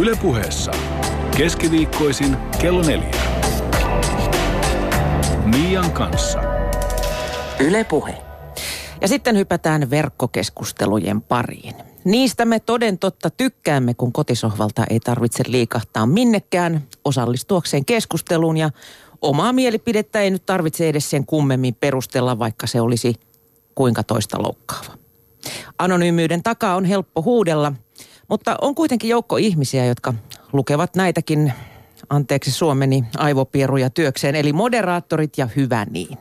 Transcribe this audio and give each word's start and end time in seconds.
Ylepuheessa 0.00 0.72
keskiviikkoisin 1.36 2.36
kello 2.60 2.82
neljä. 2.82 3.10
Mian 5.44 5.92
kanssa. 5.92 6.38
Yle 7.60 7.84
Puhe. 7.84 8.14
Ja 9.00 9.08
sitten 9.08 9.36
hypätään 9.36 9.90
verkkokeskustelujen 9.90 11.22
pariin. 11.22 11.74
Niistä 12.04 12.44
me 12.44 12.60
toden 12.60 12.98
totta 12.98 13.30
tykkäämme, 13.30 13.94
kun 13.94 14.12
kotisohvalta 14.12 14.84
ei 14.90 15.00
tarvitse 15.00 15.44
liikahtaa 15.46 16.06
minnekään 16.06 16.86
osallistuakseen 17.04 17.84
keskusteluun 17.84 18.56
ja 18.56 18.70
omaa 19.22 19.52
mielipidettä 19.52 20.20
ei 20.20 20.30
nyt 20.30 20.46
tarvitse 20.46 20.88
edes 20.88 21.10
sen 21.10 21.26
kummemmin 21.26 21.74
perustella, 21.74 22.38
vaikka 22.38 22.66
se 22.66 22.80
olisi 22.80 23.14
kuinka 23.74 24.02
toista 24.02 24.42
loukkaava. 24.42 24.98
Anonyymyyden 25.78 26.42
takaa 26.42 26.76
on 26.76 26.84
helppo 26.84 27.22
huudella, 27.22 27.72
mutta 28.28 28.56
on 28.60 28.74
kuitenkin 28.74 29.10
joukko 29.10 29.36
ihmisiä, 29.36 29.84
jotka 29.84 30.14
lukevat 30.52 30.96
näitäkin, 30.96 31.52
anteeksi 32.10 32.50
suomeni, 32.50 33.04
aivopieruja 33.16 33.90
työkseen, 33.90 34.34
eli 34.34 34.52
moderaattorit 34.52 35.38
ja 35.38 35.48
hyvä 35.56 35.86
niin. 35.90 36.18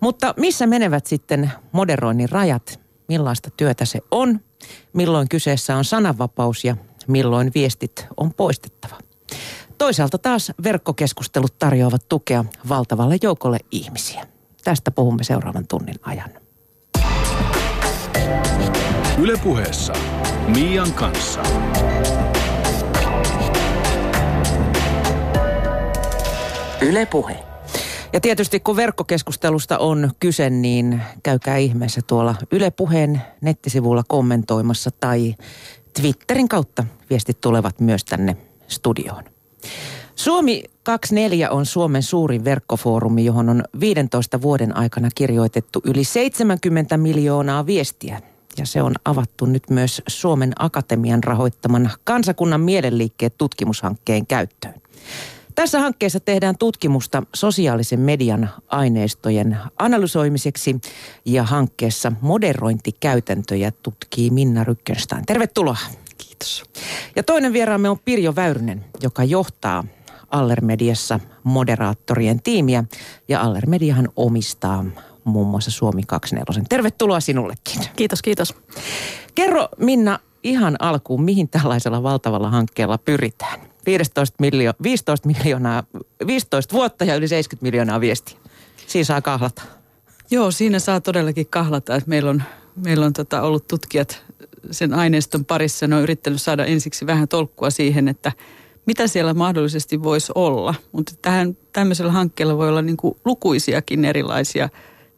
Mutta 0.00 0.34
missä 0.36 0.66
menevät 0.66 1.06
sitten 1.06 1.52
moderoinnin 1.72 2.28
rajat? 2.28 2.80
Millaista 3.08 3.50
työtä 3.56 3.84
se 3.84 4.00
on? 4.10 4.40
Milloin 4.92 5.28
kyseessä 5.28 5.76
on 5.76 5.84
sananvapaus 5.84 6.64
ja 6.64 6.76
milloin 7.06 7.50
viestit 7.54 8.06
on 8.16 8.34
poistettava? 8.34 8.98
Toisaalta 9.78 10.18
taas 10.18 10.52
verkkokeskustelut 10.62 11.58
tarjoavat 11.58 12.08
tukea 12.08 12.44
valtavalle 12.68 13.16
joukolle 13.22 13.58
ihmisiä. 13.70 14.26
Tästä 14.64 14.90
puhumme 14.90 15.24
seuraavan 15.24 15.66
tunnin 15.66 15.96
ajan. 16.02 16.30
Ylepuheessa 19.18 19.92
Mian 20.48 20.92
kanssa. 20.92 21.42
Yle 26.80 27.06
Puhe. 27.06 27.36
Ja 28.12 28.20
tietysti 28.20 28.60
kun 28.60 28.76
verkkokeskustelusta 28.76 29.78
on 29.78 30.10
kyse, 30.20 30.50
niin 30.50 31.02
käykää 31.22 31.56
ihmeessä 31.56 32.00
tuolla 32.06 32.34
Yle 32.52 32.70
Puheen 32.70 33.22
nettisivulla 33.40 34.02
kommentoimassa 34.08 34.90
tai 35.00 35.34
Twitterin 36.00 36.48
kautta 36.48 36.84
viestit 37.10 37.40
tulevat 37.40 37.80
myös 37.80 38.04
tänne 38.04 38.36
studioon. 38.68 39.24
Suomi 40.14 40.64
24 40.82 41.50
on 41.50 41.66
Suomen 41.66 42.02
suurin 42.02 42.44
verkkofoorumi, 42.44 43.24
johon 43.24 43.48
on 43.48 43.64
15 43.80 44.42
vuoden 44.42 44.76
aikana 44.76 45.08
kirjoitettu 45.14 45.80
yli 45.84 46.04
70 46.04 46.96
miljoonaa 46.96 47.66
viestiä. 47.66 48.20
Ja 48.58 48.66
se 48.66 48.82
on 48.82 48.94
avattu 49.04 49.46
nyt 49.46 49.70
myös 49.70 50.02
Suomen 50.08 50.52
Akatemian 50.58 51.24
rahoittaman 51.24 51.90
kansakunnan 52.04 52.60
mielenliikkeet 52.60 53.38
tutkimushankkeen 53.38 54.26
käyttöön. 54.26 54.74
Tässä 55.54 55.80
hankkeessa 55.80 56.20
tehdään 56.20 56.58
tutkimusta 56.58 57.22
sosiaalisen 57.34 58.00
median 58.00 58.50
aineistojen 58.68 59.58
analysoimiseksi 59.78 60.80
ja 61.24 61.42
hankkeessa 61.42 62.12
moderointikäytäntöjä 62.20 63.72
tutkii 63.82 64.30
Minna 64.30 64.64
Rykkenstein. 64.64 65.26
Tervetuloa. 65.26 65.76
Kiitos. 66.18 66.64
Ja 67.16 67.22
toinen 67.22 67.52
vieraamme 67.52 67.90
on 67.90 67.98
Pirjo 68.04 68.36
Väyrynen, 68.36 68.84
joka 69.02 69.24
johtaa 69.24 69.84
Allermediassa 70.30 71.20
moderaattorien 71.44 72.42
tiimiä. 72.42 72.84
Ja 73.28 73.40
Allermediahan 73.40 74.08
omistaa 74.16 74.84
muun 75.28 75.46
muassa 75.46 75.70
Suomi 75.70 76.02
24. 76.06 76.64
Tervetuloa 76.68 77.20
sinullekin. 77.20 77.80
Kiitos, 77.96 78.22
kiitos. 78.22 78.54
Kerro 79.34 79.68
Minna 79.78 80.18
ihan 80.42 80.76
alkuun, 80.78 81.22
mihin 81.22 81.48
tällaisella 81.48 82.02
valtavalla 82.02 82.50
hankkeella 82.50 82.98
pyritään? 82.98 83.60
15, 83.86 84.36
miljo- 84.42 84.74
15 84.82 85.28
miljoonaa, 85.28 85.82
15 86.26 86.72
vuotta 86.72 87.04
ja 87.04 87.14
yli 87.14 87.28
70 87.28 87.62
miljoonaa 87.62 88.00
viestiä. 88.00 88.38
Siinä 88.86 89.04
saa 89.04 89.22
kahlata. 89.22 89.62
Joo, 90.30 90.50
siinä 90.50 90.78
saa 90.78 91.00
todellakin 91.00 91.46
kahlata. 91.46 91.94
Että 91.94 92.08
meillä 92.08 92.30
on, 92.30 92.42
meillä 92.84 93.06
on 93.06 93.12
tota 93.12 93.42
ollut 93.42 93.66
tutkijat 93.66 94.22
sen 94.70 94.94
aineiston 94.94 95.44
parissa. 95.44 95.86
Ne 95.86 95.96
on 95.96 96.02
yrittänyt 96.02 96.42
saada 96.42 96.64
ensiksi 96.64 97.06
vähän 97.06 97.28
tolkkua 97.28 97.70
siihen, 97.70 98.08
että 98.08 98.32
mitä 98.86 99.06
siellä 99.06 99.34
mahdollisesti 99.34 100.02
voisi 100.02 100.32
olla. 100.34 100.74
Mutta 100.92 101.12
tähän, 101.22 101.56
tämmöisellä 101.72 102.12
hankkeella 102.12 102.58
voi 102.58 102.68
olla 102.68 102.82
niin 102.82 102.96
kuin 102.96 103.16
lukuisiakin 103.24 104.04
erilaisia 104.04 104.68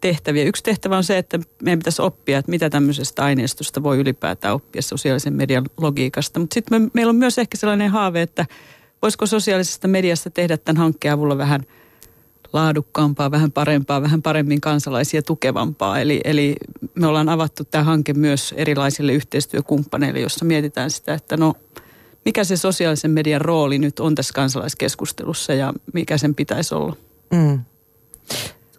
tehtäviä. 0.01 0.45
Yksi 0.45 0.63
tehtävä 0.63 0.97
on 0.97 1.05
se, 1.05 1.19
että 1.19 1.39
meidän 1.63 1.79
pitäisi 1.79 2.03
oppia, 2.03 2.39
että 2.39 2.51
mitä 2.51 2.71
tämmöisestä 2.71 3.25
aineistosta 3.25 3.83
voi 3.83 3.99
ylipäätään 3.99 4.55
oppia 4.55 4.83
sosiaalisen 4.83 5.35
median 5.35 5.65
logiikasta. 5.77 6.41
Mutta 6.41 6.55
sitten 6.55 6.83
me, 6.83 6.91
meillä 6.95 7.11
on 7.11 7.17
myös 7.17 7.39
ehkä 7.39 7.57
sellainen 7.57 7.91
haave, 7.91 8.23
että 8.23 8.47
voisiko 9.03 9.27
sosiaalisesta 9.27 9.89
mediasta 9.89 10.31
tehdä 10.31 10.57
tämän 10.57 10.83
hankkeen 10.83 11.15
avulla 11.15 11.39
vähän 11.39 11.61
laadukkaampaa, 12.53 13.31
vähän 13.31 13.53
parempaa, 13.53 14.03
vähän 14.03 14.23
paremmin 14.23 14.61
kansalaisia 14.61 15.23
tukevampaa. 15.23 16.01
Eli, 16.01 16.21
eli 16.25 16.57
me 16.95 17.07
ollaan 17.07 17.29
avattu 17.29 17.65
tämä 17.65 17.85
hanke 17.85 18.15
myös 18.15 18.55
erilaisille 18.57 19.13
yhteistyökumppaneille, 19.13 20.21
jossa 20.21 20.45
mietitään 20.45 20.91
sitä, 20.91 21.15
että 21.15 21.37
no 21.37 21.55
mikä 22.25 22.45
se 22.45 22.57
sosiaalisen 22.57 23.11
median 23.11 23.41
rooli 23.41 23.79
nyt 23.79 24.01
on 24.01 24.15
tässä 24.15 24.35
kansalaiskeskustelussa 24.35 25.55
ja 25.55 25.73
mikä 25.93 26.19
sen 26.19 26.35
pitäisi 26.35 26.75
olla. 26.75 26.97
Mm. 27.33 27.61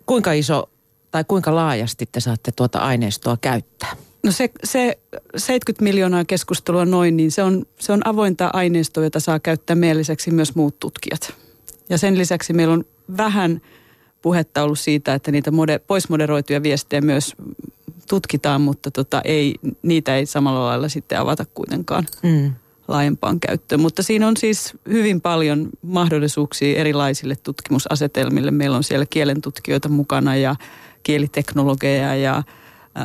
Kuinka 0.06 0.32
iso 0.32 0.70
tai 1.12 1.24
kuinka 1.28 1.56
laajasti 1.56 2.10
te 2.12 2.20
saatte 2.20 2.52
tuota 2.52 2.80
aineistoa 2.80 3.38
käyttää? 3.42 3.96
No 4.24 4.32
se, 4.32 4.50
se 4.64 4.98
70 5.38 5.84
miljoonaa 5.84 6.26
keskustelua 6.26 6.86
noin, 6.86 7.18
niin 7.18 7.32
se 7.32 7.44
on, 7.44 7.66
se 7.80 7.94
on 7.94 8.08
avointa 8.08 8.50
aineistoa, 8.54 9.04
jota 9.04 9.20
saa 9.20 9.40
käyttää 9.40 9.76
meidän 9.76 9.98
lisäksi 9.98 10.32
myös 10.32 10.56
muut 10.56 10.80
tutkijat. 10.80 11.34
Ja 11.90 11.98
sen 11.98 12.18
lisäksi 12.18 12.54
meillä 12.54 12.74
on 12.74 12.86
vähän 13.18 13.62
puhetta 14.22 14.64
ollut 14.64 14.80
siitä, 14.80 15.14
että 15.14 15.32
niitä 15.32 15.52
mode, 15.52 15.80
poismoderoituja 15.80 16.64
viestejä 16.64 17.02
myös 17.02 17.36
tutkitaan, 18.10 18.62
mutta 18.62 18.92
tota, 18.92 19.22
ei, 19.26 19.56
niitä 19.82 20.16
ei 20.16 20.26
samalla 20.26 20.66
lailla 20.66 20.90
sitten 20.90 21.20
avata 21.20 21.46
kuitenkaan 21.54 22.06
mm. 22.24 22.54
laajempaan 22.88 23.40
käyttöön. 23.40 23.82
Mutta 23.82 24.04
siinä 24.04 24.28
on 24.28 24.38
siis 24.38 24.74
hyvin 24.90 25.22
paljon 25.22 25.70
mahdollisuuksia 25.82 26.80
erilaisille 26.80 27.36
tutkimusasetelmille. 27.36 28.52
Meillä 28.52 28.78
on 28.78 28.84
siellä 28.84 29.06
kielentutkijoita 29.10 29.90
mukana 29.90 30.36
ja 30.36 30.56
kieliteknologeja 31.04 32.16
ja 32.16 32.44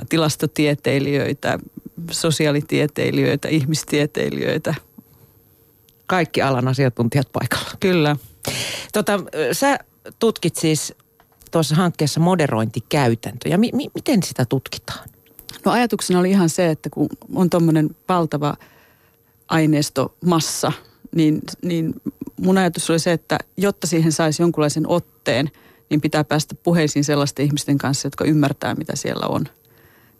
tilastotieteilijöitä, 0.08 1.58
sosiaalitieteilijöitä, 2.10 3.48
ihmistieteilijöitä. 3.48 4.74
Kaikki 6.06 6.42
alan 6.42 6.68
asiantuntijat 6.68 7.32
paikalla. 7.32 7.70
Kyllä. 7.80 8.16
Tota, 8.92 9.20
sä 9.52 9.78
tutkit 10.18 10.56
siis 10.56 10.94
tuossa 11.50 11.74
hankkeessa 11.74 12.20
moderointikäytäntöjä. 12.20 13.56
Mi- 13.56 13.72
mi- 13.72 13.90
miten 13.94 14.22
sitä 14.22 14.44
tutkitaan? 14.44 15.08
No 15.64 15.72
ajatuksena 15.72 16.20
oli 16.20 16.30
ihan 16.30 16.48
se, 16.48 16.70
että 16.70 16.90
kun 16.90 17.08
on 17.34 17.50
tuommoinen 17.50 17.96
valtava 18.08 18.54
aineistomassa, 19.48 20.72
niin, 21.14 21.40
niin 21.62 21.94
mun 22.40 22.58
ajatus 22.58 22.90
oli 22.90 22.98
se, 22.98 23.12
että 23.12 23.38
jotta 23.56 23.86
siihen 23.86 24.12
saisi 24.12 24.42
jonkunlaisen 24.42 24.88
otteen– 24.88 25.50
niin 25.90 26.00
pitää 26.00 26.24
päästä 26.24 26.54
puheisiin 26.62 27.04
sellaisten 27.04 27.44
ihmisten 27.44 27.78
kanssa, 27.78 28.06
jotka 28.06 28.24
ymmärtää, 28.24 28.74
mitä 28.74 28.96
siellä 28.96 29.26
on. 29.26 29.44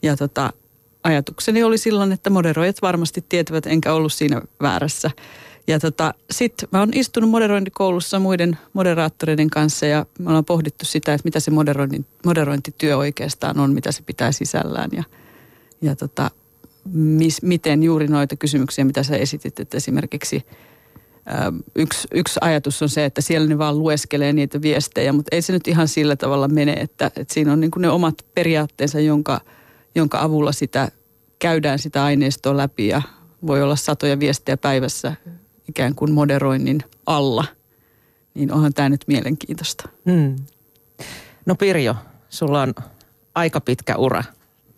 Ja 0.03 0.17
tota, 0.17 0.53
ajatukseni 1.03 1.63
oli 1.63 1.79
silloin, 1.79 2.13
että 2.13 2.31
moderoijat 2.31 2.83
varmasti 2.83 3.25
tietävät, 3.29 3.67
enkä 3.67 3.93
ollut 3.93 4.13
siinä 4.13 4.43
väärässä. 4.63 5.11
Ja 5.67 5.81
tota, 5.81 6.15
sitten 6.31 6.69
mä 6.73 6.79
oon 6.79 6.91
istunut 6.95 7.31
moderointikoulussa 7.31 8.19
muiden 8.19 8.59
moderaattoreiden 8.73 9.51
kanssa 9.51 9.87
ja 9.87 10.07
me 10.19 10.29
ollaan 10.29 10.45
pohdittu 10.45 10.85
sitä, 10.85 11.15
että 11.15 11.27
mitä 11.27 11.41
se 11.41 11.51
moderointityö 12.25 12.97
oikeastaan 12.97 13.61
on, 13.61 13.73
mitä 13.73 13.93
se 13.93 14.03
pitää 14.03 14.33
sisällään. 14.33 14.91
Ja, 14.93 15.05
ja 15.83 15.97
tota, 15.97 16.31
mis, 16.93 17.43
miten 17.43 17.83
juuri 17.83 18.09
noita 18.09 18.37
kysymyksiä, 18.37 18.85
mitä 18.85 19.03
sä 19.03 19.17
esitit, 19.17 19.61
että 19.61 19.77
esimerkiksi– 19.77 20.43
yksi, 21.77 22.09
yksi 22.13 22.39
ajatus 22.41 22.83
on 22.83 22.89
se, 22.89 23.05
että 23.05 23.21
siellä 23.21 23.49
ne 23.49 23.59
vaan 23.59 23.79
lueskelee 23.79 24.33
niitä 24.33 24.63
viestejä, 24.63 25.13
mutta 25.13 25.37
ei 25.37 25.43
se 25.43 25.53
nyt 25.53 25.69
ihan 25.69 25.89
sillä 25.89 26.17
tavalla 26.17 26.49
mene, 26.49 26.73
että, 26.73 27.07
että 27.07 27.35
siinä 27.35 27.53
on 27.53 27.61
niin 27.61 27.71
kuin 27.71 27.83
ne 27.83 27.89
omat 27.89 28.15
periaatteensa, 28.35 29.01
jonka, 29.01 29.41
jonka 29.95 30.21
avulla 30.21 30.53
sitä 30.53 30.89
käydään 31.39 31.79
sitä 31.79 32.05
aineistoa 32.05 32.57
läpi 32.57 32.89
ja 32.89 33.03
voi 33.47 33.63
olla 33.63 33.77
satoja 33.77 34.21
viestejä 34.21 34.57
päivässä 34.57 35.15
ikään 35.69 35.95
kuin 35.95 36.13
moderoinnin 36.13 36.83
alla. 37.07 37.45
Niin 38.35 38.53
onhan 38.53 38.75
tämä 38.75 38.89
nyt 38.89 39.05
mielenkiintoista. 39.07 39.89
Hmm. 40.11 40.37
No 41.47 41.55
Pirjo, 41.55 41.97
sulla 42.29 42.63
on 42.63 42.75
aika 43.35 43.61
pitkä 43.61 43.97
ura 43.97 44.25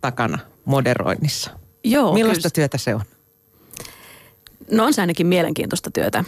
takana 0.00 0.38
moderoinnissa. 0.64 1.50
Joo. 1.84 2.14
Millaista 2.14 2.42
kyllä. 2.42 2.54
työtä 2.54 2.78
se 2.78 2.94
on? 2.94 3.02
No 4.70 4.84
on 4.84 4.94
se 4.94 5.00
ainakin 5.00 5.26
mielenkiintoista 5.26 5.90
työtä. 5.90 6.24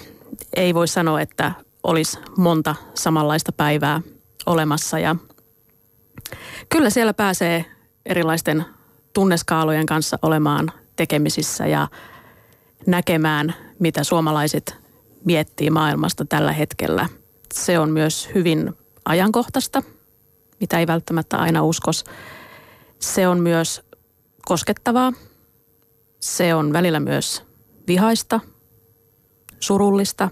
Ei 0.56 0.75
voi 0.75 0.88
sanoa, 0.88 1.20
että 1.20 1.52
olisi 1.82 2.19
monta 2.37 2.75
samanlaista 2.94 3.52
päivää 3.52 4.00
olemassa 4.46 4.98
ja 4.98 5.16
kyllä 6.69 6.90
siellä 6.90 7.14
pääsee 7.14 7.64
erilaisten 8.06 8.64
tunneskaalojen 9.12 9.87
kanssa 9.87 10.19
olemaan 10.22 10.72
tekemisissä 10.96 11.66
ja 11.66 11.88
näkemään, 12.87 13.54
mitä 13.78 14.04
suomalaiset 14.04 14.76
miettii 15.25 15.70
maailmasta 15.70 16.25
tällä 16.25 16.52
hetkellä. 16.52 17.08
Se 17.54 17.78
on 17.78 17.90
myös 17.90 18.28
hyvin 18.34 18.72
ajankohtaista, 19.04 19.82
mitä 20.60 20.78
ei 20.78 20.87
välttämättä 20.87 21.37
aina 21.37 21.62
uskos. 21.62 22.04
Se 22.98 23.28
on 23.28 23.40
myös 23.40 23.82
koskettavaa. 24.46 25.12
Se 26.20 26.54
on 26.54 26.72
välillä 26.72 27.00
myös 27.00 27.50
vihaista, 27.90 28.40
surullista. 29.60 30.28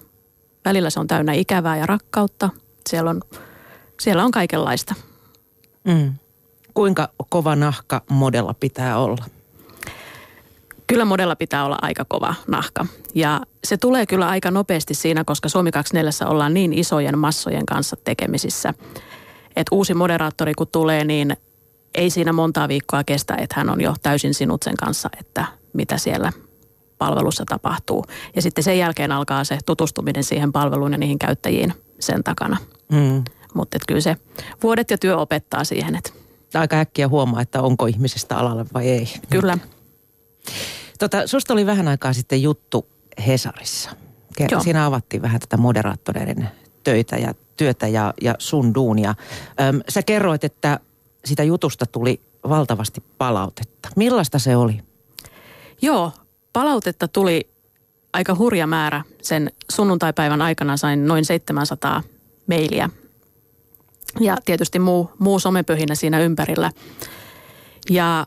Välillä 0.64 0.90
se 0.90 1.00
on 1.00 1.06
täynnä 1.06 1.32
ikävää 1.32 1.76
ja 1.76 1.87
rakkautta. 1.87 2.50
Siellä 2.88 3.10
on, 3.10 3.20
siellä 4.00 4.25
on 4.25 4.31
kaikenlaista. 4.31 4.94
Mm. 5.84 6.12
Kuinka 6.75 7.08
kova 7.28 7.56
nahka 7.56 8.02
modella 8.10 8.55
pitää 8.55 8.99
olla? 8.99 9.25
Kyllä 10.87 11.05
modella 11.05 11.37
pitää 11.37 11.64
olla 11.64 11.78
aika 11.82 12.05
kova 12.08 12.34
nahka. 12.46 12.87
Ja 13.14 13.40
se 13.64 13.76
tulee 13.76 14.06
kyllä 14.06 14.28
aika 14.28 14.50
nopeasti 14.50 14.94
siinä, 14.94 15.25
koska 15.25 15.49
Suomi 15.49 15.70
24 15.70 16.31
ollaan 16.31 16.55
niin 16.55 16.72
isojen 16.72 17.19
massojen 17.19 17.66
kanssa 17.66 17.96
tekemisissä. 18.05 18.75
Että 19.56 19.75
uusi 19.75 19.94
moderaattori 19.94 20.55
kun 20.55 20.69
tulee, 20.69 21.05
niin 21.05 21.37
ei 21.94 22.10
siinä 22.10 22.32
montaa 22.32 22.69
viikkoa 22.69 23.05
kestä, 23.05 23.34
että 23.34 23.55
hän 23.58 23.70
on 23.70 23.81
jo 23.81 23.94
täysin 24.02 24.34
sinut 24.34 24.62
sen 24.62 24.76
kanssa, 24.76 25.10
että 25.20 25.44
mitä 25.72 25.99
siellä 25.99 26.32
palvelussa 26.98 27.44
tapahtuu. 27.48 28.04
Ja 28.36 28.42
sitten 28.42 28.64
sen 28.64 28.78
jälkeen 28.78 29.12
alkaa 29.12 29.44
se 29.44 29.58
tutustuminen 29.66 30.24
siihen 30.24 30.52
palveluun 30.52 30.92
ja 30.92 30.98
niihin 30.98 31.18
käyttäjiin 31.18 31.72
sen 32.00 32.24
takana. 32.24 32.56
Mm. 32.92 33.24
Mutta 33.54 33.78
kyllä 33.88 34.00
se 34.00 34.16
vuodet 34.62 34.90
ja 34.90 34.98
työ 34.98 35.16
opettaa 35.16 35.64
siihen, 35.64 35.96
että... 35.96 36.10
Aika 36.54 36.76
äkkiä 36.76 37.08
huomaa, 37.08 37.42
että 37.42 37.62
onko 37.62 37.86
ihmisestä 37.86 38.36
alalle 38.36 38.66
vai 38.74 38.88
ei. 38.88 39.08
Kyllä. 39.30 39.58
Tota, 40.98 41.26
susta 41.26 41.52
oli 41.52 41.66
vähän 41.66 41.88
aikaa 41.88 42.12
sitten 42.12 42.42
juttu 42.42 42.86
Hesarissa. 43.26 43.90
Joo. 44.50 44.60
Siinä 44.60 44.86
avattiin 44.86 45.22
vähän 45.22 45.40
tätä 45.40 45.56
moderaattoreiden 45.56 46.48
töitä 46.84 47.16
ja 47.16 47.34
työtä 47.56 47.88
ja, 47.88 48.14
ja 48.20 48.34
sun 48.38 48.74
duunia. 48.74 49.14
Öm, 49.60 49.80
sä 49.88 50.02
kerroit, 50.02 50.44
että 50.44 50.80
sitä 51.24 51.42
jutusta 51.42 51.86
tuli 51.86 52.20
valtavasti 52.48 53.02
palautetta. 53.18 53.88
Millaista 53.96 54.38
se 54.38 54.56
oli? 54.56 54.80
Joo, 55.82 56.12
palautetta 56.58 57.08
tuli 57.08 57.50
aika 58.12 58.34
hurja 58.34 58.66
määrä. 58.66 59.02
Sen 59.22 59.50
sunnuntaipäivän 59.72 60.43
aikana 60.43 60.76
sain 60.76 61.06
noin 61.06 61.25
700 61.25 62.02
mailia. 62.49 62.90
Ja 64.20 64.37
tietysti 64.44 64.78
muu, 64.78 65.10
muu 65.19 65.38
somepöhinä 65.38 65.94
siinä 65.94 66.20
ympärillä. 66.20 66.70
Ja 67.90 68.26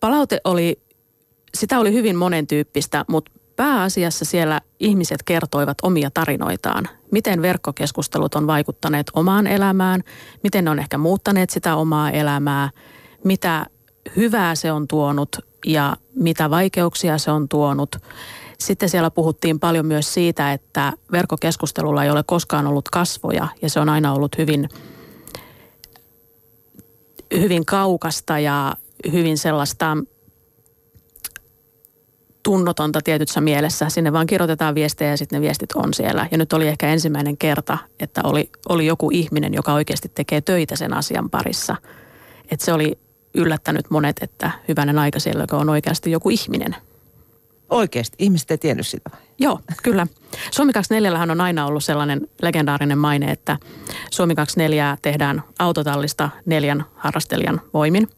palaute 0.00 0.40
oli, 0.44 0.82
sitä 1.54 1.78
oli 1.78 1.92
hyvin 1.92 2.16
monentyyppistä, 2.16 3.04
mutta 3.08 3.32
pääasiassa 3.56 4.24
siellä 4.24 4.60
ihmiset 4.80 5.22
kertoivat 5.22 5.78
omia 5.82 6.10
tarinoitaan. 6.14 6.88
Miten 7.12 7.42
verkkokeskustelut 7.42 8.34
on 8.34 8.46
vaikuttaneet 8.46 9.06
omaan 9.14 9.46
elämään, 9.46 10.02
miten 10.42 10.64
ne 10.64 10.70
on 10.70 10.78
ehkä 10.78 10.98
muuttaneet 10.98 11.50
sitä 11.50 11.76
omaa 11.76 12.10
elämää, 12.10 12.70
mitä 13.24 13.66
hyvää 14.16 14.54
se 14.54 14.72
on 14.72 14.88
tuonut 14.88 15.28
ja 15.66 15.96
mitä 16.14 16.50
vaikeuksia 16.50 17.18
se 17.18 17.30
on 17.30 17.48
tuonut. 17.48 17.96
Sitten 18.58 18.88
siellä 18.88 19.10
puhuttiin 19.10 19.60
paljon 19.60 19.86
myös 19.86 20.14
siitä, 20.14 20.52
että 20.52 20.92
verkkokeskustelulla 21.12 22.04
ei 22.04 22.10
ole 22.10 22.22
koskaan 22.26 22.66
ollut 22.66 22.88
kasvoja 22.88 23.48
ja 23.62 23.70
se 23.70 23.80
on 23.80 23.88
aina 23.88 24.12
ollut 24.12 24.38
hyvin, 24.38 24.68
hyvin 27.34 27.66
kaukasta 27.66 28.38
ja 28.38 28.76
hyvin 29.12 29.38
sellaista 29.38 29.96
tunnotonta 32.42 33.00
tietyssä 33.04 33.40
mielessä. 33.40 33.88
Sinne 33.88 34.12
vaan 34.12 34.26
kirjoitetaan 34.26 34.74
viestejä 34.74 35.10
ja 35.10 35.16
sitten 35.16 35.36
ne 35.36 35.40
viestit 35.40 35.72
on 35.72 35.94
siellä. 35.94 36.28
Ja 36.30 36.38
nyt 36.38 36.52
oli 36.52 36.68
ehkä 36.68 36.88
ensimmäinen 36.88 37.36
kerta, 37.36 37.78
että 38.00 38.20
oli, 38.24 38.50
oli 38.68 38.86
joku 38.86 39.10
ihminen, 39.12 39.54
joka 39.54 39.72
oikeasti 39.72 40.08
tekee 40.14 40.40
töitä 40.40 40.76
sen 40.76 40.94
asian 40.94 41.30
parissa. 41.30 41.76
Että 42.50 42.64
se 42.64 42.72
oli 42.72 42.98
yllättänyt 43.36 43.90
monet, 43.90 44.16
että 44.20 44.50
hyvänen 44.68 44.98
aika 44.98 45.20
siellä, 45.20 45.42
joka 45.42 45.56
on 45.56 45.68
oikeasti 45.68 46.10
joku 46.10 46.30
ihminen. 46.30 46.76
Oikeasti? 47.70 48.16
Ihmiset 48.18 48.50
ei 48.50 48.58
tiennyt 48.58 48.86
sitä 48.86 49.10
vai? 49.12 49.20
Joo, 49.38 49.60
kyllä. 49.82 50.06
Suomi 50.50 50.72
24 50.72 51.32
on 51.32 51.40
aina 51.40 51.66
ollut 51.66 51.84
sellainen 51.84 52.28
legendaarinen 52.42 52.98
maine, 52.98 53.30
että 53.30 53.58
Suomi 54.10 54.34
24 54.34 54.98
tehdään 55.02 55.42
autotallista 55.58 56.30
neljän 56.46 56.84
harrastelijan 56.94 57.60
voimin. 57.74 58.08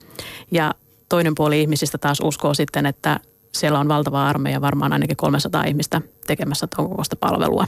Ja 0.50 0.74
toinen 1.08 1.34
puoli 1.34 1.60
ihmisistä 1.60 1.98
taas 1.98 2.18
uskoo 2.22 2.54
sitten, 2.54 2.86
että 2.86 3.20
siellä 3.54 3.78
on 3.78 3.88
valtava 3.88 4.28
armeija, 4.28 4.60
varmaan 4.60 4.92
ainakin 4.92 5.16
300 5.16 5.64
ihmistä 5.64 6.00
tekemässä 6.26 6.66
tuon 6.76 6.88
kokoista 6.88 7.16
palvelua. 7.16 7.66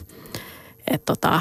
Et 0.90 1.04
tota, 1.04 1.40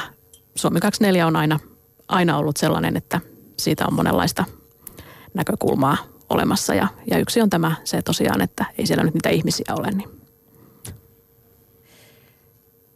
Suomi 0.56 0.80
24 0.80 1.28
on 1.28 1.36
aina, 1.36 1.60
aina 2.08 2.38
ollut 2.38 2.58
sellainen, 2.58 2.98
että 2.98 3.22
siitä 3.58 3.86
on 3.88 3.94
monenlaista 3.94 4.46
näkökulmaa 5.34 5.98
olemassa. 6.30 6.76
Ja, 6.76 6.88
ja 7.12 7.18
yksi 7.18 7.42
on 7.42 7.50
tämä 7.50 7.76
se 7.84 8.02
tosiaan, 8.02 8.42
että 8.42 8.66
ei 8.78 8.88
siellä 8.88 9.04
nyt 9.04 9.14
niitä 9.14 9.30
ihmisiä 9.30 9.74
ole. 9.78 9.92
Niin. 9.92 10.10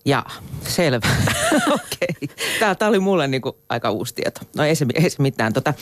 Ja, 0.06 0.26
selvä. 0.68 1.08
Okei. 1.56 2.08
Okay. 2.24 2.76
Tämä, 2.80 2.90
oli 2.90 3.00
mulle 3.00 3.28
niin 3.28 3.42
kuin 3.42 3.56
aika 3.70 3.92
uusi 3.92 4.16
tieto. 4.16 4.42
No 4.56 4.64
ei 4.64 4.76
se, 4.76 4.86
ei 4.94 5.10
se 5.10 5.22
mitään. 5.22 5.54
Tota, 5.54 5.74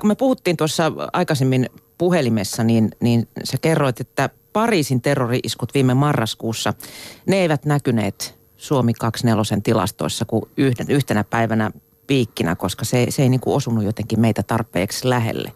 kun 0.00 0.08
me 0.08 0.14
puhuttiin 0.14 0.56
tuossa 0.56 0.92
aikaisemmin 1.12 1.70
puhelimessa, 1.98 2.64
niin, 2.64 2.90
niin 3.00 3.28
sä 3.44 3.58
kerroit, 3.60 4.00
että 4.00 4.30
Pariisin 4.52 5.02
terrori-iskut 5.02 5.74
viime 5.74 5.94
marraskuussa, 5.94 6.74
ne 7.26 7.36
eivät 7.36 7.64
näkyneet 7.64 8.38
Suomi 8.56 8.94
24 8.94 9.60
tilastoissa 9.62 10.24
kuin 10.24 10.42
yhden, 10.56 10.90
yhtenä 10.90 11.24
päivänä 11.24 11.70
piikkinä, 12.06 12.56
koska 12.56 12.84
se, 12.84 13.06
se 13.08 13.22
ei 13.22 13.28
niin 13.28 13.40
kuin 13.40 13.54
osunut 13.54 13.84
jotenkin 13.84 14.20
meitä 14.20 14.42
tarpeeksi 14.42 15.08
lähelle. 15.08 15.52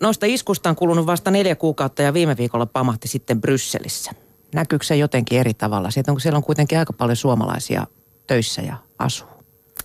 No 0.00 0.06
noista 0.06 0.26
iskusta 0.26 0.70
on 0.70 0.76
kulunut 0.76 1.06
vasta 1.06 1.30
neljä 1.30 1.56
kuukautta 1.56 2.02
ja 2.02 2.14
viime 2.14 2.36
viikolla 2.36 2.66
pamahti 2.66 3.08
sitten 3.08 3.40
Brysselissä. 3.40 4.10
Näkyykö 4.54 4.84
se 4.84 4.96
jotenkin 4.96 5.38
eri 5.38 5.54
tavalla? 5.54 5.90
Siitä 5.90 6.12
on, 6.12 6.20
siellä 6.20 6.36
on 6.36 6.44
kuitenkin 6.44 6.78
aika 6.78 6.92
paljon 6.92 7.16
suomalaisia 7.16 7.86
töissä 8.26 8.62
ja 8.62 8.76
asuu. 8.98 9.28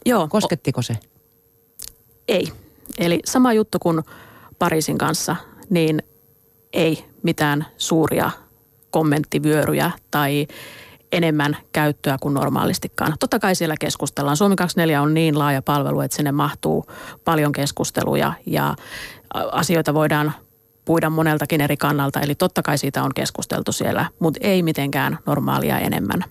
Joo. 0.05 0.27
Koskettiko 0.27 0.81
se? 0.81 0.97
Ei. 2.27 2.51
Eli 2.97 3.19
sama 3.25 3.53
juttu 3.53 3.79
kuin 3.79 4.01
Pariisin 4.59 4.97
kanssa, 4.97 5.35
niin 5.69 6.03
ei 6.73 7.05
mitään 7.23 7.65
suuria 7.77 8.31
kommenttivyöryjä 8.89 9.91
tai 10.11 10.47
enemmän 11.11 11.57
käyttöä 11.71 12.17
kuin 12.21 12.33
normaalistikaan. 12.33 13.13
Totta 13.19 13.39
kai 13.39 13.55
siellä 13.55 13.75
keskustellaan. 13.79 14.37
Suomi 14.37 14.55
24 14.55 15.01
on 15.01 15.13
niin 15.13 15.39
laaja 15.39 15.61
palvelu, 15.61 16.01
että 16.01 16.17
sinne 16.17 16.31
mahtuu 16.31 16.85
paljon 17.23 17.51
keskusteluja 17.51 18.33
ja 18.45 18.75
asioita 19.51 19.93
voidaan 19.93 20.33
puida 20.85 21.09
moneltakin 21.09 21.61
eri 21.61 21.77
kannalta. 21.77 22.21
Eli 22.21 22.35
totta 22.35 22.61
kai 22.61 22.77
siitä 22.77 23.03
on 23.03 23.11
keskusteltu 23.15 23.71
siellä, 23.71 24.05
mutta 24.19 24.39
ei 24.43 24.63
mitenkään 24.63 25.19
normaalia 25.25 25.79
enemmän 25.79 26.23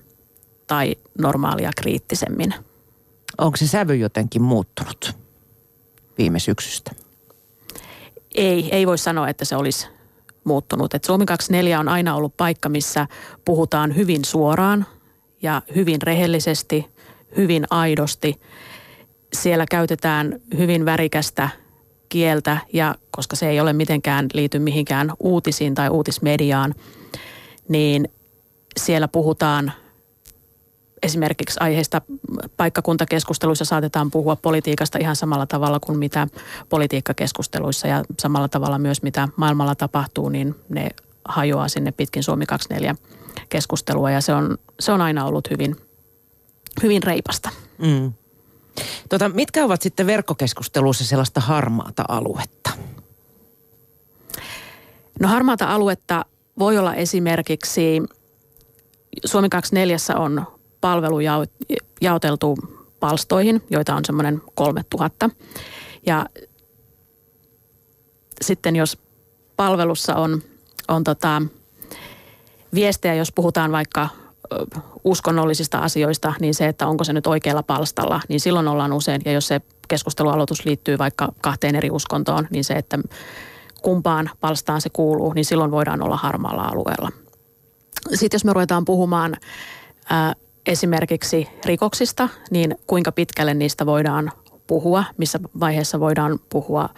tai 0.66 0.96
normaalia 1.18 1.70
kriittisemmin. 1.76 2.54
Onko 3.38 3.56
se 3.56 3.66
sävy 3.66 3.96
jotenkin 3.96 4.42
muuttunut 4.42 5.16
viime 6.18 6.38
syksystä? 6.38 6.90
Ei, 8.34 8.68
ei 8.72 8.86
voi 8.86 8.98
sanoa, 8.98 9.28
että 9.28 9.44
se 9.44 9.56
olisi 9.56 9.88
muuttunut. 10.44 10.94
Et 10.94 11.04
Suomi 11.04 11.26
24 11.26 11.80
on 11.80 11.88
aina 11.88 12.14
ollut 12.14 12.36
paikka, 12.36 12.68
missä 12.68 13.06
puhutaan 13.44 13.96
hyvin 13.96 14.24
suoraan 14.24 14.86
ja 15.42 15.62
hyvin 15.74 16.02
rehellisesti, 16.02 16.86
hyvin 17.36 17.64
aidosti. 17.70 18.40
Siellä 19.32 19.66
käytetään 19.70 20.40
hyvin 20.56 20.84
värikästä 20.84 21.48
kieltä 22.14 22.58
ja 22.72 22.94
koska 23.10 23.36
se 23.36 23.48
ei 23.48 23.60
ole 23.60 23.72
mitenkään 23.72 24.26
liity 24.34 24.58
mihinkään 24.58 25.12
uutisiin 25.20 25.74
tai 25.74 25.88
uutismediaan, 25.88 26.74
niin 27.68 28.08
siellä 28.76 29.08
puhutaan– 29.08 29.72
esimerkiksi 31.02 31.60
aiheista 31.60 32.02
paikkakuntakeskusteluissa 32.56 33.64
saatetaan 33.64 34.10
puhua 34.10 34.36
politiikasta 34.36 34.98
ihan 34.98 35.16
samalla 35.16 35.46
tavalla 35.46 35.80
kuin 35.80 35.98
mitä 35.98 36.28
politiikkakeskusteluissa 36.68 37.88
ja 37.88 38.04
samalla 38.18 38.48
tavalla 38.48 38.78
myös 38.78 39.02
mitä 39.02 39.28
maailmalla 39.36 39.74
tapahtuu, 39.74 40.28
niin 40.28 40.54
ne 40.68 40.90
hajoaa 41.24 41.68
sinne 41.68 41.92
pitkin 41.92 42.22
Suomi 42.22 42.46
24 42.46 42.94
keskustelua 43.48 44.10
ja 44.10 44.20
se 44.20 44.34
on, 44.34 44.58
se 44.80 44.92
on 44.92 45.00
aina 45.00 45.24
ollut 45.24 45.50
hyvin, 45.50 45.76
hyvin 46.82 47.02
reipasta. 47.02 47.50
Mm. 47.78 48.12
Tota, 49.08 49.28
mitkä 49.28 49.64
ovat 49.64 49.82
sitten 49.82 50.06
verkkokeskusteluissa 50.06 51.04
sellaista 51.04 51.40
harmaata 51.40 52.04
aluetta? 52.08 52.70
No 55.20 55.28
harmaata 55.28 55.66
aluetta 55.74 56.24
voi 56.58 56.78
olla 56.78 56.94
esimerkiksi, 56.94 58.02
Suomi 59.24 59.48
24 59.48 59.96
on 60.16 60.46
palvelu 60.80 61.16
jaoteltu 62.00 62.58
palstoihin, 63.00 63.62
joita 63.70 63.94
on 63.94 64.04
semmoinen 64.04 64.42
3000. 64.54 65.30
Ja 66.06 66.26
sitten 68.42 68.76
jos 68.76 68.98
palvelussa 69.56 70.14
on, 70.14 70.42
on 70.88 71.04
tota, 71.04 71.42
viestejä, 72.74 73.14
jos 73.14 73.32
puhutaan 73.32 73.72
vaikka 73.72 74.08
uskonnollisista 75.04 75.78
asioista, 75.78 76.32
niin 76.40 76.54
se, 76.54 76.66
että 76.66 76.86
onko 76.86 77.04
se 77.04 77.12
nyt 77.12 77.26
oikealla 77.26 77.62
palstalla, 77.62 78.20
niin 78.28 78.40
silloin 78.40 78.68
ollaan 78.68 78.92
usein, 78.92 79.22
ja 79.24 79.32
jos 79.32 79.46
se 79.46 79.60
keskustelualoitus 79.88 80.64
liittyy 80.64 80.98
vaikka 80.98 81.32
kahteen 81.40 81.76
eri 81.76 81.90
uskontoon, 81.90 82.46
niin 82.50 82.64
se, 82.64 82.74
että 82.74 82.98
kumpaan 83.82 84.30
palstaan 84.40 84.80
se 84.80 84.90
kuuluu, 84.90 85.32
niin 85.32 85.44
silloin 85.44 85.70
voidaan 85.70 86.02
olla 86.02 86.16
harmaalla 86.16 86.62
alueella. 86.62 87.10
Sitten 88.14 88.36
jos 88.36 88.44
me 88.44 88.52
ruvetaan 88.52 88.84
puhumaan 88.84 89.36
ää, 90.10 90.34
esimerkiksi 90.66 91.48
rikoksista, 91.64 92.28
niin 92.50 92.78
kuinka 92.86 93.12
pitkälle 93.12 93.54
niistä 93.54 93.86
voidaan 93.86 94.32
puhua, 94.66 95.04
missä 95.16 95.40
vaiheessa 95.60 96.00
voidaan 96.00 96.38
puhua 96.48 96.88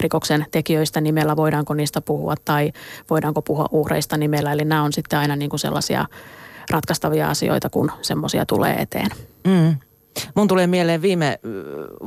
rikoksen 0.00 0.46
tekijöistä 0.50 1.00
nimellä, 1.00 1.36
voidaanko 1.36 1.74
niistä 1.74 2.00
puhua 2.00 2.34
tai 2.44 2.72
voidaanko 3.10 3.42
puhua 3.42 3.68
uhreista 3.72 4.16
nimellä. 4.16 4.52
Eli 4.52 4.64
nämä 4.64 4.82
on 4.82 4.92
sitten 4.92 5.18
aina 5.18 5.36
niin 5.36 5.50
kuin 5.50 5.60
sellaisia 5.60 6.06
ratkaistavia 6.70 7.30
asioita, 7.30 7.70
kun 7.70 7.92
semmoisia 8.02 8.46
tulee 8.46 8.74
eteen. 8.74 9.10
Mm. 9.46 9.76
Mun 10.34 10.48
tulee 10.48 10.66
mieleen 10.66 11.02
viime 11.02 11.38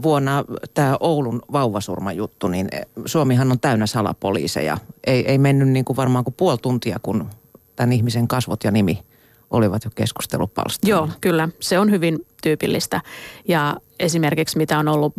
vuonna 0.04 0.46
tämä 0.74 0.98
Oulun 1.00 1.42
vauvasurmajuttu, 1.52 2.48
niin 2.48 2.70
Suomihan 3.06 3.52
on 3.52 3.60
täynnä 3.60 3.86
salapoliiseja. 3.86 4.78
Ei, 5.08 5.28
ei 5.28 5.38
mennyt 5.38 5.68
niin 5.68 5.86
kuin 5.86 5.98
varmaan 5.98 6.24
kuin 6.24 6.34
puoli 6.38 6.58
tuntia, 6.58 7.00
kun 7.02 7.30
tämän 7.76 7.94
ihmisen 7.94 8.28
kasvot 8.28 8.64
ja 8.64 8.72
nimi 8.72 9.04
olivat 9.50 9.86
jo 9.86 9.92
keskustelupalstalla. 9.96 10.96
Joo, 10.96 11.10
kyllä. 11.22 11.50
Se 11.60 11.80
on 11.80 11.92
hyvin 11.92 12.26
tyypillistä. 12.44 13.02
Ja 13.48 13.78
esimerkiksi 14.00 14.58
mitä 14.58 14.80
on 14.80 14.88
ollut 14.88 15.14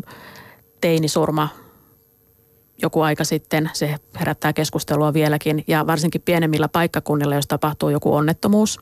teinisurma 0.81 1.49
joku 2.83 3.01
aika 3.01 3.25
sitten, 3.25 3.71
se 3.73 3.95
herättää 4.21 4.53
keskustelua 4.53 5.13
vieläkin. 5.13 5.65
Ja 5.67 5.87
varsinkin 5.87 6.23
pienemmillä 6.23 6.69
paikkakunnilla, 6.69 7.35
jos 7.35 7.47
tapahtuu 7.47 7.89
joku 7.89 8.15
onnettomuus, 8.15 8.81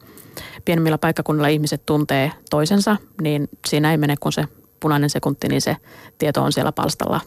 pienemmillä 0.64 0.98
paikkakunnilla 0.98 1.48
ihmiset 1.48 1.86
tuntee 1.86 2.32
toisensa, 2.50 2.96
niin 3.22 3.48
siinä 3.66 3.90
ei 3.90 3.96
mene 3.96 4.14
kuin 4.20 4.32
se 4.32 4.44
punainen 4.80 5.10
sekunti, 5.10 5.48
niin 5.48 5.60
se 5.62 5.76
tieto 6.18 6.42
on 6.42 6.52
siellä 6.52 6.72
palstalla 6.72 7.20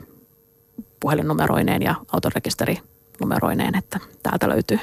puhelinnumeroineen 1.00 1.82
ja 1.82 1.96
autorekisterinumeroineen, 2.12 3.78
että 3.78 4.00
täältä 4.24 4.50
löytyy. 4.50 4.80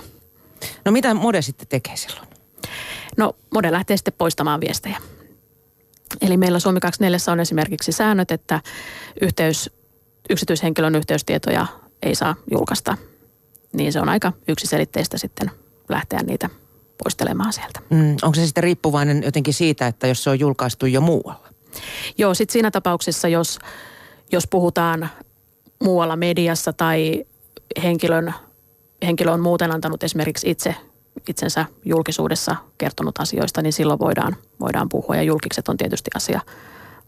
No 0.85 0.92
mitä 0.92 1.14
Mode 1.14 1.42
sitten 1.42 1.68
tekee 1.68 1.97
silloin? 1.97 2.28
No 3.16 3.37
Mode 3.54 3.73
lähtee 3.73 3.97
sitten 3.97 4.14
poistamaan 4.18 4.61
viestejä. 4.61 4.99
Eli 6.21 6.37
meillä 6.37 6.59
Suomi 6.59 6.80
24 6.80 7.33
on 7.33 7.40
esimerkiksi 7.40 7.92
säännöt, 7.92 8.30
että 8.30 8.61
yhteys, 9.21 9.71
yksityishenkilön 10.30 10.95
yhteystietoja 10.95 11.66
ei 12.02 12.14
saa 12.14 12.35
julkaista. 12.50 12.97
Niin 13.73 13.92
se 13.92 14.00
on 14.00 14.09
aika 14.09 14.33
yksiselitteistä 14.49 15.18
sitten 15.18 15.50
lähteä 15.88 16.21
niitä 16.23 16.50
poistelemaan 17.04 17.52
sieltä. 17.52 17.80
Mm, 17.90 18.16
onko 18.22 18.34
se 18.34 18.46
sitten 18.46 18.64
riippuvainen 18.64 19.22
jotenkin 19.22 19.54
siitä, 19.54 19.86
että 19.86 20.06
jos 20.06 20.24
se 20.24 20.30
on 20.30 20.40
julkaistu 20.40 20.86
jo 20.86 21.00
muualla? 21.00 21.48
Joo, 22.18 22.34
sitten 22.34 22.52
siinä 22.52 22.70
tapauksessa, 22.70 23.28
jos, 23.28 23.58
jos 24.32 24.46
puhutaan 24.46 25.08
muualla 25.84 26.16
mediassa 26.16 26.72
tai 26.72 27.24
henkilön, 27.82 28.34
henkilö 29.06 29.32
on 29.32 29.40
muuten 29.40 29.70
antanut 29.70 30.02
esimerkiksi 30.02 30.50
itse 30.50 30.74
itsensä 31.28 31.66
julkisuudessa 31.84 32.56
kertonut 32.78 33.20
asioista, 33.20 33.62
niin 33.62 33.72
silloin 33.72 33.98
voidaan, 33.98 34.36
voidaan 34.60 34.88
puhua. 34.88 35.16
Ja 35.16 35.22
julkikset 35.22 35.68
on 35.68 35.76
tietysti 35.76 36.10
asia 36.14 36.40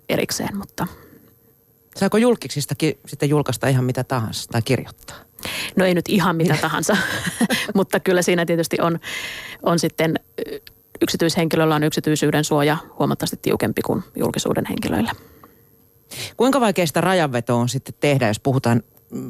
erikseen, 0.08 0.56
mutta... 0.56 0.86
Saako 1.96 2.16
julkiksistakin 2.16 2.98
sitten 3.06 3.28
julkaista 3.28 3.68
ihan 3.68 3.84
mitä 3.84 4.04
tahansa 4.04 4.48
tai 4.52 4.62
kirjoittaa? 4.62 5.16
No 5.76 5.84
ei 5.84 5.94
nyt 5.94 6.08
ihan 6.08 6.36
mitä 6.36 6.56
tahansa, 6.60 6.96
mutta 7.74 8.00
kyllä 8.00 8.22
siinä 8.22 8.46
tietysti 8.46 8.76
on, 8.80 8.98
on 9.62 9.78
sitten 9.78 10.14
yksityishenkilöllä 11.00 11.74
on 11.74 11.84
yksityisyyden 11.84 12.44
suoja 12.44 12.76
huomattavasti 12.98 13.38
tiukempi 13.42 13.82
kuin 13.82 14.04
julkisuuden 14.16 14.66
henkilöillä. 14.68 15.12
Kuinka 16.36 16.60
vaikea 16.60 16.86
sitä 16.86 17.00
rajanvetoa 17.00 17.56
on 17.56 17.68
sitten 17.68 17.94
tehdä, 18.00 18.28
jos 18.28 18.40
puhutaan 18.40 18.82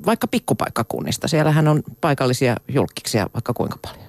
vaikka 0.06 0.26
pikkupaikkakunnista? 0.26 1.28
Siellähän 1.28 1.68
on 1.68 1.82
paikallisia 2.00 2.56
julkiksia 2.68 3.26
vaikka 3.34 3.54
kuinka 3.54 3.78
paljon. 3.82 4.08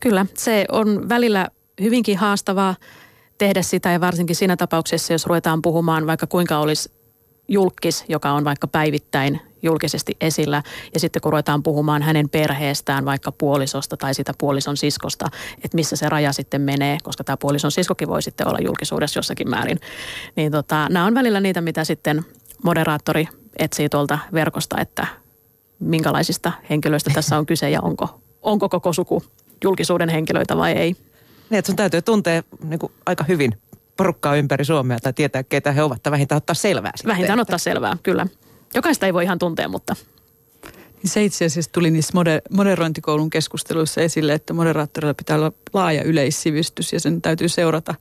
Kyllä, 0.00 0.26
se 0.34 0.64
on 0.72 1.08
välillä 1.08 1.48
hyvinkin 1.80 2.18
haastavaa 2.18 2.74
tehdä 3.38 3.62
sitä 3.62 3.92
ja 3.92 4.00
varsinkin 4.00 4.36
siinä 4.36 4.56
tapauksessa, 4.56 5.12
jos 5.12 5.26
ruvetaan 5.26 5.62
puhumaan 5.62 6.06
vaikka 6.06 6.26
kuinka 6.26 6.58
olisi 6.58 6.92
julkis, 7.48 8.04
joka 8.08 8.32
on 8.32 8.44
vaikka 8.44 8.66
päivittäin 8.66 9.40
julkisesti 9.64 10.16
esillä. 10.20 10.62
Ja 10.94 11.00
sitten 11.00 11.22
kun 11.22 11.32
ruvetaan 11.32 11.62
puhumaan 11.62 12.02
hänen 12.02 12.28
perheestään, 12.28 13.04
vaikka 13.04 13.32
puolisosta 13.32 13.96
tai 13.96 14.14
sitä 14.14 14.32
puolison 14.38 14.76
siskosta, 14.76 15.26
että 15.64 15.74
missä 15.74 15.96
se 15.96 16.08
raja 16.08 16.32
sitten 16.32 16.60
menee, 16.60 16.98
koska 17.02 17.24
tämä 17.24 17.36
puolison 17.36 17.72
siskokin 17.72 18.08
voi 18.08 18.22
sitten 18.22 18.48
olla 18.48 18.58
julkisuudessa 18.60 19.18
jossakin 19.18 19.50
määrin. 19.50 19.80
Niin 20.36 20.52
tota, 20.52 20.88
nämä 20.90 21.06
on 21.06 21.14
välillä 21.14 21.40
niitä, 21.40 21.60
mitä 21.60 21.84
sitten 21.84 22.24
moderaattori 22.64 23.28
etsii 23.58 23.88
tuolta 23.88 24.18
verkosta, 24.32 24.80
että 24.80 25.06
minkälaisista 25.78 26.52
henkilöistä 26.70 27.10
tässä 27.14 27.38
on 27.38 27.46
kyse 27.46 27.70
ja 27.70 27.80
onko, 27.80 28.20
onko 28.42 28.68
koko 28.68 28.92
suku 28.92 29.22
julkisuuden 29.64 30.08
henkilöitä 30.08 30.56
vai 30.56 30.72
ei. 30.72 30.96
Niin, 31.50 31.58
että 31.58 31.66
sun 31.66 31.76
täytyy 31.76 32.02
tuntea 32.02 32.42
niin 32.64 32.78
kuin 32.78 32.92
aika 33.06 33.24
hyvin 33.24 33.58
porukkaa 33.96 34.36
ympäri 34.36 34.64
Suomea 34.64 34.98
tai 35.00 35.12
tietää, 35.12 35.42
keitä 35.42 35.72
he 35.72 35.82
ovat, 35.82 36.02
tai 36.02 36.10
vähintään 36.10 36.36
ottaa 36.36 36.54
selvää. 36.54 36.92
Sitten, 36.96 37.10
vähintään 37.10 37.40
ottaa 37.40 37.58
selvää, 37.58 37.96
kyllä. 38.02 38.26
Jokaista 38.74 39.06
ei 39.06 39.14
voi 39.14 39.24
ihan 39.24 39.38
tuntea, 39.38 39.68
mutta... 39.68 39.96
Niin 41.02 41.10
se 41.10 41.24
itse 41.24 41.44
asiassa 41.44 41.72
tuli 41.72 41.90
niissä 41.90 42.12
moder- 42.12 42.42
moderointikoulun 42.50 43.30
keskusteluissa 43.30 44.00
esille, 44.00 44.32
että 44.32 44.52
moderaattorilla 44.52 45.14
pitää 45.14 45.36
olla 45.36 45.52
laaja 45.72 46.02
yleissivistys 46.02 46.92
ja 46.92 47.00
sen 47.00 47.22
täytyy 47.22 47.48
seurata, 47.48 47.94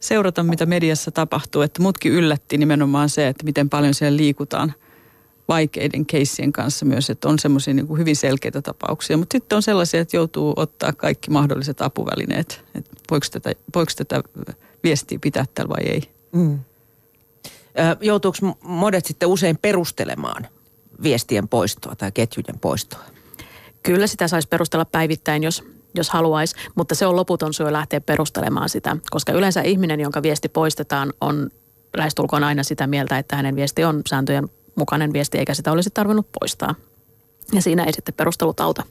seurata 0.00 0.42
mitä 0.42 0.66
mediassa 0.66 1.10
tapahtuu. 1.10 1.62
Että 1.62 1.82
mutkin 1.82 2.12
yllätti 2.12 2.58
nimenomaan 2.58 3.08
se, 3.08 3.28
että 3.28 3.44
miten 3.44 3.70
paljon 3.70 3.94
siellä 3.94 4.16
liikutaan 4.16 4.74
vaikeiden 5.48 6.06
keissien 6.06 6.52
kanssa 6.52 6.86
myös, 6.86 7.10
että 7.10 7.28
on 7.28 7.38
semmoisia 7.38 7.74
niin 7.74 7.98
hyvin 7.98 8.16
selkeitä 8.16 8.62
tapauksia. 8.62 9.16
Mutta 9.16 9.34
sitten 9.34 9.56
on 9.56 9.62
sellaisia, 9.62 10.00
että 10.00 10.16
joutuu 10.16 10.52
ottaa 10.56 10.92
kaikki 10.92 11.30
mahdolliset 11.30 11.82
apuvälineet. 11.82 12.64
Että 12.74 12.90
voiko 13.10 13.26
tätä, 13.30 13.52
voiko 13.74 13.92
tätä 13.96 14.22
viestiä 14.84 15.18
pitää 15.22 15.44
tällä 15.54 15.68
vai 15.68 15.86
ei. 15.86 16.02
Mm. 16.32 16.58
Joutuuko 18.00 18.38
modet 18.62 19.06
sitten 19.06 19.28
usein 19.28 19.58
perustelemaan 19.62 20.46
viestien 21.02 21.48
poistoa 21.48 21.96
tai 21.96 22.12
ketjujen 22.12 22.58
poistoa? 22.60 23.00
Kyllä 23.82 24.06
sitä 24.06 24.28
saisi 24.28 24.48
perustella 24.48 24.84
päivittäin, 24.84 25.42
jos, 25.42 25.64
jos 25.94 26.10
haluaisi, 26.10 26.56
mutta 26.74 26.94
se 26.94 27.06
on 27.06 27.16
loputon 27.16 27.54
syy 27.54 27.72
lähteä 27.72 28.00
perustelemaan 28.00 28.68
sitä, 28.68 28.96
koska 29.10 29.32
yleensä 29.32 29.62
ihminen, 29.62 30.00
jonka 30.00 30.22
viesti 30.22 30.48
poistetaan, 30.48 31.12
on 31.20 31.50
lähestulkoon 31.96 32.44
aina 32.44 32.62
sitä 32.62 32.86
mieltä, 32.86 33.18
että 33.18 33.36
hänen 33.36 33.56
viesti 33.56 33.84
on 33.84 34.02
sääntöjen 34.08 34.48
mukainen 34.74 35.12
viesti, 35.12 35.38
eikä 35.38 35.54
sitä 35.54 35.72
olisi 35.72 35.90
tarvinnut 35.90 36.28
poistaa. 36.40 36.74
Ja 37.52 37.62
siinä 37.62 37.84
ei 37.84 37.92
sitten 37.92 38.14
perustelut 38.14 38.60
auta. 38.60 38.82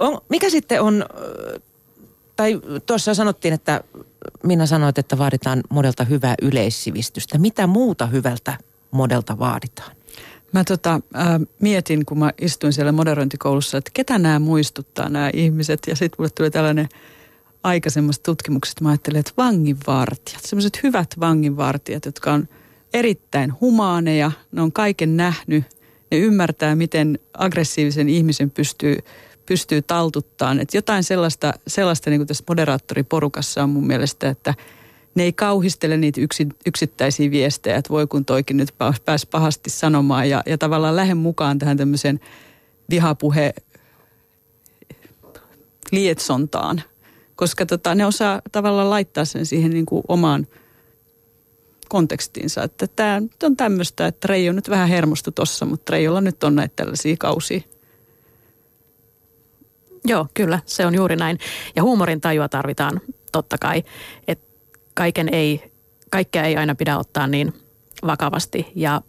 On, 0.00 0.20
mikä 0.28 0.50
sitten 0.50 0.82
on, 0.82 1.04
tai 2.42 2.60
tuossa 2.86 3.14
sanottiin, 3.14 3.54
että 3.54 3.80
minä 4.42 4.66
sanoit, 4.66 4.98
että 4.98 5.18
vaaditaan 5.18 5.60
modelta 5.70 6.04
hyvää 6.04 6.34
yleissivistystä. 6.42 7.38
Mitä 7.38 7.66
muuta 7.66 8.06
hyvältä 8.06 8.58
modelta 8.90 9.38
vaaditaan? 9.38 9.96
Mä 10.52 10.64
tota, 10.64 11.00
äh, 11.16 11.26
mietin, 11.60 12.06
kun 12.06 12.18
mä 12.18 12.32
istuin 12.40 12.72
siellä 12.72 12.92
moderointikoulussa, 12.92 13.78
että 13.78 13.90
ketä 13.94 14.18
nämä 14.18 14.38
muistuttaa 14.38 15.08
nämä 15.08 15.30
ihmiset. 15.34 15.80
Ja 15.86 15.96
sitten 15.96 16.16
mulle 16.18 16.30
tuli 16.30 16.50
tällainen 16.50 16.88
aikaisemmasta 17.62 18.22
tutkimuksesta. 18.22 18.84
Mä 18.84 18.90
ajattelin, 18.90 19.20
että 19.20 19.32
vanginvartijat, 19.36 20.44
semmoiset 20.44 20.82
hyvät 20.82 21.14
vanginvartijat, 21.20 22.04
jotka 22.04 22.32
on 22.32 22.48
erittäin 22.92 23.52
humaaneja, 23.60 24.32
ne 24.52 24.62
on 24.62 24.72
kaiken 24.72 25.16
nähnyt. 25.16 25.64
Ne 26.10 26.18
ymmärtää, 26.18 26.76
miten 26.76 27.18
aggressiivisen 27.34 28.08
ihmisen 28.08 28.50
pystyy 28.50 28.98
pystyy 29.46 29.82
taltuttaan. 29.82 30.60
Että 30.60 30.76
jotain 30.76 31.04
sellaista, 31.04 31.52
sellaista 31.66 32.10
niin 32.10 32.20
kuin 32.20 32.26
tässä 32.26 32.44
moderaattoriporukassa 32.48 33.62
on 33.62 33.70
mun 33.70 33.86
mielestä, 33.86 34.28
että 34.28 34.54
ne 35.14 35.22
ei 35.22 35.32
kauhistele 35.32 35.96
niitä 35.96 36.20
yksi, 36.20 36.46
yksittäisiä 36.66 37.30
viestejä, 37.30 37.76
että 37.76 37.90
voi 37.90 38.06
kun 38.06 38.24
toikin 38.24 38.56
nyt 38.56 38.68
pääsi 39.04 39.28
pahasti 39.30 39.70
sanomaan 39.70 40.30
ja, 40.30 40.42
ja 40.46 40.58
tavallaan 40.58 40.96
lähden 40.96 41.16
mukaan 41.16 41.58
tähän 41.58 41.76
tämmöisen 41.76 42.20
vihapuhe 42.90 43.54
lietsontaan, 45.92 46.82
koska 47.36 47.66
tota, 47.66 47.94
ne 47.94 48.06
osaa 48.06 48.42
tavallaan 48.52 48.90
laittaa 48.90 49.24
sen 49.24 49.46
siihen 49.46 49.70
niin 49.70 49.86
kuin 49.86 50.02
omaan 50.08 50.46
kontekstiinsa. 51.88 52.62
Että 52.62 52.86
tämä 52.86 53.20
on 53.42 53.56
tämmöistä, 53.56 54.06
että 54.06 54.28
Reijo 54.28 54.52
nyt 54.52 54.70
vähän 54.70 54.88
hermostu 54.88 55.30
tossa, 55.30 55.64
mutta 55.64 55.90
Reijolla 55.90 56.20
nyt 56.20 56.44
on 56.44 56.54
näitä 56.54 56.72
tällaisia 56.76 57.16
kausia. 57.18 57.60
Joo, 60.04 60.26
kyllä, 60.34 60.58
se 60.66 60.86
on 60.86 60.94
juuri 60.94 61.16
näin. 61.16 61.38
Ja 61.76 61.82
huumorin 61.82 62.20
tajua 62.20 62.48
tarvitaan 62.48 63.00
totta 63.32 63.58
kai, 63.58 63.82
että 64.28 64.46
kaiken 64.94 65.28
ei, 65.34 65.72
kaikkea 66.10 66.42
ei 66.42 66.56
aina 66.56 66.74
pidä 66.74 66.98
ottaa 66.98 67.26
niin 67.26 67.52
vakavasti. 68.06 68.72
Ja 68.74 69.00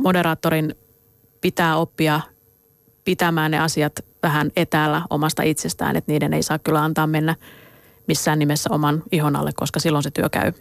moderaattorin 0.00 0.74
pitää 1.40 1.76
oppia 1.76 2.20
pitämään 3.04 3.50
ne 3.50 3.58
asiat 3.58 3.92
vähän 4.22 4.50
etäällä 4.56 5.02
omasta 5.10 5.42
itsestään, 5.42 5.96
että 5.96 6.12
niiden 6.12 6.34
ei 6.34 6.42
saa 6.42 6.58
kyllä 6.58 6.84
antaa 6.84 7.06
mennä, 7.06 7.36
missään 8.08 8.38
nimessä 8.38 8.70
oman 8.72 9.02
ihon 9.12 9.36
alle, 9.36 9.52
koska 9.56 9.80
silloin 9.80 10.02
se 10.02 10.10
työ 10.10 10.28
käy 10.28 10.52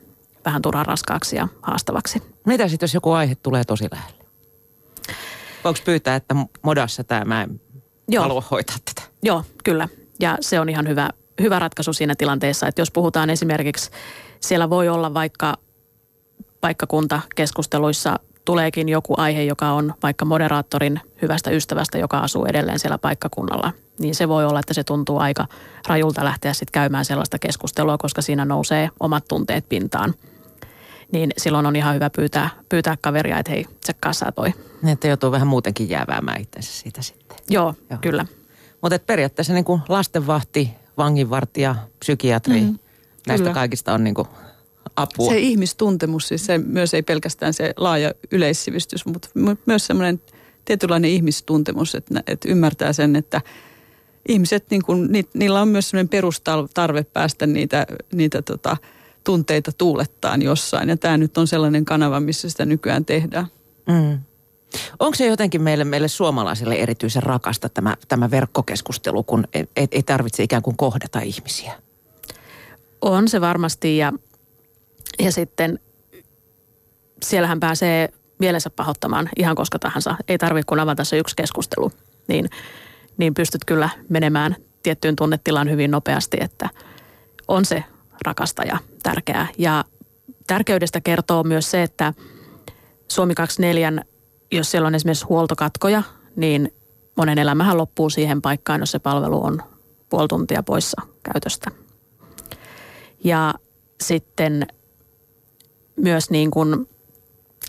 vähän 0.45 0.61
turhan 0.61 0.85
raskaaksi 0.85 1.35
ja 1.35 1.47
haastavaksi. 1.61 2.23
Mitä 2.45 2.67
sitten, 2.67 2.83
jos 2.83 2.93
joku 2.93 3.11
aihe 3.11 3.35
tulee 3.35 3.63
tosi 3.63 3.87
lähelle? 3.91 4.25
Voiko 5.63 5.79
pyytää, 5.85 6.15
että 6.15 6.35
modassa 6.61 7.03
tämä 7.03 7.25
mä 7.25 7.41
en 7.41 7.61
Joo. 8.07 8.21
halua 8.23 8.43
hoitaa 8.51 8.77
tätä? 8.85 9.10
Joo, 9.23 9.43
kyllä. 9.63 9.87
Ja 10.19 10.37
se 10.41 10.59
on 10.59 10.69
ihan 10.69 10.87
hyvä, 10.87 11.09
hyvä 11.41 11.59
ratkaisu 11.59 11.93
siinä 11.93 12.15
tilanteessa, 12.17 12.67
että 12.67 12.81
jos 12.81 12.91
puhutaan 12.91 13.29
esimerkiksi, 13.29 13.91
siellä 14.39 14.69
voi 14.69 14.89
olla 14.89 15.13
vaikka 15.13 15.57
paikkakuntakeskusteluissa 16.61 18.19
tuleekin 18.45 18.89
joku 18.89 19.13
aihe, 19.17 19.43
joka 19.43 19.71
on 19.71 19.93
vaikka 20.03 20.25
moderaattorin 20.25 21.01
hyvästä 21.21 21.51
ystävästä, 21.51 21.97
joka 21.97 22.19
asuu 22.19 22.45
edelleen 22.45 22.79
siellä 22.79 22.97
paikkakunnalla. 22.97 23.71
Niin 23.99 24.15
se 24.15 24.27
voi 24.27 24.45
olla, 24.45 24.59
että 24.59 24.73
se 24.73 24.83
tuntuu 24.83 25.17
aika 25.17 25.47
rajulta 25.87 26.25
lähteä 26.25 26.53
sitten 26.53 26.71
käymään 26.71 27.05
sellaista 27.05 27.39
keskustelua, 27.39 27.97
koska 27.97 28.21
siinä 28.21 28.45
nousee 28.45 28.89
omat 28.99 29.25
tunteet 29.27 29.69
pintaan. 29.69 30.13
Niin 31.11 31.31
silloin 31.37 31.65
on 31.65 31.75
ihan 31.75 31.95
hyvä 31.95 32.09
pyytää, 32.09 32.49
pyytää 32.69 32.97
kaveria, 33.01 33.39
että 33.39 33.51
hei, 33.51 33.65
tsekkaa 33.81 34.13
sä 34.13 34.31
toi. 34.31 34.53
Niin, 34.81 34.93
että 34.93 35.07
joutuu 35.07 35.31
vähän 35.31 35.47
muutenkin 35.47 35.89
jääväämään 35.89 36.41
itsensä 36.41 36.71
siitä 36.73 37.01
sitten. 37.01 37.37
Joo, 37.49 37.63
Joo. 37.65 37.75
Joo. 37.89 37.99
kyllä. 38.01 38.25
Mutta 38.81 38.99
periaatteessa 38.99 39.53
niin 39.53 39.65
kuin 39.65 39.81
lastenvahti, 39.89 40.71
vanginvartija, 40.97 41.75
psykiatri, 41.99 42.61
mm, 42.61 42.79
näistä 43.27 43.43
kyllä. 43.43 43.53
kaikista 43.53 43.93
on 43.93 44.03
niin 44.03 44.13
kuin 44.13 44.27
apua. 44.95 45.31
Se 45.31 45.39
ihmistuntemus, 45.39 46.27
siis 46.27 46.45
se 46.45 46.57
myös 46.57 46.93
ei 46.93 47.03
pelkästään 47.03 47.53
se 47.53 47.73
laaja 47.77 48.13
yleissivistys, 48.31 49.05
mutta 49.05 49.29
my- 49.33 49.57
myös 49.65 49.87
semmoinen 49.87 50.21
tietynlainen 50.65 51.11
ihmistuntemus, 51.11 51.95
että, 51.95 52.23
että 52.27 52.49
ymmärtää 52.49 52.93
sen, 52.93 53.15
että 53.15 53.41
ihmiset, 54.27 54.65
niin 54.69 54.81
kuin, 54.85 55.11
ni, 55.11 55.23
niillä 55.33 55.61
on 55.61 55.67
myös 55.67 55.89
semmoinen 55.89 56.09
perustarve 56.09 57.03
päästä 57.03 57.47
niitä, 57.47 57.87
niitä 58.13 58.41
tota, 58.41 58.77
tunteita 59.23 59.71
tuulettaan 59.71 60.41
jossain. 60.41 60.89
Ja 60.89 60.97
tämä 60.97 61.17
nyt 61.17 61.37
on 61.37 61.47
sellainen 61.47 61.85
kanava, 61.85 62.19
missä 62.19 62.49
sitä 62.49 62.65
nykyään 62.65 63.05
tehdään. 63.05 63.47
Mm. 63.87 64.19
Onko 64.99 65.15
se 65.15 65.25
jotenkin 65.25 65.61
meille, 65.61 65.83
meille 65.83 66.07
suomalaisille 66.07 66.75
erityisen 66.75 67.23
rakasta 67.23 67.69
tämä, 67.69 67.97
tämä 68.07 68.31
verkkokeskustelu, 68.31 69.23
kun 69.23 69.47
ei, 69.53 69.65
ei- 69.91 70.03
tarvitse 70.03 70.43
ikään 70.43 70.61
kuin 70.61 70.77
kohdata 70.77 71.19
ihmisiä? 71.19 71.73
On 73.01 73.27
se 73.27 73.41
varmasti 73.41 73.97
ja, 73.97 74.13
ja 75.19 75.31
sitten 75.31 75.79
siellähän 77.23 77.59
pääsee 77.59 78.09
mielensä 78.39 78.69
pahoittamaan 78.69 79.29
ihan 79.37 79.55
koska 79.55 79.79
tahansa. 79.79 80.15
Ei 80.27 80.37
tarvitse 80.37 80.65
kun 80.67 80.79
avata 80.79 81.03
se 81.03 81.17
yksi 81.17 81.35
keskustelu, 81.35 81.91
niin, 82.27 82.49
niin 83.17 83.33
pystyt 83.33 83.65
kyllä 83.65 83.89
menemään 84.09 84.55
tiettyyn 84.83 85.15
tunnetilaan 85.15 85.69
hyvin 85.69 85.91
nopeasti, 85.91 86.37
että 86.39 86.69
on 87.47 87.65
se 87.65 87.83
rakasta 88.25 88.63
ja 88.63 88.77
tärkeää. 89.03 89.47
Ja 89.57 89.85
tärkeydestä 90.47 91.01
kertoo 91.01 91.43
myös 91.43 91.71
se, 91.71 91.83
että 91.83 92.13
Suomi 93.07 93.35
24, 93.35 93.91
jos 94.51 94.71
siellä 94.71 94.87
on 94.87 94.95
esimerkiksi 94.95 95.25
huoltokatkoja, 95.25 96.03
niin 96.35 96.73
monen 97.17 97.37
elämähän 97.37 97.77
loppuu 97.77 98.09
siihen 98.09 98.41
paikkaan, 98.41 98.79
jos 98.79 98.91
se 98.91 98.99
palvelu 98.99 99.45
on 99.45 99.63
puoli 100.09 100.27
tuntia 100.27 100.63
poissa 100.63 101.01
käytöstä. 101.23 101.71
Ja 103.23 103.53
sitten 104.01 104.67
myös 105.95 106.29
niin 106.29 106.51
kuin 106.51 106.89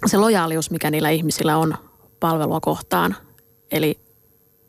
se 0.06 0.16
lojaalius, 0.16 0.70
mikä 0.70 0.90
niillä 0.90 1.10
ihmisillä 1.10 1.56
on 1.56 1.74
palvelua 2.20 2.60
kohtaan. 2.60 3.16
Eli 3.70 4.00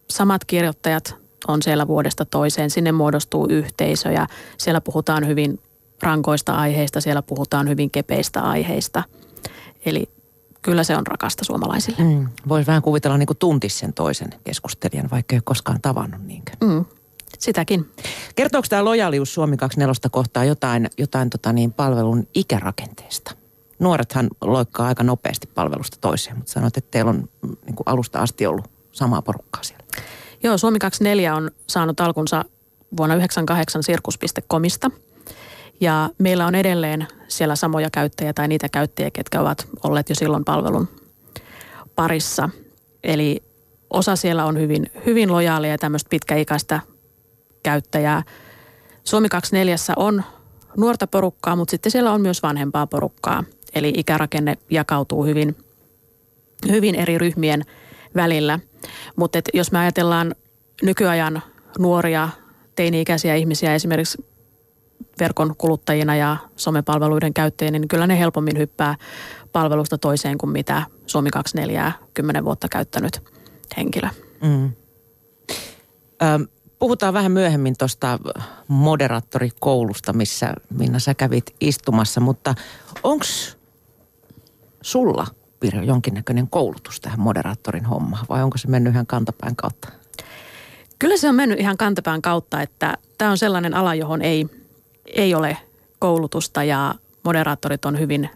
samat 0.09 0.45
kirjoittajat 0.45 1.15
on 1.47 1.61
siellä 1.61 1.87
vuodesta 1.87 2.25
toiseen, 2.25 2.69
sinne 2.69 2.91
muodostuu 2.91 3.47
yhteisö 3.49 4.11
ja 4.11 4.27
siellä 4.57 4.81
puhutaan 4.81 5.27
hyvin 5.27 5.59
rankoista 6.01 6.55
aiheista, 6.55 7.01
siellä 7.01 7.21
puhutaan 7.21 7.69
hyvin 7.69 7.91
kepeistä 7.91 8.41
aiheista. 8.41 9.03
Eli 9.85 10.09
kyllä 10.63 10.83
se 10.83 10.97
on 10.97 11.07
rakasta 11.07 11.45
suomalaisille. 11.45 12.03
Mm. 12.03 12.29
Voisi 12.47 12.67
vähän 12.67 12.81
kuvitella 12.81 13.17
niin 13.17 13.27
kuin 13.27 13.37
tuntis 13.37 13.79
sen 13.79 13.93
toisen 13.93 14.29
keskustelijan, 14.43 15.09
vaikka 15.11 15.33
ei 15.35 15.37
ole 15.37 15.43
koskaan 15.45 15.81
tavannut 15.81 16.21
niinkään. 16.21 16.57
Mm, 16.63 16.85
sitäkin. 17.39 17.91
Kertooko 18.35 18.67
tämä 18.69 18.85
lojalius 18.85 19.33
Suomi 19.33 19.57
24 19.57 20.09
kohtaa 20.11 20.45
jotain, 20.45 20.89
jotain 20.97 21.29
tota 21.29 21.53
niin, 21.53 21.73
palvelun 21.73 22.27
ikärakenteesta? 22.33 23.31
Nuorethan 23.79 24.29
loikkaa 24.41 24.87
aika 24.87 25.03
nopeasti 25.03 25.47
palvelusta 25.47 25.97
toiseen, 26.01 26.37
mutta 26.37 26.51
sanoit, 26.51 26.77
että 26.77 26.91
teillä 26.91 27.09
on 27.09 27.29
mm, 27.41 27.55
niin 27.65 27.75
kuin 27.75 27.87
alusta 27.87 28.19
asti 28.19 28.45
ollut 28.45 28.67
samaa 28.91 29.21
porukkaa 29.21 29.63
siellä. 29.63 29.85
Joo, 30.43 30.57
Suomi 30.57 30.79
24 30.79 31.35
on 31.35 31.51
saanut 31.67 31.99
alkunsa 31.99 32.45
vuonna 32.97 33.15
1998 33.15 33.83
sirkus.comista. 33.83 34.91
Ja 35.81 36.09
meillä 36.17 36.45
on 36.45 36.55
edelleen 36.55 37.07
siellä 37.27 37.55
samoja 37.55 37.89
käyttäjiä 37.91 38.33
tai 38.33 38.47
niitä 38.47 38.69
käyttäjiä, 38.69 39.11
ketkä 39.11 39.41
ovat 39.41 39.67
olleet 39.83 40.09
jo 40.09 40.15
silloin 40.15 40.45
palvelun 40.45 40.87
parissa. 41.95 42.49
Eli 43.03 43.43
osa 43.89 44.15
siellä 44.15 44.45
on 44.45 44.59
hyvin, 44.59 44.91
hyvin 45.05 45.31
lojaalia 45.31 45.71
ja 45.71 45.77
tämmöistä 45.77 46.09
pitkäikäistä 46.09 46.79
käyttäjää. 47.63 48.23
Suomi 49.03 49.29
24 49.29 49.75
on 49.95 50.23
nuorta 50.77 51.07
porukkaa, 51.07 51.55
mutta 51.55 51.71
sitten 51.71 51.91
siellä 51.91 52.11
on 52.11 52.21
myös 52.21 52.43
vanhempaa 52.43 52.87
porukkaa. 52.87 53.43
Eli 53.75 53.93
ikärakenne 53.97 54.57
jakautuu 54.69 55.25
hyvin, 55.25 55.57
hyvin 56.71 56.95
eri 56.95 57.17
ryhmien 57.17 57.61
välillä. 58.15 58.59
Mutta 59.15 59.39
jos 59.53 59.71
me 59.71 59.79
ajatellaan 59.79 60.35
nykyajan 60.81 61.41
nuoria 61.79 62.29
teini-ikäisiä 62.75 63.35
ihmisiä 63.35 63.75
esimerkiksi 63.75 64.25
verkon 65.19 65.55
kuluttajina 65.57 66.15
ja 66.15 66.37
somepalveluiden 66.55 67.33
käyttäjinä, 67.33 67.79
niin 67.79 67.87
kyllä 67.87 68.07
ne 68.07 68.19
helpommin 68.19 68.57
hyppää 68.57 68.95
palvelusta 69.51 69.97
toiseen 69.97 70.37
kuin 70.37 70.49
mitä 70.49 70.83
Suomi 71.05 71.29
24 71.29 71.91
10 72.13 72.45
vuotta 72.45 72.67
käyttänyt 72.69 73.23
henkilö. 73.77 74.09
Mm. 74.43 74.71
Ö, 76.23 76.47
puhutaan 76.79 77.13
vähän 77.13 77.31
myöhemmin 77.31 77.75
tuosta 77.77 78.19
moderaattorikoulusta, 78.67 80.13
missä 80.13 80.53
Minna 80.69 80.99
sä 80.99 81.13
kävit 81.13 81.55
istumassa, 81.61 82.21
mutta 82.21 82.55
onko 83.03 83.25
sulla, 84.81 85.27
Pirjo, 85.59 85.81
jonkinnäköinen 85.81 86.49
koulutus 86.49 86.99
tähän 86.99 87.19
moderaattorin 87.19 87.85
hommaan 87.85 88.25
vai 88.29 88.43
onko 88.43 88.57
se 88.57 88.67
mennyt 88.67 88.93
ihan 88.93 89.07
kantapään 89.07 89.55
kautta? 89.55 89.89
Kyllä 90.99 91.17
se 91.17 91.29
on 91.29 91.35
mennyt 91.35 91.59
ihan 91.59 91.77
kantapään 91.77 92.21
kautta, 92.21 92.61
että 92.61 92.97
tämä 93.17 93.31
on 93.31 93.37
sellainen 93.37 93.73
ala, 93.73 93.95
johon 93.95 94.21
ei, 94.21 94.47
ei 95.05 95.35
ole 95.35 95.57
koulutusta 95.99 96.63
ja 96.63 96.95
moderaattorit 97.23 97.85
on 97.85 97.99
hyvin 97.99 98.29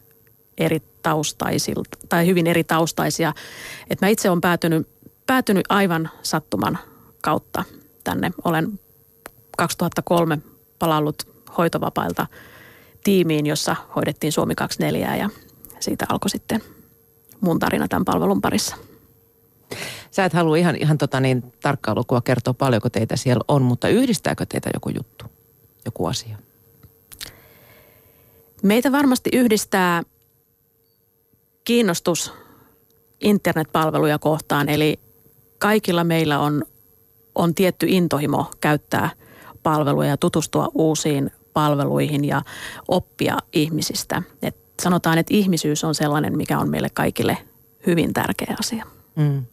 eri 0.58 0.80
taustaisilta 1.02 1.98
tai 2.10 2.28
hyvin 2.28 2.48
eri 2.48 2.64
taustaisia. 2.64 3.34
Et 3.90 4.02
mä 4.02 4.08
itse 4.08 4.30
olen 4.30 4.42
päätynyt, 4.42 4.88
päätynyt 5.28 5.66
aivan 5.70 6.10
sattuman 6.24 6.80
kautta 7.22 7.64
tänne. 8.04 8.32
Olen 8.44 8.80
2003 9.58 10.40
palannut 10.80 11.28
hoitovapailta 11.58 12.28
tiimiin, 13.04 13.46
jossa 13.46 13.76
hoidettiin 13.96 14.32
Suomi 14.32 14.56
24 14.56 15.16
ja 15.16 15.30
siitä 15.80 16.06
alkoi 16.10 16.30
sitten 16.30 16.62
mun 17.42 17.60
tarina 17.60 17.88
tämän 17.88 18.06
palvelun 18.06 18.42
parissa. 18.42 18.76
Sä 20.12 20.26
et 20.26 20.34
halua 20.34 20.58
ihan, 20.58 20.76
ihan 20.76 20.98
tota 20.98 21.20
niin, 21.20 21.54
tarkkaa 21.62 21.96
lukua 21.96 22.22
kertoa 22.22 22.54
paljonko 22.54 22.90
teitä 22.90 23.16
siellä 23.16 23.44
on, 23.48 23.62
mutta 23.62 23.88
yhdistääkö 23.88 24.46
teitä 24.46 24.70
joku 24.74 24.90
juttu, 24.90 25.26
joku 25.86 26.06
asia? 26.06 26.38
Meitä 28.64 28.92
varmasti 28.92 29.30
yhdistää 29.34 30.04
kiinnostus 31.64 32.34
internetpalveluja 33.20 34.20
kohtaan, 34.20 34.70
eli 34.70 35.00
kaikilla 35.58 36.04
meillä 36.04 36.40
on, 36.40 36.64
on 37.36 37.56
tietty 37.56 37.86
intohimo 37.90 38.52
käyttää 38.62 39.10
palveluja 39.64 40.10
ja 40.10 40.18
tutustua 40.18 40.70
uusiin 40.74 41.32
palveluihin 41.54 42.26
ja 42.26 42.42
oppia 42.88 43.38
ihmisistä. 43.54 44.24
Et 44.42 44.58
sanotaan, 44.82 45.18
että 45.18 45.34
ihmisyys 45.34 45.84
on 45.84 45.96
sellainen, 45.96 46.38
mikä 46.38 46.60
on 46.60 46.70
meille 46.70 46.90
kaikille 46.94 47.38
hyvin 47.88 48.14
tärkeä 48.14 48.56
asia. 48.60 48.86
Mm. 49.16 49.46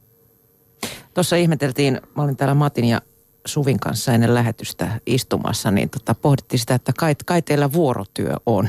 Tuossa 1.15 1.37
ihmeteltiin, 1.37 2.01
mä 2.17 2.23
olin 2.23 2.37
täällä 2.37 2.55
Matin 2.55 2.85
ja 2.85 3.01
Suvin 3.47 3.81
kanssa 3.81 4.13
ennen 4.13 4.35
lähetystä 4.35 5.01
istumassa, 5.07 5.71
niin 5.71 5.91
tota, 5.91 6.15
pohdittiin 6.15 6.61
sitä, 6.61 6.75
että 6.75 6.93
kai, 6.99 7.15
kai 7.27 7.43
teillä 7.43 7.73
vuorotyö 7.73 8.35
on. 8.47 8.69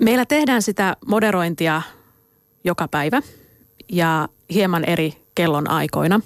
Meillä 0.00 0.26
tehdään 0.26 0.62
sitä 0.62 0.96
moderointia 1.06 1.82
joka 2.64 2.88
päivä 2.88 3.22
ja 3.88 4.28
hieman 4.50 4.84
eri 4.84 5.26
kellon 5.34 5.70
aikoina. 5.70 6.20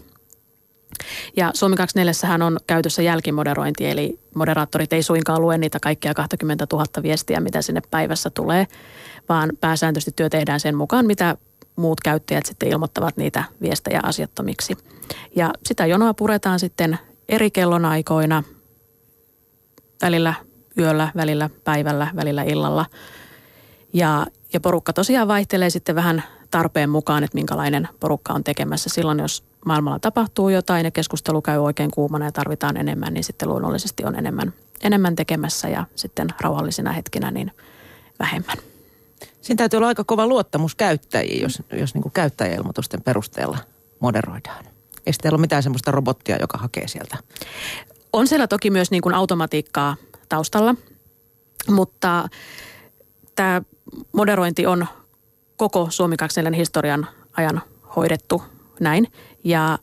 Ja 1.36 1.50
Suomi 1.54 1.76
24 1.76 2.46
on 2.46 2.58
käytössä 2.66 3.02
jälkimoderointi, 3.02 3.86
eli 3.86 4.20
moderaattorit 4.34 4.92
ei 4.92 5.02
suinkaan 5.02 5.42
lue 5.42 5.58
niitä 5.58 5.78
kaikkia 5.82 6.14
20 6.14 6.66
000 6.72 6.84
viestiä, 7.02 7.40
mitä 7.40 7.62
sinne 7.62 7.80
päivässä 7.90 8.30
tulee, 8.30 8.66
vaan 9.28 9.50
pääsääntöisesti 9.60 10.12
työ 10.16 10.28
tehdään 10.28 10.60
sen 10.60 10.76
mukaan, 10.76 11.06
mitä 11.06 11.36
muut 11.76 12.00
käyttäjät 12.00 12.46
sitten 12.46 12.68
ilmoittavat 12.68 13.16
niitä 13.16 13.44
viestejä 13.60 14.00
asiattomiksi. 14.02 14.76
Ja 15.36 15.50
sitä 15.66 15.86
jonoa 15.86 16.14
puretaan 16.14 16.58
sitten 16.58 16.98
eri 17.28 17.50
kellonaikoina, 17.50 18.42
välillä 20.02 20.34
yöllä, 20.78 21.08
välillä 21.16 21.50
päivällä, 21.64 22.08
välillä 22.16 22.42
illalla. 22.42 22.86
Ja, 23.92 24.26
ja 24.52 24.60
porukka 24.60 24.92
tosiaan 24.92 25.28
vaihtelee 25.28 25.70
sitten 25.70 25.94
vähän 25.94 26.22
tarpeen 26.50 26.90
mukaan, 26.90 27.24
että 27.24 27.34
minkälainen 27.34 27.88
porukka 28.00 28.32
on 28.32 28.44
tekemässä. 28.44 28.90
Silloin, 28.90 29.18
jos 29.18 29.44
maailmalla 29.66 29.98
tapahtuu 29.98 30.48
jotain 30.48 30.84
ja 30.84 30.90
keskustelu 30.90 31.42
käy 31.42 31.58
oikein 31.58 31.90
kuumana 31.90 32.24
ja 32.24 32.32
tarvitaan 32.32 32.76
enemmän, 32.76 33.14
niin 33.14 33.24
sitten 33.24 33.48
luonnollisesti 33.48 34.04
on 34.04 34.14
enemmän, 34.14 34.52
enemmän 34.82 35.16
tekemässä 35.16 35.68
ja 35.68 35.84
sitten 35.94 36.28
rauhallisina 36.40 36.92
hetkinä 36.92 37.30
niin 37.30 37.52
vähemmän. 38.18 38.71
Siinä 39.42 39.58
täytyy 39.58 39.76
olla 39.76 39.88
aika 39.88 40.04
kova 40.04 40.26
luottamus 40.26 40.74
käyttäjiin, 40.74 41.42
jos, 41.42 41.62
jos 41.72 41.94
niin 41.94 42.12
käyttäjäilmoitusten 42.12 43.02
perusteella 43.02 43.58
moderoidaan. 44.00 44.64
Eikö 45.06 45.18
teillä 45.22 45.36
ole 45.36 45.40
mitään 45.40 45.62
sellaista 45.62 45.90
robottia, 45.90 46.36
joka 46.40 46.58
hakee 46.58 46.88
sieltä? 46.88 47.16
On 48.12 48.26
siellä 48.26 48.46
toki 48.46 48.70
myös 48.70 48.90
niin 48.90 49.02
kuin 49.02 49.14
automatiikkaa 49.14 49.96
taustalla, 50.28 50.74
mutta 51.68 52.28
tämä 53.34 53.62
moderointi 54.12 54.66
on 54.66 54.86
koko 55.56 55.86
Suomi 55.90 56.16
24 56.16 56.58
historian 56.58 57.06
ajan 57.32 57.62
hoidettu 57.96 58.42
näin. 58.80 59.12
Ja 59.44 59.78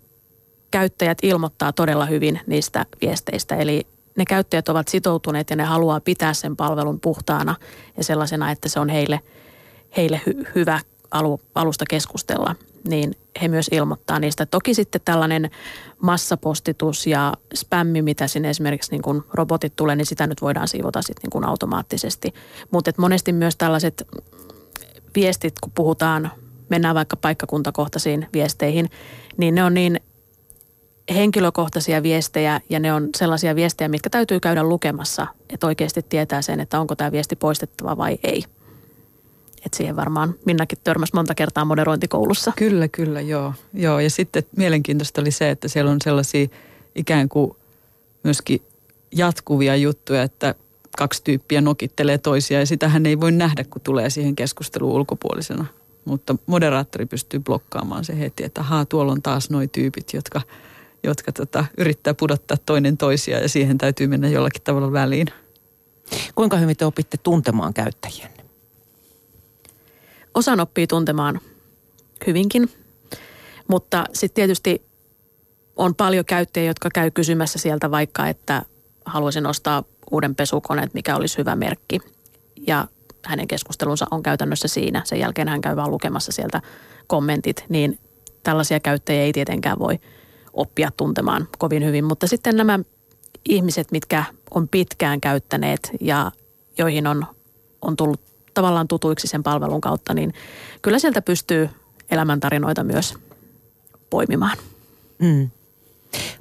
käyttäjät 0.71 1.17
ilmoittaa 1.23 1.73
todella 1.73 2.05
hyvin 2.05 2.39
niistä 2.47 2.85
viesteistä. 3.01 3.55
Eli 3.55 3.87
ne 4.17 4.25
käyttäjät 4.25 4.69
ovat 4.69 4.87
sitoutuneet 4.87 5.49
ja 5.49 5.55
ne 5.55 5.63
haluaa 5.63 5.99
pitää 5.99 6.33
sen 6.33 6.55
palvelun 6.55 6.99
puhtaana 6.99 7.55
ja 7.97 8.03
sellaisena, 8.03 8.51
että 8.51 8.69
se 8.69 8.79
on 8.79 8.89
heille, 8.89 9.19
heille 9.97 10.21
hy, 10.25 10.45
hyvä 10.55 10.79
alu, 11.11 11.41
alusta 11.55 11.85
keskustella, 11.89 12.55
niin 12.87 13.15
he 13.41 13.47
myös 13.47 13.67
ilmoittaa 13.71 14.19
niistä. 14.19 14.45
Toki 14.45 14.73
sitten 14.73 15.01
tällainen 15.05 15.49
massapostitus 16.01 17.07
ja 17.07 17.33
spämmi, 17.55 18.01
mitä 18.01 18.27
sinne 18.27 18.49
esimerkiksi 18.49 18.91
niin 18.91 19.01
kun 19.01 19.25
robotit 19.33 19.75
tulee, 19.75 19.95
niin 19.95 20.05
sitä 20.05 20.27
nyt 20.27 20.41
voidaan 20.41 20.67
siivota 20.67 21.01
sitten 21.01 21.29
niin 21.33 21.45
automaattisesti. 21.45 22.33
Mutta 22.71 22.91
monesti 22.97 23.33
myös 23.33 23.55
tällaiset 23.55 24.07
viestit, 25.15 25.53
kun 25.63 25.71
puhutaan, 25.75 26.31
mennään 26.69 26.95
vaikka 26.95 27.17
paikkakuntakohtaisiin 27.17 28.27
viesteihin, 28.33 28.89
niin 29.37 29.55
ne 29.55 29.63
on 29.63 29.73
niin 29.73 29.99
henkilökohtaisia 31.13 32.03
viestejä 32.03 32.61
ja 32.69 32.79
ne 32.79 32.93
on 32.93 33.09
sellaisia 33.17 33.55
viestejä, 33.55 33.87
mitkä 33.87 34.09
täytyy 34.09 34.39
käydä 34.39 34.63
lukemassa, 34.63 35.27
että 35.49 35.67
oikeasti 35.67 36.05
tietää 36.09 36.41
sen, 36.41 36.59
että 36.59 36.79
onko 36.79 36.95
tämä 36.95 37.11
viesti 37.11 37.35
poistettava 37.35 37.97
vai 37.97 38.17
ei. 38.23 38.43
Et 39.65 39.73
siihen 39.73 39.95
varmaan 39.95 40.35
Minnakin 40.45 40.77
törmäsi 40.83 41.11
monta 41.15 41.35
kertaa 41.35 41.65
moderointikoulussa. 41.65 42.53
Kyllä, 42.55 42.87
kyllä, 42.87 43.21
joo. 43.21 43.53
joo. 43.73 43.99
Ja 43.99 44.09
sitten 44.09 44.43
mielenkiintoista 44.57 45.21
oli 45.21 45.31
se, 45.31 45.49
että 45.49 45.67
siellä 45.67 45.91
on 45.91 46.01
sellaisia 46.03 46.47
ikään 46.95 47.29
kuin 47.29 47.51
myöskin 48.23 48.61
jatkuvia 49.15 49.75
juttuja, 49.75 50.23
että 50.23 50.55
kaksi 50.97 51.23
tyyppiä 51.23 51.61
nokittelee 51.61 52.17
toisia 52.17 52.59
ja 52.59 52.65
sitähän 52.65 53.05
ei 53.05 53.19
voi 53.19 53.31
nähdä, 53.31 53.63
kun 53.63 53.81
tulee 53.81 54.09
siihen 54.09 54.35
keskusteluun 54.35 54.95
ulkopuolisena. 54.95 55.65
Mutta 56.05 56.35
moderaattori 56.45 57.05
pystyy 57.05 57.39
blokkaamaan 57.39 58.05
se 58.05 58.19
heti, 58.19 58.43
että 58.43 58.63
haa, 58.63 58.85
tuolla 58.85 59.11
on 59.11 59.21
taas 59.21 59.49
noi 59.49 59.67
tyypit, 59.67 60.13
jotka, 60.13 60.41
jotka 61.03 61.31
tota, 61.31 61.65
yrittää 61.77 62.13
pudottaa 62.13 62.57
toinen 62.65 62.97
toisia 62.97 63.39
ja 63.39 63.49
siihen 63.49 63.77
täytyy 63.77 64.07
mennä 64.07 64.29
jollakin 64.29 64.61
tavalla 64.63 64.91
väliin. 64.91 65.27
Kuinka 66.35 66.57
hyvin 66.57 66.77
te 66.77 66.85
opitte 66.85 67.17
tuntemaan 67.17 67.73
käyttäjien? 67.73 68.38
Osan 70.33 70.59
oppii 70.59 70.87
tuntemaan 70.87 71.39
hyvinkin, 72.27 72.69
mutta 73.67 74.05
sitten 74.13 74.35
tietysti 74.35 74.81
on 75.75 75.95
paljon 75.95 76.25
käyttäjiä, 76.25 76.69
jotka 76.69 76.89
käy 76.93 77.11
kysymässä 77.11 77.59
sieltä 77.59 77.91
vaikka, 77.91 78.27
että 78.27 78.61
haluaisin 79.05 79.45
ostaa 79.45 79.83
uuden 80.11 80.35
pesukoneen, 80.35 80.89
mikä 80.93 81.15
olisi 81.15 81.37
hyvä 81.37 81.55
merkki. 81.55 81.99
Ja 82.67 82.87
hänen 83.25 83.47
keskustelunsa 83.47 84.07
on 84.11 84.23
käytännössä 84.23 84.67
siinä. 84.67 85.01
Sen 85.05 85.19
jälkeen 85.19 85.47
hän 85.47 85.61
käy 85.61 85.75
vaan 85.75 85.91
lukemassa 85.91 86.31
sieltä 86.31 86.61
kommentit, 87.07 87.65
niin 87.69 87.99
tällaisia 88.43 88.79
käyttäjiä 88.79 89.23
ei 89.23 89.33
tietenkään 89.33 89.79
voi 89.79 89.99
oppia 90.53 90.91
tuntemaan 90.97 91.47
kovin 91.57 91.85
hyvin. 91.85 92.05
Mutta 92.05 92.27
sitten 92.27 92.57
nämä 92.57 92.79
ihmiset, 93.49 93.91
mitkä 93.91 94.23
on 94.51 94.67
pitkään 94.67 95.21
käyttäneet 95.21 95.91
ja 96.01 96.31
joihin 96.77 97.07
on, 97.07 97.25
on 97.81 97.95
tullut 97.95 98.21
tavallaan 98.53 98.87
tutuiksi 98.87 99.27
sen 99.27 99.43
palvelun 99.43 99.81
kautta, 99.81 100.13
niin 100.13 100.33
kyllä 100.81 100.99
sieltä 100.99 101.21
pystyy 101.21 101.69
elämäntarinoita 102.11 102.83
myös 102.83 103.13
poimimaan. 104.09 104.57
Mm. 105.19 105.49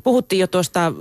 Puhuttiin 0.03 0.41
jo 0.41 0.47
tuosta 0.47 0.93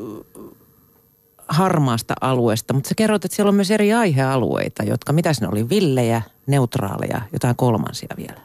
harmaasta 1.47 2.13
alueesta, 2.21 2.73
mutta 2.73 2.87
sä 2.87 2.95
kerroit, 2.97 3.25
että 3.25 3.35
siellä 3.35 3.49
on 3.49 3.55
myös 3.55 3.71
eri 3.71 3.93
aihealueita, 3.93 4.83
jotka, 4.83 5.13
mitä 5.13 5.31
ne 5.41 5.47
oli, 5.47 5.69
villejä, 5.69 6.21
neutraaleja, 6.47 7.21
jotain 7.33 7.55
kolmansia 7.55 8.15
vielä. 8.17 8.41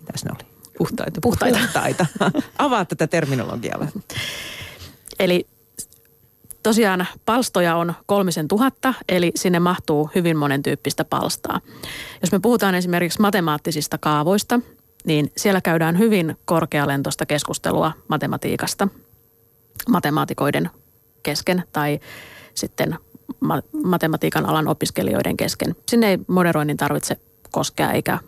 Mitä 0.00 0.12
ne 0.24 0.30
oli? 0.34 0.54
Puhtaita. 0.78 1.20
Puhtaita. 1.22 1.58
Puhtaita. 1.58 2.06
Avaa 2.58 2.84
tätä 2.84 3.06
terminologiaa 3.06 3.78
vähän. 3.78 3.92
Eli 5.18 5.46
tosiaan 6.64 7.06
palstoja 7.24 7.76
on 7.76 7.94
kolmisen 8.06 8.48
tuhatta, 8.48 8.94
eli 9.08 9.32
sinne 9.34 9.60
mahtuu 9.60 10.10
hyvin 10.14 10.36
monen 10.36 10.62
tyyppistä 10.62 11.04
palstaa. 11.04 11.60
Jos 12.20 12.32
me 12.32 12.40
puhutaan 12.40 12.74
esimerkiksi 12.74 13.20
matemaattisista 13.20 13.98
kaavoista, 13.98 14.60
niin 15.06 15.32
siellä 15.36 15.60
käydään 15.60 15.98
hyvin 15.98 16.36
korkealentoista 16.44 17.26
keskustelua 17.26 17.92
matematiikasta 18.08 18.88
matemaatikoiden 19.88 20.70
kesken 21.22 21.64
tai 21.72 22.00
sitten 22.54 22.98
matematiikan 23.84 24.46
alan 24.46 24.68
opiskelijoiden 24.68 25.36
kesken. 25.36 25.76
Sinne 25.88 26.10
ei 26.10 26.18
moderoinnin 26.26 26.76
tarvitse 26.76 27.16
koskea 27.50 27.92
eikä 27.92 28.18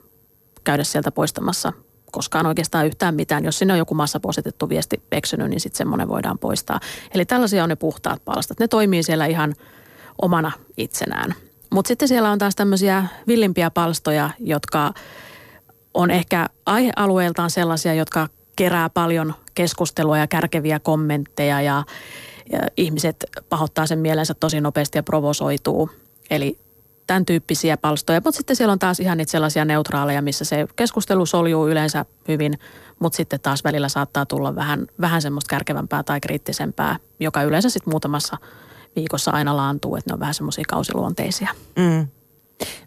käydä 0.64 0.84
sieltä 0.84 1.10
poistamassa 1.12 1.72
koskaan 2.16 2.46
oikeastaan 2.46 2.86
yhtään 2.86 3.14
mitään. 3.14 3.44
Jos 3.44 3.58
sinne 3.58 3.72
on 3.72 3.78
joku 3.78 3.94
massapositettu 3.94 4.68
viesti 4.68 5.02
eksynyt, 5.12 5.50
niin 5.50 5.60
sitten 5.60 5.78
semmoinen 5.78 6.08
voidaan 6.08 6.38
poistaa. 6.38 6.80
Eli 7.14 7.24
tällaisia 7.24 7.62
on 7.62 7.68
ne 7.68 7.76
puhtaat 7.76 8.24
palstat. 8.24 8.60
Ne 8.60 8.68
toimii 8.68 9.02
siellä 9.02 9.26
ihan 9.26 9.54
omana 10.22 10.52
itsenään. 10.76 11.34
Mutta 11.70 11.88
sitten 11.88 12.08
siellä 12.08 12.30
on 12.30 12.38
taas 12.38 12.56
tämmöisiä 12.56 13.06
villimpiä 13.26 13.70
palstoja, 13.70 14.30
jotka 14.38 14.92
on 15.94 16.10
ehkä 16.10 16.46
aihealueeltaan 16.66 17.50
sellaisia, 17.50 17.94
jotka 17.94 18.28
kerää 18.56 18.90
paljon 18.90 19.34
keskustelua 19.54 20.18
ja 20.18 20.26
kärkeviä 20.26 20.80
kommentteja 20.80 21.60
ja 21.60 21.84
ja 22.52 22.60
ihmiset 22.76 23.16
pahoittaa 23.48 23.86
sen 23.86 23.98
mielensä 23.98 24.34
tosi 24.34 24.60
nopeasti 24.60 24.98
ja 24.98 25.02
provosoituu. 25.02 25.90
Eli 26.30 26.58
tämän 27.06 27.26
tyyppisiä 27.26 27.76
palstoja. 27.76 28.20
Mutta 28.24 28.36
sitten 28.36 28.56
siellä 28.56 28.72
on 28.72 28.78
taas 28.78 29.00
ihan 29.00 29.18
niitä 29.18 29.30
sellaisia 29.30 29.64
neutraaleja, 29.64 30.22
missä 30.22 30.44
se 30.44 30.66
keskustelu 30.76 31.26
soljuu 31.26 31.68
yleensä 31.68 32.04
hyvin, 32.28 32.58
mutta 32.98 33.16
sitten 33.16 33.40
taas 33.40 33.64
välillä 33.64 33.88
saattaa 33.88 34.26
tulla 34.26 34.54
vähän, 34.54 34.86
vähän 35.00 35.22
semmoista 35.22 35.48
kärkevämpää 35.48 36.02
tai 36.02 36.20
kriittisempää, 36.20 36.96
joka 37.20 37.42
yleensä 37.42 37.70
sitten 37.70 37.92
muutamassa 37.92 38.36
viikossa 38.96 39.30
aina 39.30 39.56
laantuu, 39.56 39.96
että 39.96 40.10
ne 40.10 40.14
on 40.14 40.20
vähän 40.20 40.34
semmoisia 40.34 40.64
kausiluonteisia. 40.68 41.48
Mm. 41.76 42.06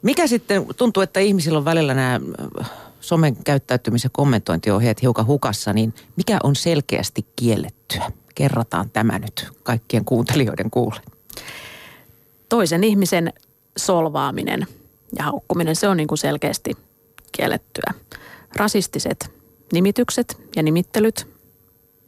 Mikä 0.01 0.27
sitten, 0.27 0.65
tuntuu, 0.77 1.03
että 1.03 1.19
ihmisillä 1.19 1.57
on 1.57 1.65
välillä 1.65 1.93
nämä 1.93 2.19
äh, 2.61 2.71
somen 2.99 3.35
käyttäytymis- 3.43 4.03
ja 4.03 4.09
kommentointiohjeet 4.11 5.01
hiukan 5.01 5.25
hukassa, 5.25 5.73
niin 5.73 5.93
mikä 6.15 6.37
on 6.43 6.55
selkeästi 6.55 7.25
kiellettyä? 7.35 8.11
kerrataan 8.39 8.89
tämä 8.89 9.19
nyt 9.19 9.47
kaikkien 9.63 10.05
kuuntelijoiden 10.05 10.69
kuulle? 10.69 11.01
Toisen 12.49 12.83
ihmisen 12.83 13.33
solvaaminen 13.79 14.67
ja 15.17 15.23
haukkuminen, 15.23 15.75
se 15.75 15.87
on 15.87 15.97
niin 15.97 16.07
kuin 16.07 16.17
selkeästi 16.17 16.77
kiellettyä. 17.31 17.93
Rasistiset 18.55 19.31
nimitykset 19.73 20.41
ja 20.55 20.63
nimittelyt, 20.63 21.27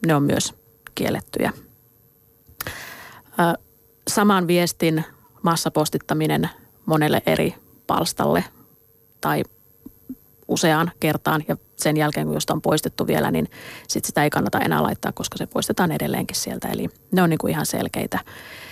ne 0.06 0.14
on 0.14 0.22
myös 0.22 0.54
kiellettyjä. 0.94 1.52
Saman 4.08 4.46
viestin 4.46 5.04
massapostittaminen 5.42 6.50
monelle 6.86 7.22
eri 7.26 7.54
palstalle 7.86 8.44
tai 9.20 9.42
useaan 10.48 10.92
kertaan 11.00 11.44
ja 11.48 11.56
sen 11.76 11.96
jälkeen, 11.96 12.26
kun 12.26 12.36
josta 12.36 12.54
on 12.54 12.62
poistettu 12.62 13.06
vielä, 13.06 13.30
niin 13.30 13.50
sit 13.88 14.04
sitä 14.04 14.24
ei 14.24 14.30
kannata 14.30 14.60
enää 14.60 14.82
laittaa, 14.82 15.12
koska 15.12 15.38
se 15.38 15.46
poistetaan 15.46 15.92
edelleenkin 15.92 16.36
sieltä. 16.36 16.68
Eli 16.68 16.88
ne 17.12 17.22
on 17.22 17.30
niin 17.30 17.38
kuin 17.38 17.50
ihan 17.50 17.66
selkeitä. 17.66 18.18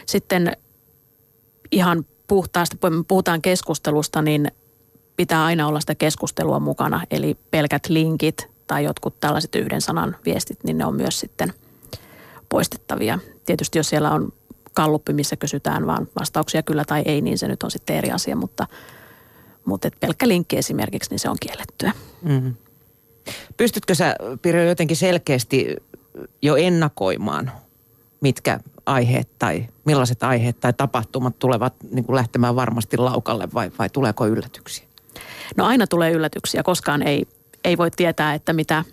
Sitten 0.07 0.57
ihan 1.73 2.05
me 2.91 3.05
puhutaan 3.09 3.43
keskustelusta, 3.43 4.23
niin 4.23 4.53
pitää 5.17 5.45
aina 5.45 5.67
olla 5.67 5.81
sitä 5.81 5.95
keskustelua 5.95 6.61
mukana. 6.61 7.01
Eli 7.11 7.37
pelkät 7.51 7.89
linkit 7.89 8.51
tai 8.67 8.85
jotkut 8.85 9.21
tällaiset 9.21 9.55
yhden 9.55 9.81
sanan 9.81 10.17
viestit, 10.25 10.65
niin 10.65 10.79
ne 10.79 10.85
on 10.85 10.95
myös 10.95 11.21
sitten 11.21 11.53
poistettavia. 12.49 13.19
Tietysti 13.47 13.79
jos 13.79 13.89
siellä 13.89 14.11
on 14.11 14.33
kalluppi, 14.75 15.13
missä 15.13 15.37
kysytään 15.37 15.87
vaan 15.87 16.09
vastauksia 16.21 16.63
kyllä 16.63 16.85
tai 16.85 17.03
ei, 17.05 17.21
niin 17.21 17.39
se 17.39 17.49
nyt 17.49 17.63
on 17.63 17.71
sitten 17.71 17.97
eri 17.97 18.11
asia, 18.11 18.37
mutta, 18.37 18.67
mutta 19.65 19.89
et 19.89 20.01
pelkkä 20.01 20.29
linkki 20.29 20.57
esimerkiksi, 20.57 21.11
niin 21.11 21.19
se 21.19 21.29
on 21.29 21.37
kiellettyä. 21.41 21.93
Mm. 22.23 22.55
Pystytkö 23.57 23.95
sä, 23.95 24.17
Pirjo, 24.43 24.63
jotenkin 24.63 24.97
selkeästi 24.97 25.77
jo 26.43 26.57
ennakoimaan, 26.57 27.53
mitkä 28.21 28.61
aiheet 28.91 29.39
tai 29.39 29.67
millaiset 29.85 30.23
aiheet 30.23 30.61
tai 30.61 30.73
tapahtumat 30.73 31.39
tulevat 31.39 31.75
niin 31.91 32.05
kuin 32.05 32.17
lähtemään 32.17 32.57
varmasti 32.57 32.97
laukalle 32.97 33.49
vai, 33.55 33.71
vai 33.79 33.89
tuleeko 33.91 34.27
yllätyksiä? 34.27 34.87
No 35.57 35.67
aina 35.67 35.87
tulee 35.87 36.11
yllätyksiä, 36.11 36.63
koskaan 36.63 37.03
ei, 37.03 37.27
ei 37.65 37.79
voi 37.79 37.91
tietää, 37.91 38.35
että 38.35 38.53
mitä, 38.53 38.85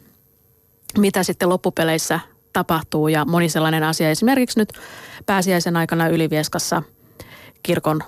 mitä 0.97 1.23
sitten 1.23 1.49
loppupeleissä 1.49 2.19
tapahtuu. 2.53 3.07
Ja 3.07 3.25
moni 3.25 3.49
sellainen 3.49 3.83
asia, 3.83 4.09
esimerkiksi 4.09 4.59
nyt 4.59 4.73
pääsiäisen 5.25 5.77
aikana 5.77 6.07
Ylivieskassa 6.07 6.83
kirkon 7.63 8.03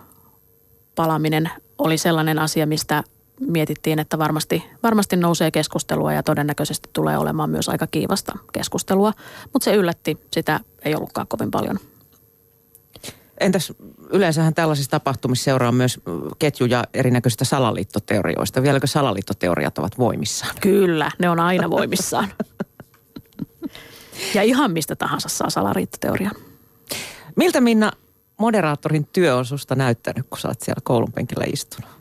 palaminen 0.95 1.49
oli 1.77 1.97
sellainen 1.97 2.39
asia, 2.39 2.65
mistä 2.65 3.03
mietittiin, 3.47 3.99
että 3.99 4.17
varmasti, 4.17 4.63
varmasti 4.83 5.15
nousee 5.15 5.51
keskustelua 5.51 6.13
ja 6.13 6.23
todennäköisesti 6.23 6.89
tulee 6.93 7.17
olemaan 7.17 7.49
myös 7.49 7.69
aika 7.69 7.87
kiivasta 7.87 8.37
keskustelua. 8.53 9.13
Mutta 9.53 9.63
se 9.63 9.75
yllätti, 9.75 10.17
sitä 10.33 10.59
ei 10.85 10.95
ollutkaan 10.95 11.27
kovin 11.27 11.51
paljon. 11.51 11.79
Entäs 13.39 13.73
yleensähän 14.09 14.53
tällaisissa 14.53 14.91
tapahtumissa 14.91 15.43
seuraa 15.43 15.71
myös 15.71 15.99
ketjuja 16.39 16.83
erinäköisistä 16.93 17.45
salaliittoteorioista. 17.45 18.63
Vieläkö 18.63 18.87
salaliittoteoriat 18.87 19.77
ovat 19.77 19.97
voimissaan? 19.97 20.55
Kyllä, 20.61 21.11
ne 21.19 21.29
on 21.29 21.39
aina 21.39 21.69
voimissaan. 21.69 22.29
ja 24.33 24.43
ihan 24.43 24.71
mistä 24.71 24.95
tahansa 24.95 25.29
saa 25.29 25.49
salaliittoteorian. 25.49 26.35
Miltä 27.35 27.61
Minna 27.61 27.91
moderaattorin 28.37 29.07
työ 29.13 29.35
on 29.35 29.45
susta 29.45 29.75
näyttänyt, 29.75 30.25
kun 30.29 30.39
sä 30.39 30.47
oot 30.47 30.61
siellä 30.61 30.81
koulun 30.83 31.11
penkillä 31.11 31.45
istunut? 31.53 31.98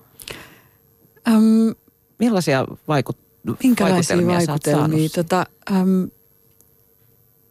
Äm, 1.29 1.75
Millaisia 2.19 2.64
vaikut, 2.88 3.19
minkälaisia 3.62 4.17
vaikutelmia, 4.17 4.37
vaikutelmia? 4.37 5.09
Tota, 5.09 5.47
äm, 5.73 6.11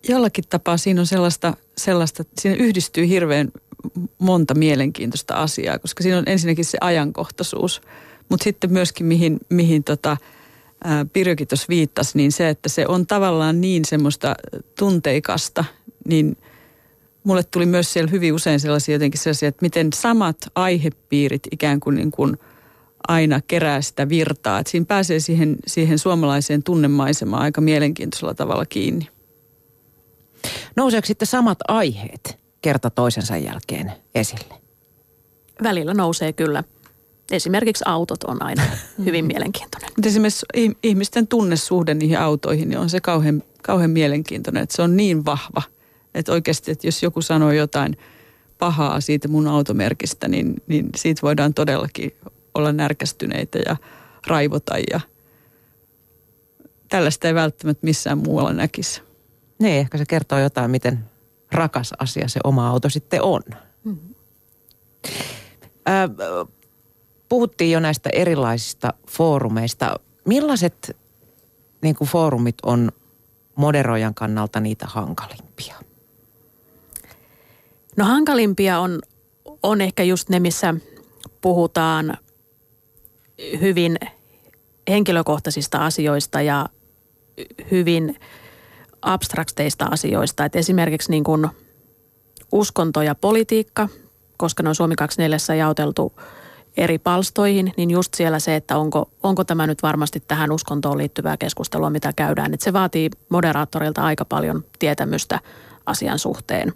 jollakin 0.09 0.43
tapaa 0.49 0.77
siinä 0.77 1.01
on 1.01 1.07
sellaista, 1.07 1.53
sellaista, 1.77 2.23
siinä 2.39 2.57
yhdistyy 2.63 3.07
hirveän 3.07 3.51
monta 4.17 4.53
mielenkiintoista 4.55 5.33
asiaa, 5.33 5.79
koska 5.79 6.03
siinä 6.03 6.17
on 6.17 6.23
ensinnäkin 6.27 6.65
se 6.65 6.77
ajankohtaisuus, 6.81 7.81
mutta 8.29 8.43
sitten 8.43 8.73
myöskin 8.73 9.05
mihin, 9.05 9.39
mihin 9.49 9.83
tota, 9.83 10.17
Pirjokin 11.13 11.47
tuossa 11.47 11.65
viittasi, 11.69 12.17
niin 12.17 12.31
se, 12.31 12.49
että 12.49 12.69
se 12.69 12.85
on 12.87 13.07
tavallaan 13.07 13.61
niin 13.61 13.85
semmoista 13.85 14.35
tunteikasta, 14.79 15.65
niin 16.07 16.37
mulle 17.23 17.43
tuli 17.43 17.65
myös 17.65 17.93
siellä 17.93 18.11
hyvin 18.11 18.33
usein 18.33 18.59
sellaisia 18.59 18.95
jotenkin 18.95 19.19
sellaisia, 19.19 19.49
että 19.49 19.65
miten 19.65 19.93
samat 19.93 20.37
aihepiirit 20.55 21.41
ikään 21.51 21.79
kuin, 21.79 21.95
niin 21.95 22.11
kuin 22.11 22.37
aina 23.07 23.41
kerää 23.47 23.81
sitä 23.81 24.09
virtaa. 24.09 24.59
Että 24.59 24.71
siinä 24.71 24.85
pääsee 24.85 25.19
siihen, 25.19 25.55
siihen 25.67 25.99
suomalaiseen 25.99 26.63
tunnemaisemaan 26.63 27.43
aika 27.43 27.61
mielenkiintoisella 27.61 28.33
tavalla 28.33 28.65
kiinni. 28.65 29.07
Nouseeko 30.75 31.05
sitten 31.05 31.27
samat 31.27 31.57
aiheet 31.67 32.39
kerta 32.61 32.89
toisensa 32.89 33.37
jälkeen 33.37 33.91
esille? 34.15 34.53
Välillä 35.63 35.93
nousee 35.93 36.33
kyllä. 36.33 36.63
Esimerkiksi 37.31 37.83
autot 37.87 38.23
on 38.23 38.43
aina 38.43 38.63
hyvin 39.05 39.25
mielenkiintoinen. 39.25 39.89
Mutta 39.95 40.09
esimerkiksi 40.09 40.45
ih- 40.57 40.77
ihmisten 40.83 41.27
tunnesuhde 41.27 41.93
niihin 41.93 42.19
autoihin 42.19 42.69
niin 42.69 42.79
on 42.79 42.89
se 42.89 43.01
kauhean, 43.01 43.43
kauhean 43.63 43.91
mielenkiintoinen, 43.91 44.63
että 44.63 44.75
se 44.75 44.81
on 44.81 44.97
niin 44.97 45.25
vahva. 45.25 45.61
Että 46.15 46.31
oikeasti, 46.31 46.71
että 46.71 46.87
jos 46.87 47.03
joku 47.03 47.21
sanoo 47.21 47.51
jotain 47.51 47.97
pahaa 48.57 49.01
siitä 49.01 49.27
mun 49.27 49.47
automerkistä, 49.47 50.27
niin, 50.27 50.55
niin 50.67 50.89
siitä 50.95 51.21
voidaan 51.21 51.53
todellakin 51.53 52.11
olla 52.57 52.71
närkästyneitä 52.71 53.59
ja 53.65 53.75
raivota 54.27 54.75
ja 54.91 54.99
tällaista 56.89 57.27
ei 57.27 57.35
välttämättä 57.35 57.85
missään 57.85 58.17
muualla 58.17 58.53
näkisi. 58.53 59.01
Niin, 59.59 59.79
ehkä 59.79 59.97
se 59.97 60.05
kertoo 60.05 60.39
jotain, 60.39 60.71
miten 60.71 61.05
rakas 61.51 61.93
asia 61.99 62.27
se 62.27 62.39
oma 62.43 62.69
auto 62.69 62.89
sitten 62.89 63.21
on. 63.21 63.41
Ää, 65.85 66.09
puhuttiin 67.29 67.71
jo 67.71 67.79
näistä 67.79 68.09
erilaisista 68.13 68.93
foorumeista. 69.09 69.95
Millaiset 70.25 70.97
niin 71.81 71.95
kuin 71.95 72.07
foorumit 72.07 72.55
on 72.63 72.91
moderoijan 73.55 74.13
kannalta 74.13 74.59
niitä 74.59 74.85
hankalimpia? 74.89 75.75
No 77.97 78.05
hankalimpia 78.05 78.79
on, 78.79 78.99
on 79.63 79.81
ehkä 79.81 80.03
just 80.03 80.29
ne, 80.29 80.39
missä 80.39 80.75
puhutaan 81.41 82.17
hyvin 83.61 83.97
henkilökohtaisista 84.89 85.85
asioista 85.85 86.41
ja 86.41 86.65
hyvin 87.71 88.15
abstrakteista 89.01 89.85
asioista. 89.85 90.45
Et 90.45 90.55
esimerkiksi 90.55 91.11
niin 91.11 91.23
kuin 91.23 91.47
uskonto 92.51 93.01
ja 93.01 93.15
politiikka, 93.15 93.89
koska 94.37 94.63
ne 94.63 94.69
on 94.69 94.75
Suomi 94.75 94.95
24 94.95 95.55
jaoteltu 95.55 96.13
eri 96.77 96.99
palstoihin, 96.99 97.73
niin 97.77 97.91
just 97.91 98.13
siellä 98.13 98.39
se, 98.39 98.55
että 98.55 98.77
onko, 98.77 99.09
onko 99.23 99.43
tämä 99.43 99.67
nyt 99.67 99.83
varmasti 99.83 100.23
tähän 100.27 100.51
uskontoon 100.51 100.97
liittyvää 100.97 101.37
keskustelua, 101.37 101.89
mitä 101.89 102.13
käydään. 102.15 102.53
Et 102.53 102.61
se 102.61 102.73
vaatii 102.73 103.09
moderaattorilta 103.29 104.01
aika 104.01 104.25
paljon 104.25 104.63
tietämystä 104.79 105.39
asian 105.85 106.19
suhteen. 106.19 106.73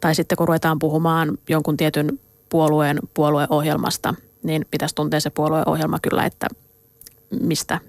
Tai 0.00 0.14
sitten 0.14 0.36
kun 0.36 0.48
ruvetaan 0.48 0.78
puhumaan 0.78 1.38
jonkun 1.48 1.76
tietyn 1.76 2.20
puolueen 2.48 2.98
puolueohjelmasta, 3.14 4.14
niin 4.44 4.66
pitäisi 4.70 4.94
tuntea 4.94 5.20
se 5.20 5.30
puolueohjelma 5.30 5.98
kyllä, 6.02 6.24
että 6.24 6.46
mistä, 7.40 7.80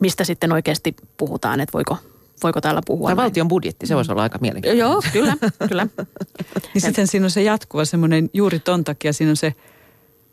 mistä 0.00 0.24
sitten 0.24 0.52
oikeasti 0.52 0.96
puhutaan, 1.16 1.60
että 1.60 1.72
voiko, 1.72 1.96
voiko 2.42 2.60
täällä 2.60 2.80
puhua. 2.86 3.08
Tai 3.08 3.16
näin. 3.16 3.24
valtion 3.24 3.48
budjetti, 3.48 3.86
se 3.86 3.94
voisi 3.96 4.12
olla 4.12 4.22
aika 4.22 4.38
mielenkiintoinen. 4.38 4.90
Joo, 4.90 5.02
kyllä, 5.12 5.36
kyllä. 5.68 5.86
Niin 6.74 6.82
sitten 6.82 7.06
siinä 7.06 7.26
on 7.26 7.30
se 7.30 7.42
jatkuva 7.42 7.84
semmoinen, 7.84 8.30
juuri 8.32 8.58
ton 8.58 8.84
takia 8.84 9.12
siinä 9.12 9.30
on 9.30 9.36
se 9.36 9.54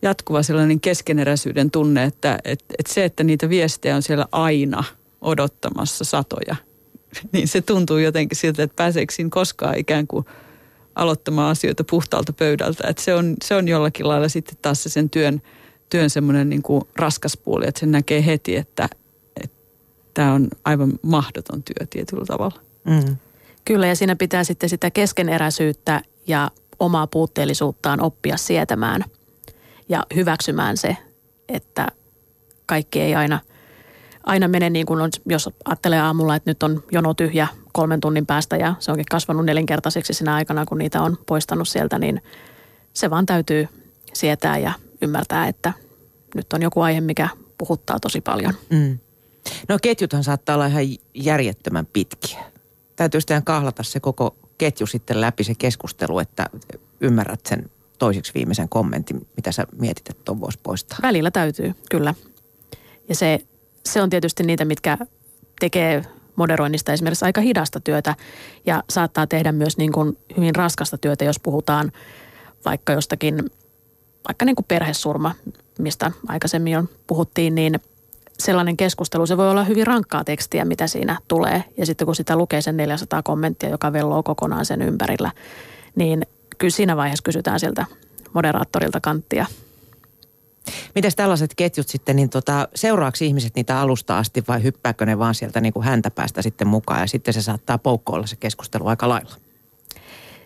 jatkuva 0.01 0.43
sellainen 0.43 0.79
keskeneräisyyden 0.79 1.71
tunne, 1.71 2.03
että 2.03 2.39
et, 2.45 2.65
et 2.79 2.87
se, 2.87 3.05
että 3.05 3.23
niitä 3.23 3.49
viestejä 3.49 3.95
on 3.95 4.01
siellä 4.01 4.25
aina 4.31 4.83
odottamassa 5.21 6.03
satoja, 6.03 6.55
niin 7.33 7.47
se 7.47 7.61
tuntuu 7.61 7.97
jotenkin 7.97 8.37
siltä, 8.37 8.63
että 8.63 8.75
pääseekö 8.75 9.13
siinä 9.13 9.29
koskaan 9.29 9.77
ikään 9.77 10.07
kuin 10.07 10.25
aloittamaan 10.95 11.51
asioita 11.51 11.83
puhtaalta 11.89 12.33
pöydältä. 12.33 12.87
Että 12.87 13.03
se, 13.03 13.13
on, 13.13 13.35
se 13.43 13.55
on 13.55 13.67
jollakin 13.67 14.07
lailla 14.07 14.29
sitten 14.29 14.57
taas 14.61 14.83
se 14.83 14.89
sen 14.89 15.09
työn, 15.09 15.41
työn 15.89 16.09
semmoinen 16.09 16.49
niin 16.49 16.61
kuin 16.61 16.81
raskas 16.95 17.37
puoli, 17.37 17.67
että 17.67 17.79
sen 17.79 17.91
näkee 17.91 18.25
heti, 18.25 18.55
että 18.55 18.89
tämä 20.13 20.33
on 20.33 20.47
aivan 20.65 20.93
mahdoton 21.01 21.63
työ 21.63 21.87
tietyllä 21.89 22.25
tavalla. 22.25 22.61
Mm. 22.83 23.17
Kyllä, 23.65 23.87
ja 23.87 23.95
siinä 23.95 24.15
pitää 24.15 24.43
sitten 24.43 24.69
sitä 24.69 24.91
keskeneräisyyttä 24.91 26.01
ja 26.27 26.51
omaa 26.79 27.07
puutteellisuuttaan 27.07 28.01
oppia 28.01 28.37
sietämään 28.37 29.03
ja 29.89 30.03
hyväksymään 30.15 30.77
se, 30.77 30.97
että 31.49 31.87
kaikki 32.65 33.01
ei 33.01 33.15
aina, 33.15 33.39
aina 34.25 34.47
mene 34.47 34.69
niin 34.69 34.85
kuin 34.85 35.01
on, 35.01 35.09
jos 35.25 35.49
ajattelee 35.65 35.99
aamulla, 35.99 36.35
että 36.35 36.49
nyt 36.49 36.63
on 36.63 36.83
jono 36.91 37.13
tyhjä 37.13 37.47
kolmen 37.73 37.99
tunnin 37.99 38.25
päästä 38.25 38.57
ja 38.57 38.75
se 38.79 38.91
onkin 38.91 39.05
kasvanut 39.11 39.45
nelinkertaiseksi 39.45 40.13
sinä 40.13 40.35
aikana, 40.35 40.65
kun 40.65 40.77
niitä 40.77 41.01
on 41.01 41.17
poistanut 41.25 41.67
sieltä, 41.67 41.99
niin 41.99 42.21
se 42.93 43.09
vaan 43.09 43.25
täytyy 43.25 43.67
sietää 44.13 44.57
ja 44.57 44.71
ymmärtää, 45.01 45.47
että 45.47 45.73
nyt 46.35 46.53
on 46.53 46.61
joku 46.61 46.81
aihe, 46.81 47.01
mikä 47.01 47.29
puhuttaa 47.57 47.99
tosi 47.99 48.21
paljon. 48.21 48.53
Mm. 48.69 48.99
No 49.69 49.77
ketjuthan 49.81 50.23
saattaa 50.23 50.55
olla 50.55 50.65
ihan 50.65 50.83
järjettömän 51.13 51.85
pitkiä. 51.85 52.43
Täytyy 52.95 53.21
sitten 53.21 53.43
kahlata 53.43 53.83
se 53.83 53.99
koko 53.99 54.35
ketju 54.57 54.87
sitten 54.87 55.21
läpi 55.21 55.43
se 55.43 55.55
keskustelu, 55.55 56.19
että 56.19 56.49
ymmärrät 57.01 57.45
sen 57.45 57.69
toiseksi 57.99 58.33
viimeisen 58.33 58.69
kommentin, 58.69 59.27
mitä 59.35 59.51
sä 59.51 59.67
mietit, 59.79 60.09
että 60.09 60.23
ton 60.23 60.41
voisi 60.41 60.59
poistaa. 60.63 60.99
Välillä 61.01 61.31
täytyy, 61.31 61.73
kyllä. 61.91 62.13
Ja 63.09 63.15
se, 63.15 63.39
se 63.85 64.01
on 64.01 64.09
tietysti 64.09 64.43
niitä, 64.43 64.65
mitkä 64.65 64.97
tekee 65.59 66.01
moderoinnista 66.35 66.93
esimerkiksi 66.93 67.25
aika 67.25 67.41
hidasta 67.41 67.79
työtä 67.79 68.15
ja 68.65 68.83
saattaa 68.89 69.27
tehdä 69.27 69.51
myös 69.51 69.77
niin 69.77 69.91
kuin 69.91 70.17
hyvin 70.37 70.55
raskasta 70.55 70.97
työtä, 70.97 71.25
jos 71.25 71.39
puhutaan 71.39 71.91
vaikka 72.65 72.93
jostakin, 72.93 73.39
vaikka 74.27 74.45
niin 74.45 74.55
kuin 74.55 74.65
perhesurma, 74.67 75.35
mistä 75.79 76.11
aikaisemmin 76.27 76.73
jo 76.73 76.83
puhuttiin, 77.07 77.55
niin 77.55 77.79
sellainen 78.39 78.77
keskustelu, 78.77 79.25
se 79.25 79.37
voi 79.37 79.49
olla 79.49 79.63
hyvin 79.63 79.87
rankkaa 79.87 80.23
tekstiä, 80.23 80.65
mitä 80.65 80.87
siinä 80.87 81.17
tulee. 81.27 81.63
Ja 81.77 81.85
sitten 81.85 82.05
kun 82.05 82.15
sitä 82.15 82.35
lukee 82.35 82.61
sen 82.61 82.77
400 82.77 83.23
kommenttia, 83.23 83.69
joka 83.69 83.93
velloo 83.93 84.23
kokonaan 84.23 84.65
sen 84.65 84.81
ympärillä, 84.81 85.31
niin 85.95 86.21
kyllä 86.57 86.71
siinä 86.71 86.97
vaiheessa 86.97 87.23
kysytään 87.23 87.59
siltä 87.59 87.85
moderaattorilta 88.33 88.99
kanttia. 89.01 89.45
Mites 90.95 91.15
tällaiset 91.15 91.55
ketjut 91.55 91.87
sitten, 91.87 92.15
niin 92.15 92.29
tota, 92.29 92.67
seuraako 92.75 93.17
ihmiset 93.21 93.55
niitä 93.55 93.79
alusta 93.79 94.17
asti 94.17 94.43
vai 94.47 94.63
hyppääkö 94.63 95.05
ne 95.05 95.19
vaan 95.19 95.35
sieltä 95.35 95.61
niin 95.61 95.73
kuin 95.73 95.85
häntä 95.85 96.11
päästä 96.11 96.41
sitten 96.41 96.67
mukaan 96.67 97.01
ja 97.01 97.07
sitten 97.07 97.33
se 97.33 97.41
saattaa 97.41 97.77
poukkoilla 97.77 98.27
se 98.27 98.35
keskustelu 98.35 98.87
aika 98.87 99.09
lailla? 99.09 99.35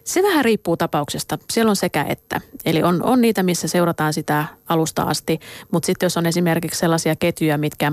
Se 0.04 0.24
vähän 0.24 0.46
riippuu 0.46 0.78
tapauksesta. 0.78 1.38
Siellä 1.52 1.70
on 1.70 1.76
sekä 1.76 2.06
että. 2.10 2.42
Eli 2.66 2.84
on, 2.84 3.04
on 3.04 3.22
niitä, 3.22 3.44
missä 3.44 3.68
seurataan 3.68 4.14
sitä 4.14 4.46
alusta 4.70 5.02
asti, 5.02 5.40
mutta 5.72 5.86
sitten 5.86 6.06
jos 6.06 6.18
on 6.18 6.26
esimerkiksi 6.26 6.80
sellaisia 6.80 7.16
ketjuja, 7.16 7.58
mitkä 7.58 7.92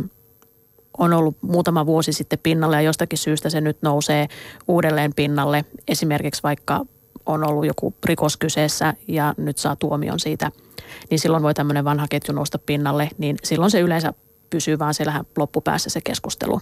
on 0.98 1.12
ollut 1.12 1.36
muutama 1.40 1.86
vuosi 1.86 2.12
sitten 2.12 2.38
pinnalle 2.42 2.76
ja 2.76 2.82
jostakin 2.82 3.18
syystä 3.18 3.50
se 3.50 3.60
nyt 3.60 3.78
nousee 3.82 4.28
uudelleen 4.68 5.14
pinnalle. 5.14 5.64
Esimerkiksi 5.88 6.42
vaikka 6.42 6.86
on 7.26 7.44
ollut 7.44 7.66
joku 7.66 7.94
rikos 8.04 8.36
kyseessä 8.36 8.94
ja 9.08 9.34
nyt 9.36 9.58
saa 9.58 9.76
tuomion 9.76 10.20
siitä, 10.20 10.50
niin 11.10 11.18
silloin 11.18 11.42
voi 11.42 11.54
tämmöinen 11.54 11.84
vanha 11.84 12.06
ketju 12.10 12.34
nousta 12.34 12.58
pinnalle, 12.58 13.08
niin 13.18 13.36
silloin 13.44 13.70
se 13.70 13.80
yleensä 13.80 14.12
pysyy 14.50 14.78
vaan 14.78 14.94
siellä 14.94 15.24
loppupäässä 15.36 15.90
se 15.90 16.00
keskustelu. 16.00 16.60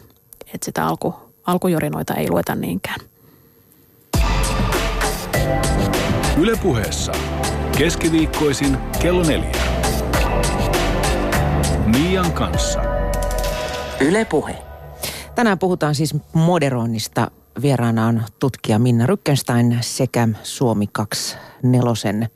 Että 0.55 0.65
sitä 0.65 0.87
alku, 0.87 1.15
alkujorinoita 1.47 2.15
ei 2.15 2.31
lueta 2.31 2.55
niinkään. 2.55 3.01
Ylepuheessa 6.39 7.13
keskiviikkoisin 7.79 8.79
kello 9.03 9.23
neljä. 9.23 9.53
Mian 11.87 12.33
kanssa. 12.33 12.81
Yle 14.01 14.25
Puhe. 14.25 14.57
Tänään 15.35 15.59
puhutaan 15.59 15.95
siis 15.95 16.15
moderoinnista. 16.33 17.31
Vieraana 17.63 18.07
on 18.07 18.23
tutkija 18.39 18.79
Minna 18.79 19.07
Rykkenstein 19.07 19.79
sekä 19.81 20.29
Suomi 20.43 20.87
24 20.93 22.29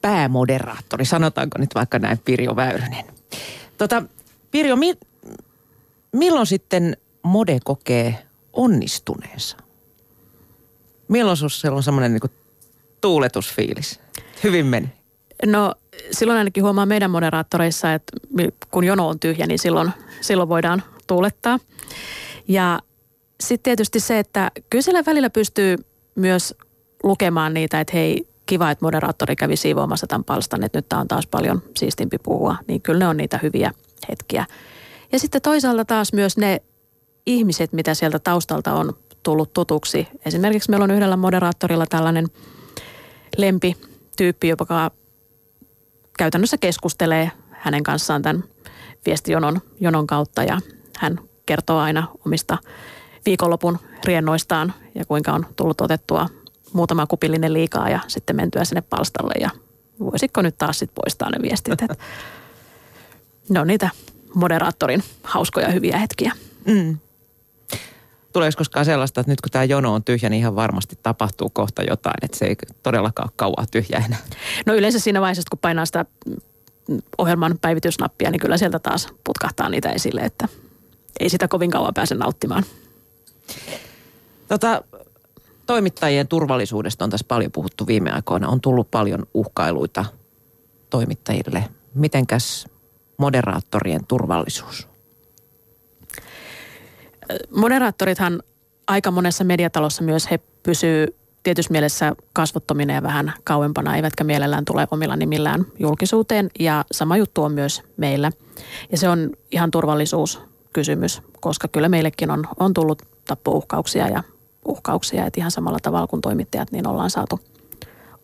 päämoderaattori, 0.00 1.04
sanotaanko 1.04 1.58
nyt 1.58 1.74
vaikka 1.74 1.98
näin 1.98 2.18
Pirjo 2.24 2.56
Väyrynen. 2.56 3.04
Tota, 3.78 4.02
Pirjo, 4.50 4.76
mi- 4.76 4.98
milloin 6.12 6.46
sitten 6.46 6.96
mode 7.22 7.58
kokee 7.64 8.18
onnistuneensa? 8.52 9.56
Milloin 11.08 11.36
sinulla 11.36 11.76
on 11.76 11.82
semmoinen 11.82 12.12
niin 12.12 12.32
tuuletusfiilis? 13.00 14.00
Hyvin 14.44 14.66
meni. 14.66 14.88
No 15.46 15.74
silloin 16.10 16.38
ainakin 16.38 16.62
huomaa 16.62 16.86
meidän 16.86 17.10
moderaattoreissa, 17.10 17.94
että 17.94 18.12
kun 18.70 18.84
jono 18.84 19.08
on 19.08 19.20
tyhjä, 19.20 19.46
niin 19.46 19.58
silloin, 19.58 19.90
silloin 20.20 20.48
voidaan 20.48 20.82
tuulettaa. 21.06 21.58
Ja 22.48 22.80
sitten 23.40 23.62
tietysti 23.62 24.00
se, 24.00 24.18
että 24.18 24.50
kyllä 24.70 25.02
välillä 25.06 25.30
pystyy 25.30 25.76
myös 26.14 26.54
lukemaan 27.02 27.54
niitä, 27.54 27.80
että 27.80 27.92
hei, 27.96 28.28
kiva, 28.48 28.70
että 28.70 28.84
moderaattori 28.84 29.36
kävi 29.36 29.56
siivoamassa 29.56 30.06
tämän 30.06 30.24
palstan, 30.24 30.64
että 30.64 30.78
nyt 30.78 30.88
tämä 30.88 31.00
on 31.00 31.08
taas 31.08 31.26
paljon 31.26 31.62
siistimpi 31.76 32.18
puhua. 32.18 32.56
Niin 32.68 32.82
kyllä 32.82 32.98
ne 32.98 33.08
on 33.08 33.16
niitä 33.16 33.38
hyviä 33.42 33.72
hetkiä. 34.08 34.46
Ja 35.12 35.18
sitten 35.18 35.42
toisaalta 35.42 35.84
taas 35.84 36.12
myös 36.12 36.36
ne 36.36 36.62
ihmiset, 37.26 37.72
mitä 37.72 37.94
sieltä 37.94 38.18
taustalta 38.18 38.74
on 38.74 38.92
tullut 39.22 39.52
tutuksi. 39.52 40.08
Esimerkiksi 40.24 40.70
meillä 40.70 40.84
on 40.84 40.90
yhdellä 40.90 41.16
moderaattorilla 41.16 41.86
tällainen 41.86 42.26
lempityyppi, 43.36 44.48
joka 44.48 44.90
käytännössä 46.18 46.58
keskustelee 46.58 47.30
hänen 47.50 47.82
kanssaan 47.82 48.22
tämän 48.22 48.44
viestijonon 49.06 49.60
jonon 49.80 50.06
kautta 50.06 50.42
ja 50.42 50.60
hän 50.98 51.20
kertoo 51.46 51.78
aina 51.78 52.08
omista 52.26 52.58
viikonlopun 53.26 53.78
riennoistaan 54.04 54.74
ja 54.94 55.04
kuinka 55.04 55.32
on 55.32 55.46
tullut 55.56 55.80
otettua 55.80 56.28
muutama 56.72 57.06
kupillinen 57.06 57.52
liikaa 57.52 57.88
ja 57.88 58.00
sitten 58.08 58.36
mentyä 58.36 58.64
sinne 58.64 58.80
palstalle 58.80 59.34
ja 59.40 59.50
voisitko 60.00 60.42
nyt 60.42 60.58
taas 60.58 60.78
sitten 60.78 61.02
poistaa 61.04 61.30
ne 61.30 61.42
viestit. 61.42 61.72
Että 61.72 61.96
ne 63.48 63.60
on 63.60 63.66
niitä 63.66 63.90
moderaattorin 64.34 65.02
hauskoja 65.22 65.68
hyviä 65.68 65.98
hetkiä. 65.98 66.32
Mm. 66.66 66.98
Tuleeko 68.32 68.58
koskaan 68.58 68.84
sellaista, 68.84 69.20
että 69.20 69.32
nyt 69.32 69.40
kun 69.40 69.50
tämä 69.50 69.64
jono 69.64 69.94
on 69.94 70.04
tyhjä, 70.04 70.28
niin 70.28 70.40
ihan 70.40 70.56
varmasti 70.56 70.98
tapahtuu 71.02 71.50
kohta 71.50 71.82
jotain, 71.82 72.14
että 72.22 72.38
se 72.38 72.44
ei 72.44 72.56
todellakaan 72.82 73.28
ole 73.28 73.32
kauaa 73.36 73.64
tyhjä 73.70 74.02
enää? 74.06 74.18
No 74.66 74.74
yleensä 74.74 74.98
siinä 74.98 75.20
vaiheessa, 75.20 75.50
kun 75.50 75.58
painaa 75.58 75.86
sitä 75.86 76.04
ohjelman 77.18 77.58
päivitysnappia, 77.60 78.30
niin 78.30 78.40
kyllä 78.40 78.56
sieltä 78.56 78.78
taas 78.78 79.08
putkahtaa 79.24 79.68
niitä 79.68 79.90
esille, 79.90 80.20
että 80.20 80.48
ei 81.20 81.28
sitä 81.28 81.48
kovin 81.48 81.70
kauan 81.70 81.94
pääse 81.94 82.14
nauttimaan. 82.14 82.64
Tota, 84.48 84.82
toimittajien 85.68 86.28
turvallisuudesta 86.28 87.04
on 87.04 87.10
tässä 87.10 87.26
paljon 87.28 87.52
puhuttu 87.52 87.86
viime 87.86 88.12
aikoina. 88.12 88.48
On 88.48 88.60
tullut 88.60 88.90
paljon 88.90 89.26
uhkailuita 89.34 90.04
toimittajille. 90.90 91.64
Mitenkäs 91.94 92.66
moderaattorien 93.16 94.06
turvallisuus? 94.06 94.88
Moderaattorithan 97.56 98.42
aika 98.86 99.10
monessa 99.10 99.44
mediatalossa 99.44 100.02
myös 100.02 100.30
he 100.30 100.38
pysyy 100.62 101.16
tietyssä 101.42 101.72
mielessä 101.72 102.12
kasvottomina 102.32 102.94
ja 102.94 103.02
vähän 103.02 103.32
kauempana, 103.44 103.96
eivätkä 103.96 104.24
mielellään 104.24 104.64
tule 104.64 104.88
omilla 104.90 105.16
nimillään 105.16 105.66
julkisuuteen. 105.78 106.50
Ja 106.58 106.84
sama 106.92 107.16
juttu 107.16 107.42
on 107.42 107.52
myös 107.52 107.82
meillä. 107.96 108.32
Ja 108.92 108.98
se 108.98 109.08
on 109.08 109.30
ihan 109.50 109.70
turvallisuuskysymys, 109.70 111.22
koska 111.40 111.68
kyllä 111.68 111.88
meillekin 111.88 112.30
on, 112.30 112.44
on 112.60 112.74
tullut 112.74 113.02
tappouhkauksia 113.26 114.08
ja 114.08 114.22
uhkauksia, 114.68 115.26
että 115.26 115.40
ihan 115.40 115.50
samalla 115.50 115.78
tavalla 115.82 116.06
kuin 116.06 116.22
toimittajat, 116.22 116.72
niin 116.72 116.86
ollaan 116.86 117.10
saatu 117.10 117.40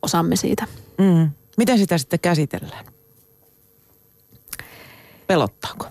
osamme 0.03 0.37
siitä. 0.37 0.67
Mm. 0.99 1.31
Miten 1.57 1.79
sitä 1.79 1.99
sitten 1.99 2.21
käsitellään? 2.21 2.85
Pelottaako? 5.27 5.87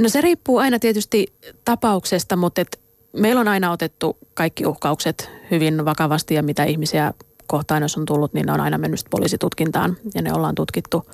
No 0.00 0.08
se 0.08 0.20
riippuu 0.20 0.58
aina 0.58 0.78
tietysti 0.78 1.34
tapauksesta, 1.64 2.36
mutta 2.36 2.60
et 2.60 2.80
meillä 3.12 3.40
on 3.40 3.48
aina 3.48 3.72
otettu 3.72 4.18
kaikki 4.34 4.66
uhkaukset 4.66 5.30
hyvin 5.50 5.84
vakavasti 5.84 6.34
ja 6.34 6.42
mitä 6.42 6.64
ihmisiä 6.64 7.12
kohtaan, 7.46 7.82
jos 7.82 7.96
on 7.96 8.04
tullut, 8.04 8.34
niin 8.34 8.46
ne 8.46 8.52
on 8.52 8.60
aina 8.60 8.78
mennyt 8.78 9.00
poliisitutkintaan 9.10 9.96
ja 10.14 10.22
ne 10.22 10.32
ollaan 10.32 10.54
tutkittu, 10.54 11.10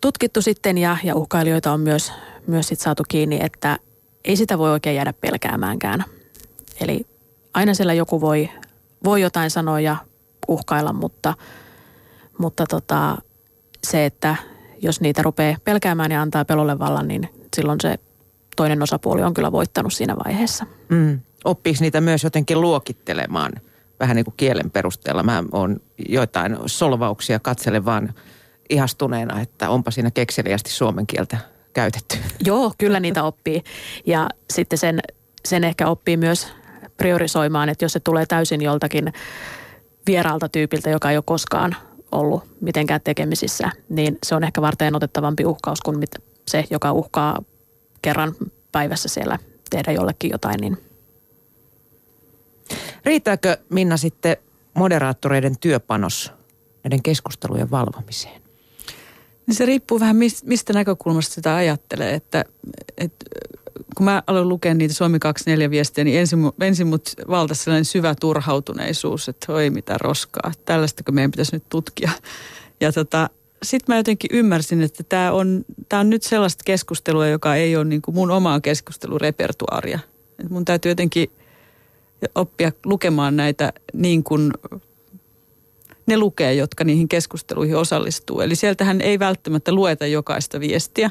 tutkittu 0.00 0.42
sitten 0.42 0.78
ja, 0.78 0.96
ja 1.04 1.14
uhkailijoita 1.14 1.72
on 1.72 1.80
myös, 1.80 2.12
myös 2.46 2.68
sit 2.68 2.80
saatu 2.80 3.02
kiinni, 3.08 3.38
että 3.42 3.78
ei 4.24 4.36
sitä 4.36 4.58
voi 4.58 4.70
oikein 4.70 4.96
jäädä 4.96 5.12
pelkäämäänkään. 5.12 6.04
Eli 6.80 7.06
aina 7.56 7.74
siellä 7.74 7.94
joku 7.94 8.20
voi, 8.20 8.50
voi 9.04 9.20
jotain 9.20 9.50
sanoa 9.50 9.80
ja 9.80 9.96
uhkailla, 10.48 10.92
mutta, 10.92 11.34
mutta 12.38 12.64
tota, 12.66 13.18
se, 13.86 14.06
että 14.06 14.36
jos 14.82 15.00
niitä 15.00 15.22
rupeaa 15.22 15.56
pelkäämään 15.64 16.12
ja 16.12 16.22
antaa 16.22 16.44
pelolle 16.44 16.78
vallan, 16.78 17.08
niin 17.08 17.28
silloin 17.56 17.80
se 17.80 17.98
toinen 18.56 18.82
osapuoli 18.82 19.22
on 19.22 19.34
kyllä 19.34 19.52
voittanut 19.52 19.92
siinä 19.92 20.16
vaiheessa. 20.24 20.66
Mm. 20.88 21.20
Oppiiko 21.44 21.78
niitä 21.80 22.00
myös 22.00 22.24
jotenkin 22.24 22.60
luokittelemaan 22.60 23.52
vähän 24.00 24.16
niin 24.16 24.24
kuin 24.24 24.34
kielen 24.36 24.70
perusteella? 24.70 25.22
Mä 25.22 25.44
oon 25.52 25.76
joitain 26.08 26.56
solvauksia 26.66 27.38
katselen 27.38 27.84
vaan 27.84 28.14
ihastuneena, 28.70 29.40
että 29.40 29.70
onpa 29.70 29.90
siinä 29.90 30.10
kekseliästi 30.10 30.70
suomen 30.70 31.06
kieltä 31.06 31.38
käytetty. 31.72 32.16
Joo, 32.44 32.72
kyllä 32.78 33.00
niitä 33.00 33.24
oppii. 33.24 33.64
Ja 34.06 34.28
sitten 34.52 34.78
sen, 34.78 35.00
sen 35.44 35.64
ehkä 35.64 35.88
oppii 35.88 36.16
myös 36.16 36.48
priorisoimaan, 36.96 37.68
että 37.68 37.84
jos 37.84 37.92
se 37.92 38.00
tulee 38.00 38.26
täysin 38.26 38.62
joltakin 38.62 39.12
vieraalta 40.06 40.48
tyypiltä, 40.48 40.90
joka 40.90 41.10
ei 41.10 41.16
ole 41.16 41.24
koskaan 41.26 41.76
ollut 42.12 42.44
mitenkään 42.60 43.00
tekemisissä, 43.04 43.70
niin 43.88 44.18
se 44.26 44.34
on 44.34 44.44
ehkä 44.44 44.62
varten 44.62 44.96
otettavampi 44.96 45.44
uhkaus 45.44 45.80
kuin 45.80 46.04
se, 46.48 46.64
joka 46.70 46.92
uhkaa 46.92 47.42
kerran 48.02 48.34
päivässä 48.72 49.08
siellä 49.08 49.38
tehdä 49.70 49.92
jollekin 49.92 50.30
jotain. 50.30 50.60
Niin. 50.60 50.76
Riittääkö 53.04 53.56
Minna 53.70 53.96
sitten 53.96 54.36
moderaattoreiden 54.74 55.58
työpanos 55.60 56.32
näiden 56.84 57.02
keskustelujen 57.02 57.70
valvomiseen? 57.70 58.42
Niin 59.46 59.54
se 59.54 59.66
riippuu 59.66 60.00
vähän 60.00 60.16
mistä 60.44 60.72
näkökulmasta 60.72 61.34
sitä 61.34 61.54
ajattelee, 61.54 62.14
että, 62.14 62.44
että 62.96 63.24
kun 63.96 64.04
mä 64.04 64.22
aloin 64.26 64.48
lukea 64.48 64.74
niitä 64.74 64.94
Suomi 64.94 65.18
24 65.18 65.70
viestejä, 65.70 66.04
niin 66.04 66.18
ensin, 66.18 66.38
ensin 66.60 66.86
mut 66.86 67.10
valtasi 67.28 67.64
sellainen 67.64 67.84
syvä 67.84 68.14
turhautuneisuus, 68.14 69.28
että 69.28 69.52
oi 69.52 69.70
mitä 69.70 69.98
roskaa, 69.98 70.52
tällaista 70.64 71.12
meidän 71.12 71.30
pitäisi 71.30 71.56
nyt 71.56 71.68
tutkia. 71.68 72.10
Ja 72.80 72.92
tota, 72.92 73.30
sitten 73.62 73.94
mä 73.94 73.96
jotenkin 73.96 74.30
ymmärsin, 74.32 74.82
että 74.82 75.02
tämä 75.02 75.32
on, 75.32 75.64
tää 75.88 76.00
on 76.00 76.10
nyt 76.10 76.22
sellaista 76.22 76.62
keskustelua, 76.64 77.26
joka 77.26 77.54
ei 77.54 77.76
ole 77.76 77.84
niin 77.84 78.02
kuin 78.02 78.14
mun 78.14 78.30
omaa 78.30 78.60
keskustelurepertuaaria. 78.60 79.98
Et 80.38 80.50
mun 80.50 80.64
täytyy 80.64 80.90
jotenkin 80.90 81.30
oppia 82.34 82.72
lukemaan 82.84 83.36
näitä 83.36 83.72
niin 83.92 84.24
kuin 84.24 84.52
ne 86.06 86.18
lukee, 86.18 86.54
jotka 86.54 86.84
niihin 86.84 87.08
keskusteluihin 87.08 87.76
osallistuu. 87.76 88.40
Eli 88.40 88.56
sieltähän 88.56 89.00
ei 89.00 89.18
välttämättä 89.18 89.72
lueta 89.72 90.06
jokaista 90.06 90.60
viestiä. 90.60 91.10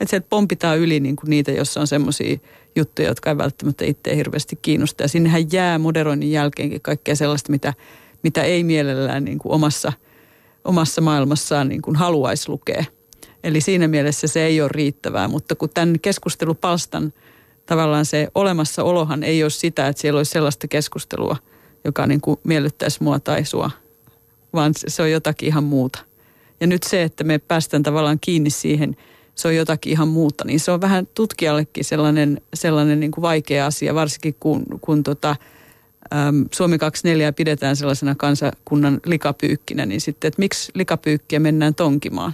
Että 0.00 0.10
sieltä 0.10 0.26
pompitaan 0.30 0.78
yli 0.78 1.00
niin 1.00 1.16
kuin 1.16 1.30
niitä, 1.30 1.52
jossa 1.52 1.80
on 1.80 1.86
semmoisia 1.86 2.38
juttuja, 2.76 3.08
jotka 3.08 3.30
ei 3.30 3.38
välttämättä 3.38 3.84
itse 3.84 4.16
hirveästi 4.16 4.58
kiinnosta. 4.62 5.02
Ja 5.02 5.08
sinnehän 5.08 5.52
jää 5.52 5.78
moderoinnin 5.78 6.32
jälkeenkin 6.32 6.80
kaikkea 6.80 7.16
sellaista, 7.16 7.52
mitä, 7.52 7.74
mitä 8.22 8.42
ei 8.42 8.64
mielellään 8.64 9.24
niin 9.24 9.38
kuin 9.38 9.52
omassa– 9.52 9.92
omassa 10.64 11.00
maailmassaan 11.00 11.68
niin 11.68 11.82
kuin 11.82 11.96
haluaisi 11.96 12.48
lukea. 12.48 12.84
Eli 13.44 13.60
siinä 13.60 13.88
mielessä 13.88 14.26
se 14.26 14.46
ei 14.46 14.60
ole 14.60 14.70
riittävää, 14.72 15.28
mutta 15.28 15.54
kun 15.54 15.70
tämän 15.74 16.00
keskustelupalstan 16.00 17.12
tavallaan 17.66 18.04
se 18.04 18.28
olemassaolohan 18.34 19.22
ei 19.22 19.42
ole 19.42 19.50
sitä, 19.50 19.88
että 19.88 20.02
siellä 20.02 20.18
olisi 20.18 20.30
sellaista 20.30 20.68
keskustelua, 20.68 21.36
joka 21.84 22.06
niin 22.06 22.20
kuin 22.20 22.40
miellyttäisi 22.44 23.02
mua 23.02 23.20
tai 23.20 23.44
sua, 23.44 23.70
vaan 24.52 24.72
se 24.74 25.02
on 25.02 25.10
jotakin 25.10 25.46
ihan 25.46 25.64
muuta. 25.64 25.98
Ja 26.60 26.66
nyt 26.66 26.82
se, 26.82 27.02
että 27.02 27.24
me 27.24 27.38
päästään 27.38 27.82
tavallaan 27.82 28.18
kiinni 28.20 28.50
siihen 28.50 28.96
se 29.40 29.48
on 29.48 29.56
jotakin 29.56 29.92
ihan 29.92 30.08
muuta. 30.08 30.44
Niin 30.44 30.60
se 30.60 30.70
on 30.70 30.80
vähän 30.80 31.06
tutkijallekin 31.14 31.84
sellainen, 31.84 32.40
sellainen 32.54 33.00
niin 33.00 33.10
kuin 33.10 33.22
vaikea 33.22 33.66
asia, 33.66 33.94
varsinkin 33.94 34.34
kun, 34.40 34.62
kun 34.80 35.02
tota, 35.02 35.36
Suomi 36.52 36.78
24 36.78 37.32
pidetään 37.32 37.76
sellaisena 37.76 38.14
kansakunnan 38.14 39.00
likapyykkinä, 39.06 39.86
niin 39.86 40.00
sitten, 40.00 40.28
että 40.28 40.40
miksi 40.40 40.72
likapyykkiä 40.74 41.40
mennään 41.40 41.74
tonkimaan? 41.74 42.32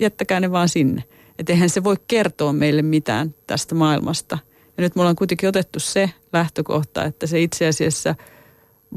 Jättäkää 0.00 0.40
ne 0.40 0.52
vaan 0.52 0.68
sinne. 0.68 1.04
Että 1.38 1.52
eihän 1.52 1.68
se 1.70 1.84
voi 1.84 1.96
kertoa 2.08 2.52
meille 2.52 2.82
mitään 2.82 3.34
tästä 3.46 3.74
maailmasta. 3.74 4.38
Ja 4.76 4.82
nyt 4.82 4.96
me 4.96 5.02
ollaan 5.02 5.16
kuitenkin 5.16 5.48
otettu 5.48 5.80
se 5.80 6.10
lähtökohta, 6.32 7.04
että 7.04 7.26
se 7.26 7.40
itse 7.40 7.66
asiassa– 7.66 8.14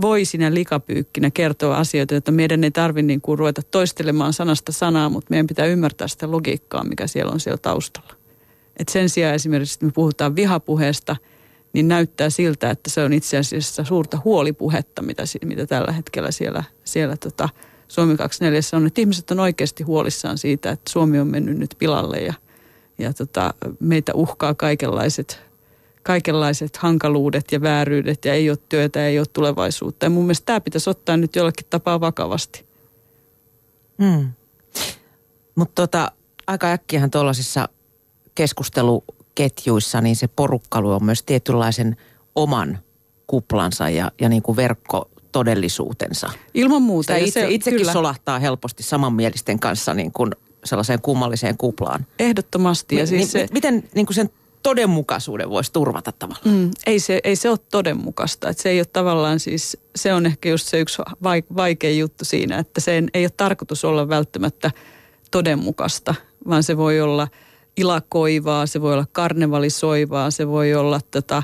voi 0.02 0.26
sinä 0.26 0.54
likapyykkinä 0.54 1.32
kertoa 1.32 1.78
asioita, 1.78 2.14
joita 2.14 2.32
meidän 2.32 2.64
ei 2.64 2.72
tarvitse 2.72 3.08
niin 3.08 3.22
kuin 3.22 3.40
ruveta 3.40 3.62
toistelemaan 3.72 4.34
sanasta 4.34 4.72
sanaa, 4.72 5.10
mutta 5.10 5.28
meidän 5.30 5.48
pitää 5.48 5.66
ymmärtää 5.66 6.08
sitä 6.08 6.32
logiikkaa, 6.32 6.84
mikä 6.84 7.08
siellä 7.08 7.32
on 7.32 7.40
siellä 7.40 7.58
taustalla. 7.58 8.14
Et 8.78 8.90
sen 8.90 9.10
sijaan 9.10 9.36
esimerkiksi, 9.36 9.76
että 9.76 9.86
me 9.86 9.92
puhutaan 9.92 10.36
vihapuheesta, 10.36 11.16
niin 11.74 11.88
näyttää 11.88 12.30
siltä, 12.30 12.70
että 12.70 12.90
se 12.90 13.04
on 13.04 13.14
itse 13.14 13.38
asiassa 13.38 13.84
suurta 13.84 14.22
huolipuhetta, 14.26 15.02
mitä, 15.02 15.24
mitä 15.46 15.66
tällä 15.66 15.92
hetkellä 15.92 16.32
siellä, 16.32 16.64
siellä 16.84 17.18
tota 17.18 17.50
Suomi 17.88 18.18
24 18.18 18.62
on. 18.74 18.88
Että 18.88 19.02
ihmiset 19.02 19.32
on 19.32 19.40
oikeasti 19.40 19.84
huolissaan 19.84 20.38
siitä, 20.38 20.72
että 20.72 20.92
Suomi 20.92 21.20
on 21.20 21.28
mennyt 21.28 21.58
nyt 21.58 21.76
pilalle 21.80 22.18
ja, 22.18 22.34
ja 22.98 23.14
tota, 23.14 23.54
meitä 23.80 24.14
uhkaa 24.14 24.54
kaikenlaiset 24.54 25.45
kaikenlaiset 26.06 26.78
hankaluudet 26.78 27.52
ja 27.52 27.62
vääryydet 27.62 28.26
ja 28.26 28.34
ei 28.34 28.50
ole 28.50 28.58
työtä, 28.70 29.08
ei 29.08 29.20
ole 29.20 29.28
tulevaisuutta. 29.34 30.06
Ja 30.06 30.10
mun 30.10 30.24
mielestä 30.24 30.46
tämä 30.46 30.62
pitäisi 30.62 30.90
ottaa 30.90 31.18
nyt 31.18 31.36
jollakin 31.36 31.66
tapaa 31.70 32.00
vakavasti. 32.00 32.66
Hmm. 34.04 34.32
Mutta 35.56 35.82
tota, 35.82 36.12
aika 36.48 36.72
äkkiähän 36.72 37.12
tuollaisissa 37.12 37.70
keskusteluketjuissa, 38.36 40.02
niin 40.02 40.16
se 40.16 40.28
porukkailu 40.28 40.92
on 40.92 41.04
myös 41.04 41.24
tietynlaisen 41.24 41.98
oman 42.36 42.80
kuplansa 43.28 43.90
ja, 43.90 44.12
ja 44.22 44.30
niin 44.30 44.42
kuin 44.42 44.56
verkkotodellisuutensa. 44.56 46.30
Ilman 46.54 46.82
muuta. 46.82 47.14
Sitä 47.14 47.26
itse, 47.26 47.42
se, 47.42 47.48
itsekin 47.50 47.80
kyllä. 47.80 47.94
solahtaa 47.94 48.40
helposti 48.40 48.84
samanmielisten 48.84 49.60
kanssa 49.60 49.94
niin 49.94 50.12
kuin 50.12 50.32
sellaiseen 50.64 51.02
kummalliseen 51.02 51.58
kuplaan. 51.58 52.06
Ehdottomasti. 52.20 52.96
Ja 52.96 53.08
siis 53.08 53.28
M- 53.28 53.32
se, 53.32 53.48
miten 53.52 53.84
niin 53.96 54.06
kuin 54.06 54.16
sen 54.16 54.30
todenmukaisuuden 54.66 55.50
voisi 55.50 55.74
turvata 55.74 56.12
tavallaan? 56.12 56.56
Mm, 56.56 56.72
ei, 56.86 57.00
se, 57.00 57.20
ei 57.24 57.36
se 57.36 57.50
ole 57.50 57.60
todenmukaista. 57.72 58.50
Että 58.50 58.64
se 58.64 58.70
ei 58.70 58.80
ole 58.80 58.86
tavallaan 58.86 59.40
siis, 59.40 59.78
se 59.96 60.14
on 60.14 60.26
ehkä 60.26 60.50
just 60.50 60.68
se 60.68 60.80
yksi 60.80 61.02
vaikea 61.56 61.92
juttu 61.92 62.26
siinä, 62.26 62.58
että 62.58 62.82
se 62.82 63.04
ei 63.14 63.24
ole 63.24 63.32
tarkoitus 63.38 63.86
olla 63.86 64.10
välttämättä 64.10 64.72
todenmukaista, 65.32 66.16
vaan 66.50 66.64
se 66.64 66.78
voi 66.78 67.02
olla 67.02 67.28
ilakoivaa, 67.78 68.66
se 68.66 68.82
voi 68.82 68.94
olla 68.94 69.06
karnevalisoivaa, 69.12 70.32
se 70.32 70.48
voi 70.48 70.74
olla 70.74 71.00
tota, 71.12 71.44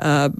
ää, 0.00 0.30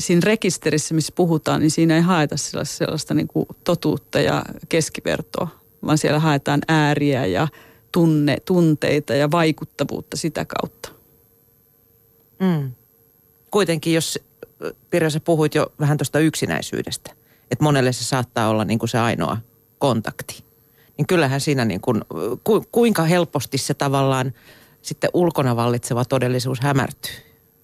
siinä 0.00 0.20
rekisterissä, 0.24 0.94
missä 0.94 1.12
puhutaan, 1.16 1.60
niin 1.60 1.70
siinä 1.70 1.96
ei 1.96 2.02
haeta 2.02 2.36
sellaista, 2.36 2.76
sellaista 2.76 3.14
niin 3.14 3.28
kuin 3.28 3.46
totuutta 3.64 4.20
ja 4.20 4.42
keskivertoa, 4.68 5.48
vaan 5.86 5.98
siellä 5.98 6.18
haetaan 6.18 6.60
ääriä 6.68 7.26
ja 7.26 7.48
tunne, 7.92 8.36
tunteita 8.44 9.14
ja 9.14 9.30
vaikuttavuutta 9.30 10.16
sitä 10.16 10.44
kautta. 10.44 10.95
Mm. 12.40 12.72
Kuitenkin, 13.50 13.94
jos 13.94 14.18
Pirjo, 14.90 15.10
sä 15.10 15.20
puhuit 15.20 15.54
jo 15.54 15.72
vähän 15.80 15.98
tuosta 15.98 16.18
yksinäisyydestä, 16.18 17.10
että 17.50 17.64
monelle 17.64 17.92
se 17.92 18.04
saattaa 18.04 18.48
olla 18.48 18.64
niin 18.64 18.78
kuin 18.78 18.88
se 18.88 18.98
ainoa 18.98 19.38
kontakti. 19.78 20.44
Niin 20.98 21.06
kyllähän 21.06 21.40
siinä 21.40 21.64
niin 21.64 21.80
kuin, 21.80 22.02
ku, 22.44 22.64
kuinka 22.72 23.02
helposti 23.02 23.58
se 23.58 23.74
tavallaan 23.74 24.32
sitten 24.82 25.10
ulkona 25.14 25.56
vallitseva 25.56 26.04
todellisuus 26.04 26.60
hämärtyy, 26.60 27.14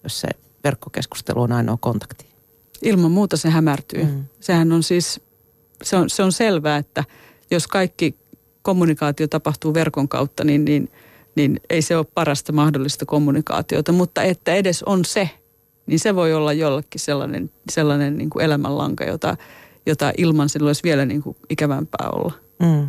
jos 0.03 0.21
se 0.21 0.29
verkkokeskustelu 0.65 1.43
on 1.43 1.53
ainoa 1.53 1.77
kontakti. 1.81 2.27
Ilman 2.83 3.11
muuta 3.11 3.37
se 3.37 3.51
hämärtyy. 3.51 4.05
Mm. 4.05 4.25
Sehän 4.41 4.73
on 4.73 4.83
siis, 4.83 5.21
se 5.83 5.97
on, 5.97 6.11
se 6.11 6.23
on 6.23 6.33
selvää, 6.33 6.77
että 6.77 7.05
jos 7.51 7.67
kaikki 7.67 8.15
kommunikaatio 8.63 9.29
tapahtuu 9.29 9.75
verkon 9.75 10.09
kautta, 10.09 10.45
niin, 10.45 10.65
niin– 10.65 10.91
niin 11.35 11.61
ei 11.71 11.83
se 11.83 11.97
ole 11.97 12.07
parasta 12.15 12.53
mahdollista 12.53 13.07
kommunikaatiota. 13.07 13.93
Mutta 13.93 14.23
että 14.23 14.55
edes 14.55 14.83
on 14.83 15.05
se, 15.05 15.31
niin 15.87 15.99
se 15.99 16.15
voi 16.15 16.35
olla 16.35 16.53
jollekin 16.53 17.01
sellainen, 17.01 17.51
sellainen 17.71 18.19
niin 18.19 18.31
kuin 18.31 18.45
elämänlanka, 18.45 19.05
jota, 19.05 19.37
jota 19.87 20.13
ilman 20.19 20.49
sillä 20.49 20.69
olisi 20.69 20.83
vielä 20.83 21.05
niin 21.05 21.23
kuin 21.23 21.37
ikävämpää 21.51 22.09
olla. 22.13 22.33
Mm. 22.63 22.89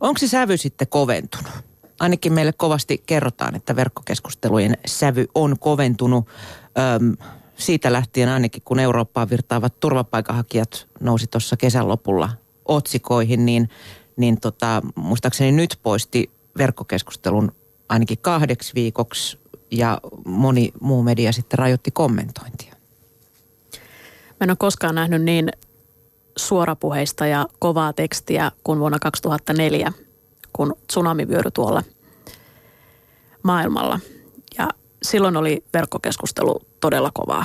Onko 0.00 0.18
se 0.18 0.28
sävy 0.28 0.56
sitten 0.56 0.88
koventunut? 0.88 1.52
Ainakin 2.00 2.32
meille 2.32 2.52
kovasti 2.52 3.02
kerrotaan, 3.06 3.54
että 3.54 3.76
verkkokeskustelujen 3.76 4.76
sävy 4.86 5.26
on 5.34 5.58
koventunut. 5.58 6.28
Öm, 6.96 7.16
siitä 7.56 7.92
lähtien 7.92 8.28
ainakin, 8.28 8.62
kun 8.64 8.78
Eurooppaan 8.78 9.30
virtaavat 9.30 9.80
turvapaikanhakijat 9.80 10.88
nousi 11.00 11.26
tuossa 11.26 11.56
kesän 11.56 11.88
lopulla 11.88 12.30
otsikoihin, 12.64 13.46
niin, 13.46 13.68
niin 14.16 14.40
tota, 14.40 14.82
muistaakseni 14.94 15.52
nyt 15.52 15.78
poisti 15.82 16.30
verkkokeskustelun 16.58 17.52
ainakin 17.88 18.18
kahdeksi 18.18 18.74
viikoksi 18.74 19.38
ja 19.70 20.00
moni 20.24 20.72
muu 20.80 21.02
media 21.02 21.32
sitten 21.32 21.58
rajoitti 21.58 21.90
kommentointia. 21.90 22.74
Mä 24.28 24.44
en 24.44 24.50
ole 24.50 24.56
koskaan 24.56 24.94
nähnyt 24.94 25.22
niin 25.22 25.52
suorapuheista 26.36 27.26
ja 27.26 27.46
kovaa 27.58 27.92
tekstiä 27.92 28.52
kuin 28.64 28.78
vuonna 28.78 28.98
2004, 28.98 29.92
kun 30.52 30.76
tsunami 30.86 31.28
vyöry 31.28 31.50
tuolla 31.50 31.82
maailmalla. 33.42 34.00
Ja 34.58 34.68
silloin 35.02 35.36
oli 35.36 35.64
verkkokeskustelu 35.74 36.60
todella 36.80 37.10
kovaa. 37.14 37.44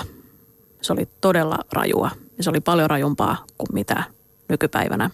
Se 0.82 0.93
oli 0.93 1.10
todella 1.22 1.58
rajua. 1.74 2.12
Ja 2.38 2.43
se 2.43 2.49
oli 2.49 2.60
paljon 2.60 2.89
rajumpaa 2.89 3.45
kuin 3.58 3.68
mitä 3.74 4.03
nykypäivänä 4.49 5.10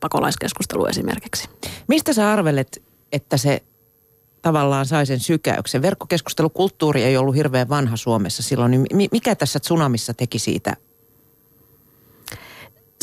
pakolaiskeskustelu 0.00 0.86
esimerkiksi. 0.86 1.48
Mistä 1.88 2.12
sä 2.12 2.32
arvelet, 2.32 2.82
että 3.12 3.36
se 3.36 3.62
tavallaan 4.42 4.86
sai 4.86 5.06
sen 5.06 5.20
sykäyksen. 5.20 5.82
Verkkokeskustelukulttuuri 5.82 7.02
ei 7.02 7.16
ollut 7.16 7.34
hirveän 7.34 7.68
vanha 7.68 7.96
Suomessa 7.96 8.42
silloin. 8.42 8.70
Niin 8.70 9.08
mikä 9.12 9.34
tässä 9.34 9.60
tsunamissa 9.60 10.14
teki 10.14 10.38
siitä? 10.38 10.76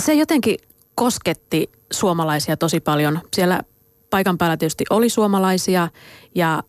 Se 0.01 0.13
jotenkin 0.13 0.57
kosketti 0.95 1.71
suomalaisia 1.93 2.57
tosi 2.57 2.79
paljon. 2.79 3.19
Siellä 3.35 3.61
paikan 4.09 4.37
päällä 4.37 4.57
tietysti 4.57 4.83
oli 4.89 5.09
suomalaisia 5.09 5.89
ja 6.35 6.63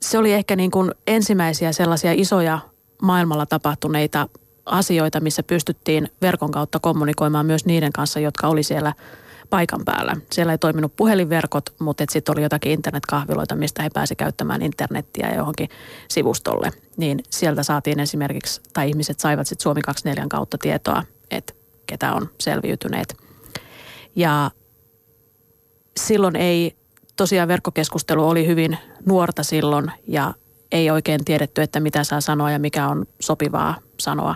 se 0.00 0.18
oli 0.18 0.32
ehkä 0.32 0.56
niin 0.56 0.70
kuin 0.70 0.92
ensimmäisiä 1.06 1.72
sellaisia 1.72 2.12
isoja 2.12 2.58
maailmalla 3.02 3.46
tapahtuneita 3.46 4.28
asioita, 4.66 5.20
missä 5.20 5.42
pystyttiin 5.42 6.08
verkon 6.22 6.50
kautta 6.50 6.78
kommunikoimaan 6.80 7.46
myös 7.46 7.64
niiden 7.64 7.92
kanssa, 7.92 8.20
jotka 8.20 8.48
oli 8.48 8.62
siellä– 8.62 8.92
paikan 9.50 9.84
päällä. 9.84 10.16
Siellä 10.32 10.52
ei 10.52 10.58
toiminut 10.58 10.96
puhelinverkot, 10.96 11.74
mutta 11.80 12.04
sitten 12.10 12.32
oli 12.32 12.42
jotakin 12.42 12.72
internetkahviloita, 12.72 13.56
mistä 13.56 13.82
he 13.82 13.90
pääsi 13.94 14.16
käyttämään 14.16 14.62
internettiä 14.62 15.34
johonkin 15.36 15.68
sivustolle. 16.08 16.70
Niin 16.96 17.18
sieltä 17.30 17.62
saatiin 17.62 18.00
esimerkiksi, 18.00 18.60
tai 18.72 18.88
ihmiset 18.88 19.20
saivat 19.20 19.46
sitten 19.46 19.62
Suomi 19.62 19.80
24 19.80 20.28
kautta 20.28 20.58
tietoa, 20.58 21.02
että 21.30 21.54
ketä 21.86 22.12
on 22.12 22.30
selviytyneet. 22.40 23.16
Ja 24.16 24.50
silloin 25.96 26.36
ei, 26.36 26.76
tosiaan 27.16 27.48
verkkokeskustelu 27.48 28.28
oli 28.28 28.46
hyvin 28.46 28.78
nuorta 29.06 29.42
silloin 29.42 29.92
ja 30.08 30.34
ei 30.72 30.90
oikein 30.90 31.24
tiedetty, 31.24 31.62
että 31.62 31.80
mitä 31.80 32.04
saa 32.04 32.20
sanoa 32.20 32.50
ja 32.50 32.58
mikä 32.58 32.88
on 32.88 33.06
sopivaa 33.20 33.74
sanoa. 34.00 34.34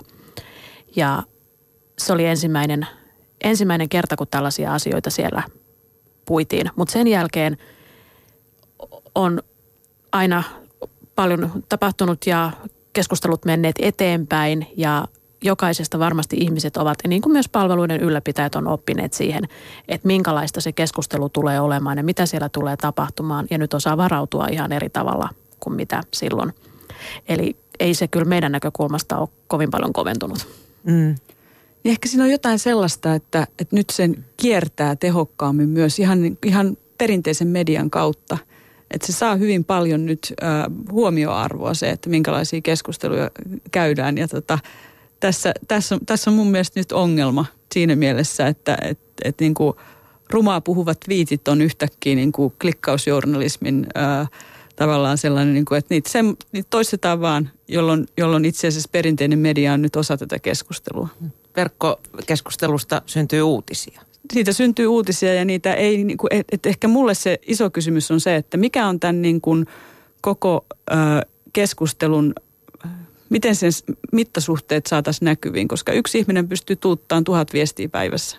Ja 0.96 1.22
se 1.98 2.12
oli 2.12 2.26
ensimmäinen 2.26 2.86
ensimmäinen 3.44 3.88
kerta, 3.88 4.16
kun 4.16 4.26
tällaisia 4.30 4.74
asioita 4.74 5.10
siellä 5.10 5.42
puitiin. 6.24 6.70
Mutta 6.76 6.92
sen 6.92 7.06
jälkeen 7.06 7.56
on 9.14 9.42
aina 10.12 10.42
paljon 11.14 11.64
tapahtunut 11.68 12.26
ja 12.26 12.50
keskustelut 12.92 13.44
menneet 13.44 13.76
eteenpäin 13.78 14.66
ja 14.76 15.08
jokaisesta 15.44 15.98
varmasti 15.98 16.36
ihmiset 16.36 16.76
ovat, 16.76 16.98
niin 17.08 17.22
kuin 17.22 17.32
myös 17.32 17.48
palveluiden 17.48 18.00
ylläpitäjät 18.00 18.54
on 18.54 18.66
oppineet 18.66 19.12
siihen, 19.12 19.44
että 19.88 20.06
minkälaista 20.06 20.60
se 20.60 20.72
keskustelu 20.72 21.28
tulee 21.28 21.60
olemaan 21.60 21.98
ja 21.98 22.04
mitä 22.04 22.26
siellä 22.26 22.48
tulee 22.48 22.76
tapahtumaan. 22.76 23.46
Ja 23.50 23.58
nyt 23.58 23.74
osaa 23.74 23.96
varautua 23.96 24.46
ihan 24.46 24.72
eri 24.72 24.90
tavalla 24.90 25.28
kuin 25.60 25.76
mitä 25.76 26.02
silloin. 26.14 26.54
Eli 27.28 27.56
ei 27.80 27.94
se 27.94 28.08
kyllä 28.08 28.24
meidän 28.24 28.52
näkökulmasta 28.52 29.18
ole 29.18 29.28
kovin 29.46 29.70
paljon 29.70 29.92
koventunut. 29.92 30.48
Mm. 30.84 31.14
Niin 31.84 31.90
ehkä 31.90 32.08
siinä 32.08 32.24
on 32.24 32.30
jotain 32.30 32.58
sellaista, 32.58 33.14
että, 33.14 33.46
että 33.58 33.76
nyt 33.76 33.90
sen 33.90 34.24
kiertää 34.36 34.96
tehokkaammin 34.96 35.68
myös 35.68 35.98
ihan, 35.98 36.18
ihan 36.46 36.76
perinteisen 36.98 37.48
median 37.48 37.90
kautta. 37.90 38.38
Että 38.90 39.06
se 39.06 39.12
saa 39.12 39.36
hyvin 39.36 39.64
paljon 39.64 40.06
nyt 40.06 40.34
äh, 40.42 40.64
huomioarvoa 40.90 41.74
se, 41.74 41.90
että 41.90 42.10
minkälaisia 42.10 42.60
keskusteluja 42.60 43.30
käydään. 43.70 44.18
Ja 44.18 44.28
tota, 44.28 44.58
tässä, 45.20 45.54
tässä, 45.68 45.98
tässä 46.06 46.30
on 46.30 46.36
mun 46.36 46.50
mielestä 46.50 46.80
nyt 46.80 46.92
ongelma 46.92 47.46
siinä 47.72 47.96
mielessä, 47.96 48.46
että 48.46 48.78
et, 48.82 48.98
et 49.24 49.40
niin 49.40 49.54
kuin 49.54 49.74
rumaa 50.30 50.60
puhuvat 50.60 50.98
viitit 51.08 51.48
on 51.48 51.62
yhtäkkiä 51.62 52.14
niin 52.14 52.32
kuin 52.32 52.54
klikkausjournalismin 52.60 53.86
ää, 53.94 54.26
tavallaan 54.76 55.18
sellainen, 55.18 55.54
niin 55.54 55.64
kuin, 55.64 55.78
että 55.78 55.94
niitä, 55.94 56.10
sen, 56.10 56.36
niitä 56.52 56.66
toistetaan 56.70 57.20
vaan, 57.20 57.50
jolloin, 57.68 58.06
jolloin 58.16 58.44
itse 58.44 58.68
asiassa 58.68 58.88
perinteinen 58.92 59.38
media 59.38 59.72
on 59.72 59.82
nyt 59.82 59.96
osa 59.96 60.16
tätä 60.16 60.38
keskustelua. 60.38 61.08
Verkkokeskustelusta 61.58 63.02
syntyy 63.06 63.42
uutisia. 63.42 64.00
Siitä 64.32 64.52
syntyy 64.52 64.86
uutisia 64.86 65.34
ja 65.34 65.44
niitä 65.44 65.74
ei, 65.74 66.04
niin 66.04 66.18
kuin, 66.18 66.28
et, 66.30 66.46
et 66.52 66.66
ehkä 66.66 66.88
mulle 66.88 67.14
se 67.14 67.38
iso 67.46 67.70
kysymys 67.70 68.10
on 68.10 68.20
se, 68.20 68.36
että 68.36 68.56
mikä 68.56 68.86
on 68.86 69.00
tämän 69.00 69.22
niin 69.22 69.40
kuin 69.40 69.66
koko 70.20 70.66
ää, 70.90 71.22
keskustelun 71.52 72.34
miten 73.30 73.54
sen 73.54 73.72
mittasuhteet 74.12 74.86
saataisiin 74.86 75.26
näkyviin, 75.26 75.68
koska 75.68 75.92
yksi 75.92 76.18
ihminen 76.18 76.48
pystyy 76.48 76.76
tuuttaan 76.76 77.24
tuhat 77.24 77.52
viestiä 77.52 77.88
päivässä 77.88 78.36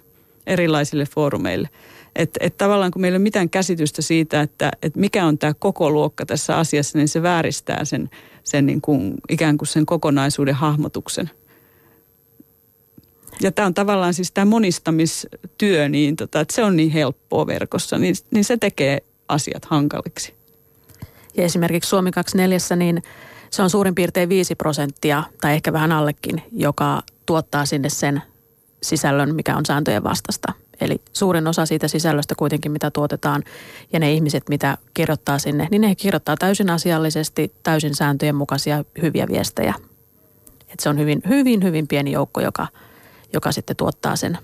erilaisille 0.48 1.06
foorumeille. 1.06 1.70
Että 2.16 2.40
et 2.44 2.58
tavallaan 2.58 2.92
kun 2.92 3.02
meillä 3.02 3.16
ei 3.16 3.18
ole 3.18 3.24
mitään 3.24 3.50
käsitystä 3.50 4.02
siitä, 4.02 4.42
että 4.42 4.72
et 4.82 4.96
mikä 4.96 5.26
on 5.26 5.38
tämä 5.38 5.54
koko 5.54 5.92
luokka 5.92 6.26
tässä 6.26 6.58
asiassa, 6.58 6.98
niin 6.98 7.08
se 7.08 7.22
vääristää 7.22 7.86
sen, 7.86 8.10
sen 8.44 8.66
niin 8.66 8.82
kuin, 8.82 9.14
ikään 9.30 9.58
kuin 9.58 9.68
sen 9.68 9.86
kokonaisuuden 9.86 10.56
hahmotuksen. 10.56 11.30
Ja 13.42 13.52
tämä 13.52 13.66
on 13.66 13.74
tavallaan 13.74 14.14
siis 14.14 14.32
tämä 14.32 14.46
monistamistyö, 14.46 15.90
niin 15.90 16.16
tota, 16.16 16.40
että 16.40 16.56
se 16.56 16.64
on 16.64 16.76
niin 16.76 16.90
helppoa 16.90 17.48
verkossa, 17.48 17.98
niin, 17.98 18.16
niin 18.32 18.44
se 18.44 18.58
tekee 18.58 19.00
asiat 19.28 19.66
hankaliksi. 19.66 20.34
Ja 21.38 21.44
esimerkiksi 21.44 21.90
Suomi 21.90 22.12
24, 22.12 22.76
niin 22.76 23.04
se 23.50 23.62
on 23.62 23.70
suurin 23.70 23.96
piirtein 23.96 24.30
5 24.30 24.56
prosenttia 24.56 25.24
tai 25.42 25.54
ehkä 25.54 25.74
vähän 25.74 25.92
allekin, 25.92 26.42
joka 26.52 27.02
tuottaa 27.26 27.66
sinne 27.66 27.90
sen 27.90 28.22
sisällön, 28.84 29.36
mikä 29.36 29.58
on 29.58 29.66
sääntöjen 29.66 30.04
vastasta. 30.04 30.54
Eli 30.82 31.02
suurin 31.14 31.48
osa 31.48 31.66
siitä 31.66 31.88
sisällöstä 31.88 32.36
kuitenkin, 32.36 32.72
mitä 32.72 32.92
tuotetaan 32.92 33.44
ja 33.94 34.00
ne 34.00 34.14
ihmiset, 34.14 34.50
mitä 34.50 34.78
kirjoittaa 34.94 35.40
sinne, 35.40 35.68
niin 35.72 35.82
ne 35.82 35.96
kirjoittaa 35.96 36.38
täysin 36.38 36.70
asiallisesti, 36.70 37.54
täysin 37.64 37.96
sääntöjen 37.96 38.36
mukaisia 38.36 38.84
hyviä 39.02 39.28
viestejä. 39.28 39.74
Et 40.70 40.80
se 40.80 40.90
on 40.90 41.00
hyvin, 41.00 41.22
hyvin, 41.30 41.64
hyvin 41.64 41.88
pieni 41.88 42.12
joukko, 42.12 42.42
joka, 42.42 42.68
joka 43.34 43.52
sitten 43.52 43.76
tuottaa 43.76 44.16
sen 44.16 44.38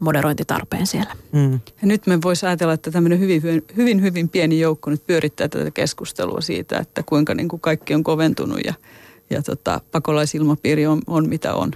moderointitarpeen 0.00 0.86
siellä. 0.86 1.16
Mm. 1.32 1.52
Ja 1.52 1.86
nyt 1.86 2.06
me 2.06 2.22
voisi 2.22 2.46
ajatella, 2.46 2.72
että 2.72 2.90
tämmöinen 2.90 3.20
hyvin, 3.20 3.42
hyvin, 3.76 4.02
hyvin 4.02 4.28
pieni 4.28 4.60
joukko 4.60 4.90
nyt 4.90 5.06
pyörittää 5.06 5.48
tätä 5.48 5.70
keskustelua 5.70 6.40
siitä, 6.40 6.78
että 6.78 7.02
kuinka 7.02 7.34
niin 7.34 7.48
kuin 7.48 7.60
kaikki 7.60 7.94
on 7.94 8.04
koventunut 8.04 8.60
ja, 8.64 8.74
ja 9.30 9.42
tota, 9.42 9.80
pakolaisilmapiiri 9.92 10.86
on, 10.86 11.02
on 11.06 11.28
mitä 11.28 11.54
on. 11.54 11.70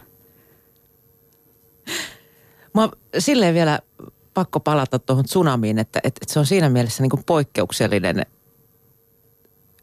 Mä 2.75 2.89
silleen 3.19 3.55
vielä 3.55 3.79
pakko 4.35 4.61
palata 4.61 4.99
tuohon 4.99 5.25
tsunamiin, 5.25 5.79
että, 5.79 6.01
että, 6.05 6.19
että 6.23 6.33
se 6.33 6.39
on 6.39 6.47
siinä 6.47 6.69
mielessä 6.69 7.03
niin 7.03 7.11
kuin 7.11 7.25
poikkeuksellinen 7.27 8.27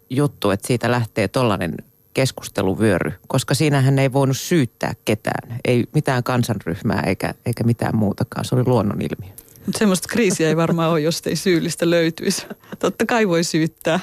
juttu, 0.09 0.49
että 0.49 0.67
siitä 0.67 0.91
lähtee 0.91 1.27
tollainen 1.27 1.77
keskusteluvyöry, 2.17 3.11
koska 3.27 3.53
siinähän 3.53 3.99
ei 3.99 4.13
voinut 4.13 4.37
syyttää 4.37 4.93
ketään. 5.05 5.59
Ei 5.65 5.85
mitään 5.93 6.23
kansanryhmää 6.23 7.03
eikä, 7.05 7.33
eikä 7.45 7.63
mitään 7.63 7.95
muutakaan. 7.95 8.45
Se 8.45 8.55
oli 8.55 8.63
luonnonilmiö. 8.65 9.29
Mutta 9.65 9.79
semmoista 9.79 10.07
kriisiä 10.09 10.47
ei 10.47 10.57
varmaan 10.57 10.91
ole, 10.91 11.01
jos 11.01 11.21
ei 11.25 11.35
syyllistä 11.35 11.89
löytyisi. 11.89 12.45
Totta 12.79 13.05
kai 13.05 13.27
voi 13.27 13.43
syyttää. 13.43 13.99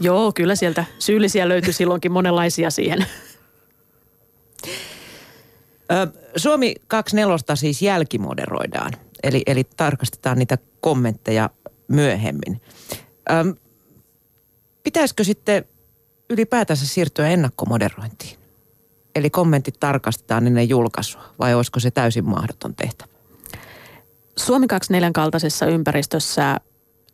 Joo, 0.00 0.32
kyllä 0.32 0.54
sieltä 0.54 0.84
syyllisiä 0.98 1.48
löytyy 1.48 1.72
silloinkin 1.72 2.12
monenlaisia 2.12 2.70
siihen. 2.70 3.06
Suomi 6.36 6.74
24 6.88 7.56
siis 7.56 7.82
jälkimoderoidaan, 7.82 8.92
eli, 9.22 9.42
eli 9.46 9.64
tarkastetaan 9.76 10.38
niitä 10.38 10.58
kommentteja 10.80 11.50
myöhemmin. 11.88 12.60
pitäisikö 14.82 15.24
sitten 15.24 15.64
ylipäätänsä 16.30 16.86
siirtyä 16.86 17.28
ennakkomoderointiin? 17.28 18.38
Eli 19.14 19.30
kommentit 19.30 19.80
tarkastetaan 19.80 20.46
ennen 20.46 20.68
julkaisua 20.68 21.22
vai 21.38 21.54
olisiko 21.54 21.80
se 21.80 21.90
täysin 21.90 22.24
mahdoton 22.24 22.74
tehtävä? 22.74 23.10
Suomi 24.36 24.66
24 24.66 25.10
kaltaisessa 25.14 25.66
ympäristössä 25.66 26.60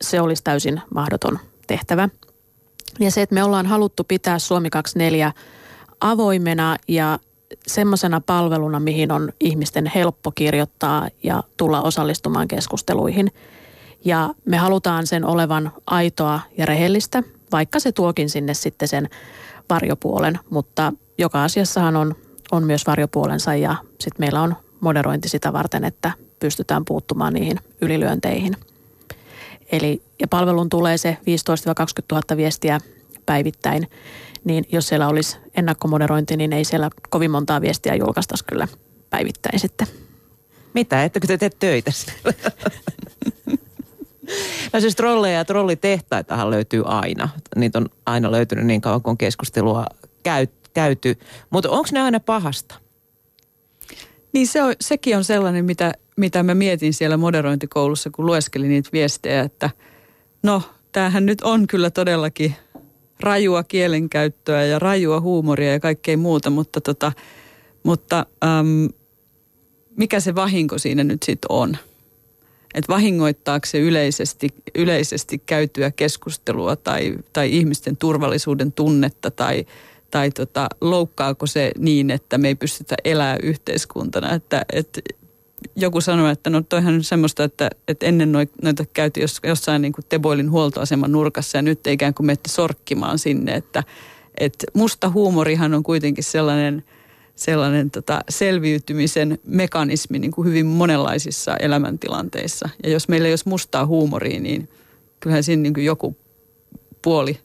se 0.01 0.21
olisi 0.21 0.43
täysin 0.43 0.81
mahdoton 0.93 1.39
tehtävä. 1.67 2.09
Ja 2.99 3.11
se, 3.11 3.21
että 3.21 3.35
me 3.35 3.43
ollaan 3.43 3.65
haluttu 3.65 4.03
pitää 4.03 4.39
Suomi 4.39 4.69
24 4.69 5.31
avoimena 6.01 6.77
ja 6.87 7.19
semmoisena 7.67 8.21
palveluna, 8.21 8.79
mihin 8.79 9.11
on 9.11 9.33
ihmisten 9.39 9.91
helppo 9.95 10.31
kirjoittaa 10.31 11.09
ja 11.23 11.43
tulla 11.57 11.81
osallistumaan 11.81 12.47
keskusteluihin. 12.47 13.31
Ja 14.05 14.33
me 14.45 14.57
halutaan 14.57 15.07
sen 15.07 15.25
olevan 15.25 15.71
aitoa 15.87 16.39
ja 16.57 16.65
rehellistä– 16.65 17.23
vaikka 17.51 17.79
se 17.79 17.91
tuokin 17.91 18.29
sinne 18.29 18.53
sitten 18.53 18.87
sen 18.87 19.09
varjopuolen, 19.69 20.39
mutta 20.49 20.93
joka 21.17 21.43
asiassahan 21.43 21.95
on, 21.95 22.15
on 22.51 22.63
myös 22.63 22.87
varjopuolensa 22.87 23.55
ja 23.55 23.75
sitten 23.99 24.19
meillä 24.19 24.41
on 24.41 24.55
moderointi 24.79 25.29
sitä 25.29 25.53
varten, 25.53 25.83
että 25.83 26.11
pystytään 26.39 26.85
puuttumaan 26.85 27.33
niihin 27.33 27.59
ylilyönteihin. 27.81 28.55
Eli, 29.71 30.01
ja 30.19 30.27
palvelun 30.27 30.69
tulee 30.69 30.97
se 30.97 31.17
15-20 31.21 31.23
000 32.11 32.37
viestiä 32.37 32.79
päivittäin, 33.25 33.87
niin 34.43 34.65
jos 34.71 34.87
siellä 34.87 35.07
olisi 35.07 35.37
ennakkomoderointi, 35.55 36.37
niin 36.37 36.53
ei 36.53 36.65
siellä 36.65 36.89
kovin 37.09 37.31
montaa 37.31 37.61
viestiä 37.61 37.95
julkaistaisi 37.95 38.45
kyllä 38.45 38.67
päivittäin 39.09 39.59
sitten. 39.59 39.87
Mitä, 40.73 41.03
ettekö 41.03 41.27
te 41.27 41.37
tee 41.37 41.49
töitä 41.59 41.91
No 44.73 44.79
siis 44.79 44.95
trolleja 44.95 45.37
ja 45.37 45.45
trollitehtaitahan 45.45 46.51
löytyy 46.51 46.83
aina. 46.85 47.29
Niitä 47.55 47.79
on 47.79 47.89
aina 48.05 48.31
löytynyt 48.31 48.65
niin 48.65 48.81
kauan, 48.81 49.01
kun 49.01 49.17
keskustelua 49.17 49.85
käy, 50.23 50.47
käyty. 50.73 51.17
Mutta 51.49 51.69
onko 51.69 51.89
ne 51.91 52.01
aina 52.01 52.19
pahasta? 52.19 52.75
Niin 54.33 54.47
se 54.47 54.63
on, 54.63 54.73
sekin 54.81 55.17
on 55.17 55.23
sellainen, 55.23 55.65
mitä, 55.65 55.93
mitä 56.17 56.43
mä 56.43 56.55
mietin 56.55 56.93
siellä 56.93 57.17
moderointikoulussa, 57.17 58.09
kun 58.09 58.25
lueskelin 58.25 58.69
niitä 58.69 58.89
viestejä, 58.93 59.41
että 59.41 59.69
no, 60.43 60.61
tämähän 60.91 61.25
nyt 61.25 61.41
on 61.41 61.67
kyllä 61.67 61.89
todellakin 61.89 62.55
rajua 63.19 63.63
kielenkäyttöä 63.63 64.65
ja 64.65 64.79
rajua 64.79 65.19
huumoria 65.21 65.71
ja 65.71 65.79
kaikkea 65.79 66.17
muuta, 66.17 66.49
mutta, 66.49 66.81
tota, 66.81 67.11
mutta 67.83 68.25
äm, 68.43 68.89
mikä 69.97 70.19
se 70.19 70.35
vahinko 70.35 70.77
siinä 70.77 71.03
nyt 71.03 71.23
sitten 71.23 71.51
on? 71.51 71.77
Että 72.75 72.93
vahingoittaako 72.93 73.65
se 73.65 73.79
yleisesti, 73.79 74.49
yleisesti 74.75 75.37
käytyä 75.45 75.91
keskustelua 75.91 76.75
tai, 76.75 77.15
tai 77.33 77.55
ihmisten 77.55 77.97
turvallisuuden 77.97 78.71
tunnetta 78.71 79.31
tai, 79.31 79.65
tai 80.11 80.31
tota, 80.31 80.67
loukkaako 80.81 81.47
se 81.47 81.71
niin, 81.77 82.11
että 82.11 82.37
me 82.37 82.47
ei 82.47 82.55
pystytä 82.55 82.95
elämään 83.03 83.39
yhteiskuntana. 83.43 84.33
Että, 84.33 84.65
että 84.73 85.01
joku 85.75 86.01
sanoi, 86.01 86.31
että 86.31 86.49
no 86.49 86.61
toihan 86.61 87.03
semmoista, 87.03 87.43
että, 87.43 87.69
että 87.87 88.05
ennen 88.05 88.31
noita 88.61 88.85
käytiin 88.93 89.21
jos, 89.21 89.39
jossain 89.43 89.81
niin 89.81 89.93
kuin 89.93 90.05
Teboilin 90.09 90.51
huoltoaseman 90.51 91.11
nurkassa 91.11 91.57
ja 91.57 91.61
nyt 91.61 91.87
ikään 91.87 92.13
kuin 92.13 92.27
menette 92.27 92.49
sorkkimaan 92.49 93.19
sinne, 93.19 93.55
että, 93.55 93.83
että 94.39 94.65
musta 94.73 95.09
huumorihan 95.09 95.73
on 95.73 95.83
kuitenkin 95.83 96.23
sellainen– 96.23 96.83
sellainen 97.35 97.91
tota, 97.91 98.21
selviytymisen 98.29 99.39
mekanismi 99.45 100.19
niin 100.19 100.31
kuin 100.31 100.47
hyvin 100.47 100.65
monenlaisissa 100.65 101.57
elämäntilanteissa. 101.57 102.69
Ja 102.83 102.89
jos 102.89 103.07
meillä 103.07 103.27
ei 103.27 103.31
olisi 103.31 103.49
mustaa 103.49 103.85
huumoria, 103.85 104.39
niin 104.39 104.69
kyllähän 105.19 105.43
siinä 105.43 105.61
niin 105.61 105.73
kuin 105.73 105.85
joku 105.85 106.17
puoli 107.01 107.39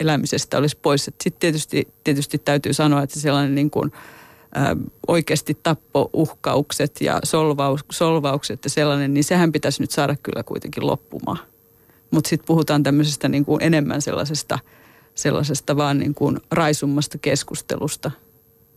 elämisestä 0.00 0.58
olisi 0.58 0.78
pois. 0.82 1.04
Sitten 1.04 1.32
tietysti, 1.40 1.88
tietysti 2.04 2.38
täytyy 2.38 2.72
sanoa, 2.72 3.02
että 3.02 3.20
sellainen 3.20 3.54
niin 3.54 3.70
kuin, 3.70 3.92
ä, 4.56 4.76
oikeasti 5.08 5.58
tappouhkaukset 5.62 7.00
ja 7.00 7.20
solvaus, 7.24 7.80
solvaukset 7.92 8.64
ja 8.64 8.70
sellainen, 8.70 9.14
niin 9.14 9.24
sehän 9.24 9.52
pitäisi 9.52 9.82
nyt 9.82 9.90
saada 9.90 10.16
kyllä 10.22 10.42
kuitenkin 10.42 10.86
loppumaan. 10.86 11.38
Mutta 12.10 12.28
sitten 12.28 12.46
puhutaan 12.46 12.82
tämmöisestä 12.82 13.28
niin 13.28 13.44
kuin 13.44 13.62
enemmän 13.62 14.02
sellaisesta, 14.02 14.58
sellaisesta 15.14 15.76
vaan 15.76 15.98
niin 15.98 16.14
kuin 16.14 16.40
raisummasta 16.50 17.18
keskustelusta– 17.18 18.10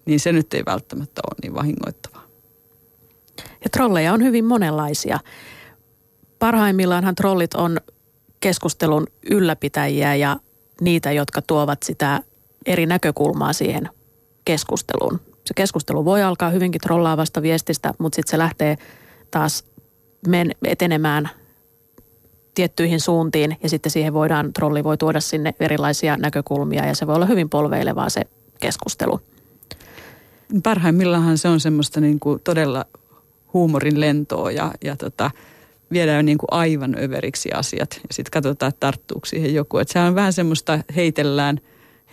niin 0.06 0.20
se 0.20 0.32
nyt 0.32 0.54
ei 0.54 0.64
välttämättä 0.66 1.22
ole 1.30 1.36
niin 1.42 1.54
vahingoittavaa. 1.54 2.24
Ja 3.38 3.70
trolleja 3.72 4.14
on 4.14 4.24
hyvin 4.24 4.46
monenlaisia. 4.46 5.20
Parhaimmillaanhan 6.40 7.16
trollit 7.16 7.54
on 7.54 7.78
keskustelun 8.40 9.08
ylläpitäjiä 9.32 10.16
ja 10.16 10.40
niitä, 10.82 11.12
jotka 11.12 11.42
tuovat 11.42 11.84
sitä 11.84 12.22
eri 12.66 12.86
näkökulmaa 12.86 13.54
siihen 13.54 13.90
keskusteluun. 14.46 15.20
Se 15.46 15.54
keskustelu 15.54 16.06
voi 16.06 16.24
alkaa 16.24 16.50
hyvinkin 16.50 16.82
trollaavasta 16.82 17.42
viestistä, 17.42 17.94
mutta 17.98 18.16
sitten 18.16 18.32
se 18.32 18.38
lähtee 18.38 18.78
taas 19.32 19.66
men, 20.28 20.52
etenemään 20.66 21.30
tiettyihin 22.56 23.02
suuntiin 23.02 23.58
ja 23.64 23.70
sitten 23.70 23.92
siihen 23.92 24.14
voidaan, 24.14 24.54
trolli 24.54 24.84
voi 24.84 24.98
tuoda 24.98 25.20
sinne 25.20 25.54
erilaisia 25.60 26.18
näkökulmia 26.18 26.86
ja 26.86 26.96
se 26.96 27.08
voi 27.08 27.16
olla 27.16 27.26
hyvin 27.26 27.50
polveilevaa 27.50 28.10
se 28.10 28.22
keskustelu. 28.60 29.20
Parhaimmillaan 30.64 31.38
se 31.38 31.48
on 31.48 31.60
semmoista 31.60 32.02
niin 32.02 32.20
kuin 32.20 32.42
todella 32.44 32.86
huumorin 33.54 34.00
lentoa 34.00 34.52
ja, 34.52 34.72
ja 34.84 34.96
tota, 34.96 35.32
viedään 35.92 36.26
niin 36.26 36.38
kuin 36.38 36.48
aivan 36.52 36.96
överiksi 37.04 37.52
asiat 37.52 37.90
ja 37.94 38.14
sitten 38.14 38.32
katsotaan, 38.32 38.70
että 38.70 38.80
tarttuuko 38.80 39.26
siihen 39.26 39.54
joku. 39.54 39.78
Että 39.78 39.94
sehän 39.94 40.08
on 40.08 40.16
vähän 40.16 40.34
semmoista, 40.34 40.80
heitellään, 40.96 41.60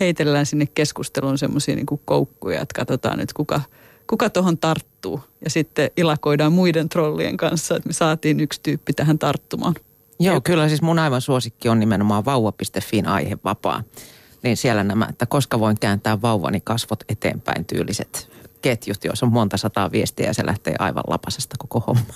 heitellään 0.01 0.47
sinne 0.47 0.67
keskusteluun 0.67 1.39
semmoisia 1.39 1.75
niin 1.75 1.87
koukkuja, 2.05 2.61
että 2.61 2.75
katsotaan 2.77 3.19
nyt 3.19 3.33
kuka, 3.33 3.61
kuka 4.07 4.31
tuohon 4.31 4.59
tarttuu. 4.59 5.21
Ja 5.45 5.51
sitten 5.51 5.91
ilakoidaan 5.97 6.53
muiden 6.53 6.89
trollien 6.89 7.37
kanssa, 7.37 7.77
että 7.77 7.89
me 7.89 7.93
saatiin 7.93 8.41
yksi 8.41 8.61
tyyppi 8.63 8.93
tähän 8.93 9.19
tarttumaan. 9.19 9.75
Joo, 10.21 10.41
kyllä 10.41 10.69
siis 10.69 10.83
mun 10.83 10.99
aivan 10.99 11.21
suosikki 11.21 11.69
on 11.69 11.81
nimenomaan 11.81 12.25
vauva.fin 12.25 13.07
aihevapaa. 13.07 13.83
Niin 14.43 14.57
siellä 14.57 14.85
nämä, 14.85 15.07
että 15.11 15.27
koska 15.27 15.61
voin 15.61 15.77
kääntää 15.81 16.23
vauvani 16.23 16.61
kasvot 16.61 17.05
eteenpäin 17.09 17.65
tyyliset 17.65 18.31
ketjut, 18.63 19.05
joissa 19.05 19.27
on 19.27 19.33
monta 19.33 19.57
sataa 19.57 19.93
viestiä 19.93 20.27
ja 20.27 20.35
se 20.35 20.47
lähtee 20.47 20.75
aivan 20.79 21.05
lapasesta 21.07 21.57
koko 21.59 21.81
homma. 21.87 22.15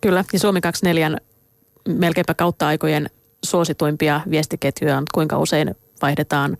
Kyllä, 0.00 0.24
ja 0.32 0.38
Suomi 0.38 0.60
24 0.60 1.18
melkeinpä 1.88 2.34
kautta 2.34 2.66
aikojen 2.66 3.10
suosituimpia 3.44 4.20
viestiketjuja 4.30 4.96
on, 4.96 5.04
kuinka 5.14 5.38
usein 5.38 5.74
vaihdetaan 6.02 6.56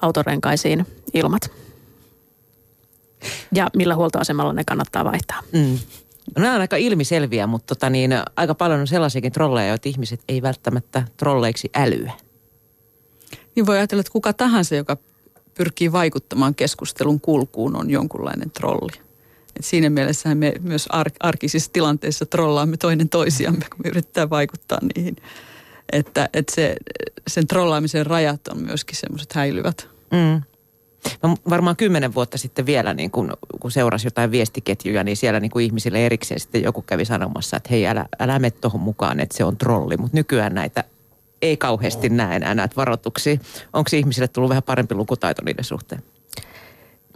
autorenkaisiin 0.00 0.86
ilmat. 1.14 1.50
Ja 3.52 3.68
millä 3.76 3.94
huoltoasemalla 3.94 4.52
ne 4.52 4.62
kannattaa 4.66 5.04
vaihtaa. 5.04 5.40
Mm. 5.52 5.78
No, 6.36 6.42
nämä 6.42 6.54
on 6.54 6.60
aika 6.60 6.76
ilmiselviä, 6.76 7.46
mutta 7.46 7.74
tota 7.74 7.90
niin, 7.90 8.10
aika 8.36 8.54
paljon 8.54 8.80
on 8.80 8.86
sellaisiakin 8.86 9.32
trolleja, 9.32 9.68
joita 9.68 9.88
ihmiset 9.88 10.20
ei 10.28 10.42
välttämättä 10.42 11.02
trolleiksi 11.16 11.70
älyä. 11.74 12.12
Niin 13.54 13.66
voi 13.66 13.76
ajatella, 13.76 14.00
että 14.00 14.12
kuka 14.12 14.32
tahansa, 14.32 14.74
joka 14.74 14.96
pyrkii 15.54 15.92
vaikuttamaan 15.92 16.54
keskustelun 16.54 17.20
kulkuun, 17.20 17.76
on 17.76 17.90
jonkunlainen 17.90 18.50
trolli. 18.50 18.92
Et 19.56 19.64
siinä 19.64 19.90
mielessä 19.90 20.34
me 20.34 20.52
myös 20.60 20.86
ar- 20.90 21.10
arkisissa 21.20 21.72
tilanteissa 21.72 22.26
trollaamme 22.26 22.76
toinen 22.76 23.08
toisiamme, 23.08 23.66
kun 23.70 23.80
me 23.84 23.88
yritetään 23.88 24.30
vaikuttaa 24.30 24.78
niihin. 24.94 25.16
Että, 25.92 26.28
että 26.32 26.54
se, 26.54 26.76
sen 27.28 27.46
trollaamisen 27.46 28.06
rajat 28.06 28.48
on 28.48 28.62
myöskin 28.62 28.96
semmoiset 28.96 29.32
häilyvät. 29.32 29.88
Mm. 30.10 30.42
No, 31.22 31.36
varmaan 31.50 31.76
kymmenen 31.76 32.14
vuotta 32.14 32.38
sitten 32.38 32.66
vielä, 32.66 32.94
niin 32.94 33.10
kun, 33.10 33.32
kun 33.60 33.70
seurasi 33.70 34.06
jotain 34.06 34.30
viestiketjuja, 34.30 35.04
niin 35.04 35.16
siellä 35.16 35.40
niin 35.40 35.50
kuin 35.50 35.64
ihmisille 35.64 36.06
erikseen 36.06 36.40
sitten 36.40 36.62
joku 36.62 36.82
kävi 36.82 37.04
sanomassa, 37.04 37.56
että 37.56 37.68
hei, 37.70 37.86
älä, 37.86 38.06
älä 38.18 38.38
mene 38.38 38.50
tuohon 38.50 38.80
mukaan, 38.80 39.20
että 39.20 39.36
se 39.36 39.44
on 39.44 39.56
trolli. 39.56 39.96
Mutta 39.96 40.16
nykyään 40.16 40.54
näitä 40.54 40.84
ei 41.44 41.56
kauheasti 41.56 42.08
näe 42.08 42.36
enää 42.36 42.54
näitä 42.54 42.76
varoituksia. 42.76 43.36
Onko 43.72 43.90
ihmisille 43.92 44.28
tullut 44.28 44.48
vähän 44.48 44.62
parempi 44.62 44.94
lukutaito 44.94 45.42
niiden 45.44 45.64
suhteen? 45.64 46.02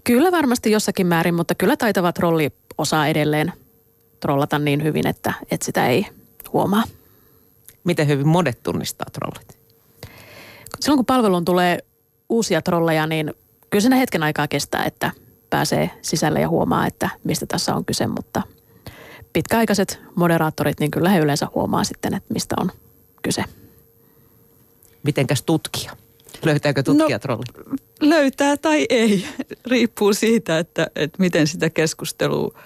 Kyllä 0.05 0.33
varmasti 0.33 0.70
jossakin 0.70 1.07
määrin, 1.07 1.35
mutta 1.35 1.55
kyllä 1.55 1.76
taitava 1.76 2.12
trolli 2.12 2.51
osaa 2.79 3.07
edelleen 3.07 3.53
trollata 4.20 4.59
niin 4.59 4.85
hyvin, 4.85 5.07
että, 5.07 5.33
että 5.51 5.66
sitä 5.66 5.87
ei 5.87 6.07
huomaa. 6.53 6.83
Miten 7.85 8.09
hyvin 8.09 8.29
monet 8.29 8.62
tunnistaa 8.62 9.07
trollit? 9.12 9.59
Silloin 10.81 10.99
kun 10.99 11.07
palveluun 11.07 11.45
tulee 11.45 11.79
uusia 12.29 12.62
trolleja, 12.62 13.07
niin 13.07 13.35
kyllä 13.70 13.83
siinä 13.83 13.97
hetken 13.97 14.22
aikaa 14.22 14.49
kestää, 14.49 14.85
että 14.85 15.11
pääsee 15.51 15.91
sisälle 16.03 16.41
ja 16.41 16.49
huomaa, 16.49 16.87
että 16.87 17.11
mistä 17.24 17.47
tässä 17.47 17.74
on 17.74 17.85
kyse, 17.85 18.07
mutta 18.07 18.43
pitkäaikaiset 19.33 20.01
moderaattorit, 20.14 20.81
niin 20.81 20.91
kyllä 20.91 21.09
he 21.09 21.18
yleensä 21.18 21.47
huomaa 21.55 21.85
sitten, 21.85 22.14
että 22.14 22.35
mistä 22.35 22.55
on 22.61 22.70
kyse. 23.22 23.45
Mitenkäs 25.03 25.42
tutkija? 25.42 25.96
Löytääkö 26.44 26.82
tutkija 26.82 27.16
no, 27.16 27.18
trolli? 27.18 27.78
Löytää 28.01 28.57
tai 28.57 28.86
ei. 28.88 29.24
Riippuu 29.70 30.14
siitä, 30.14 30.59
että, 30.59 30.86
että 30.96 31.16
miten 31.18 31.46
sitä 31.46 31.70
keskustelua 31.70 32.59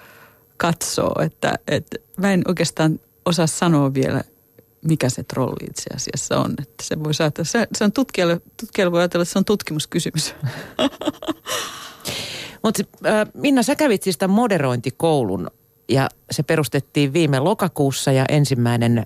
katsoo. 0.57 1.21
Että, 1.21 1.59
että 1.67 1.97
mä 2.17 2.33
en 2.33 2.41
oikeastaan 2.47 2.99
osaa 3.25 3.47
sanoa 3.47 3.93
vielä, 3.93 4.21
mikä 4.81 5.09
se 5.09 5.23
trolli 5.23 5.65
itse 5.69 5.89
asiassa 5.95 6.39
on. 6.39 6.51
Että 6.61 6.83
se, 6.83 7.03
voi 7.03 7.13
saada, 7.13 7.43
se, 7.43 7.67
se 7.75 7.83
on 7.83 7.91
tutkijalle, 7.91 8.41
tutkijalle 8.59 8.91
voi 8.91 9.01
ajatella, 9.01 9.23
että 9.23 9.33
se 9.33 9.39
on 9.39 9.45
tutkimuskysymys. 9.45 10.35
Mutta 12.63 12.83
äh, 13.05 13.27
Minna, 13.33 13.63
sä 13.63 13.75
kävit 13.75 14.03
siis 14.03 14.17
tämän 14.17 14.35
moderointikoulun 14.35 15.51
ja 15.89 16.09
se 16.31 16.43
perustettiin 16.43 17.13
viime 17.13 17.39
lokakuussa 17.39 18.11
ja 18.11 18.25
ensimmäinen 18.29 19.05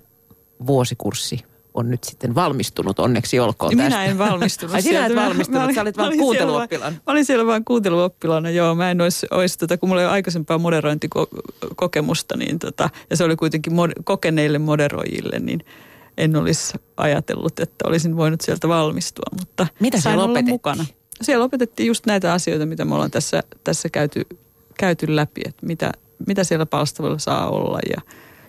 vuosikurssi 0.66 1.44
on 1.78 1.90
nyt 1.90 2.04
sitten 2.04 2.34
valmistunut, 2.34 2.98
onneksi 2.98 3.40
olkoon 3.40 3.72
Minä 3.72 3.84
tästä. 3.84 4.04
en 4.04 4.18
valmistunut. 4.18 4.74
Ai 4.74 4.82
sinä 4.82 5.06
et 5.06 5.14
valmistunut, 5.14 5.62
olin, 5.62 5.74
sä 5.74 5.82
olit 5.82 5.96
vain 5.96 6.18
kuunteluoppilaan. 6.18 6.92
Mä 6.92 7.12
olin 7.12 7.24
siellä 7.24 7.46
vain 7.46 7.64
kuunteluoppilaana, 7.64 8.50
joo. 8.50 8.74
Mä 8.74 8.90
en 8.90 9.00
olisi, 9.00 9.26
olisi 9.30 9.58
tota, 9.58 9.78
kun 9.78 9.88
mulla 9.88 10.02
ei 10.02 10.06
ole 10.06 10.12
aikaisempaa 10.12 10.58
moderointikokemusta, 10.58 12.36
niin 12.36 12.58
tota, 12.58 12.90
ja 13.10 13.16
se 13.16 13.24
oli 13.24 13.36
kuitenkin 13.36 13.74
mod, 13.74 13.90
kokeneille 14.04 14.58
moderoijille, 14.58 15.38
niin 15.38 15.64
en 16.18 16.36
olisi 16.36 16.74
ajatellut, 16.96 17.60
että 17.60 17.88
olisin 17.88 18.16
voinut 18.16 18.40
sieltä 18.40 18.68
valmistua, 18.68 19.26
mutta 19.38 19.66
Mitä 19.80 20.00
sain 20.00 20.18
olla 20.18 20.42
mukana. 20.42 20.86
Siellä 21.22 21.44
opetettiin 21.44 21.86
just 21.86 22.06
näitä 22.06 22.32
asioita, 22.32 22.66
mitä 22.66 22.84
me 22.84 22.94
ollaan 22.94 23.10
tässä, 23.10 23.42
tässä 23.64 23.88
käyty, 23.88 24.26
käyty 24.78 25.16
läpi, 25.16 25.40
että 25.46 25.66
mitä, 25.66 25.92
mitä 26.26 26.44
siellä 26.44 26.66
palstavalla 26.66 27.18
saa 27.18 27.50
olla 27.50 27.78
ja, 27.90 28.02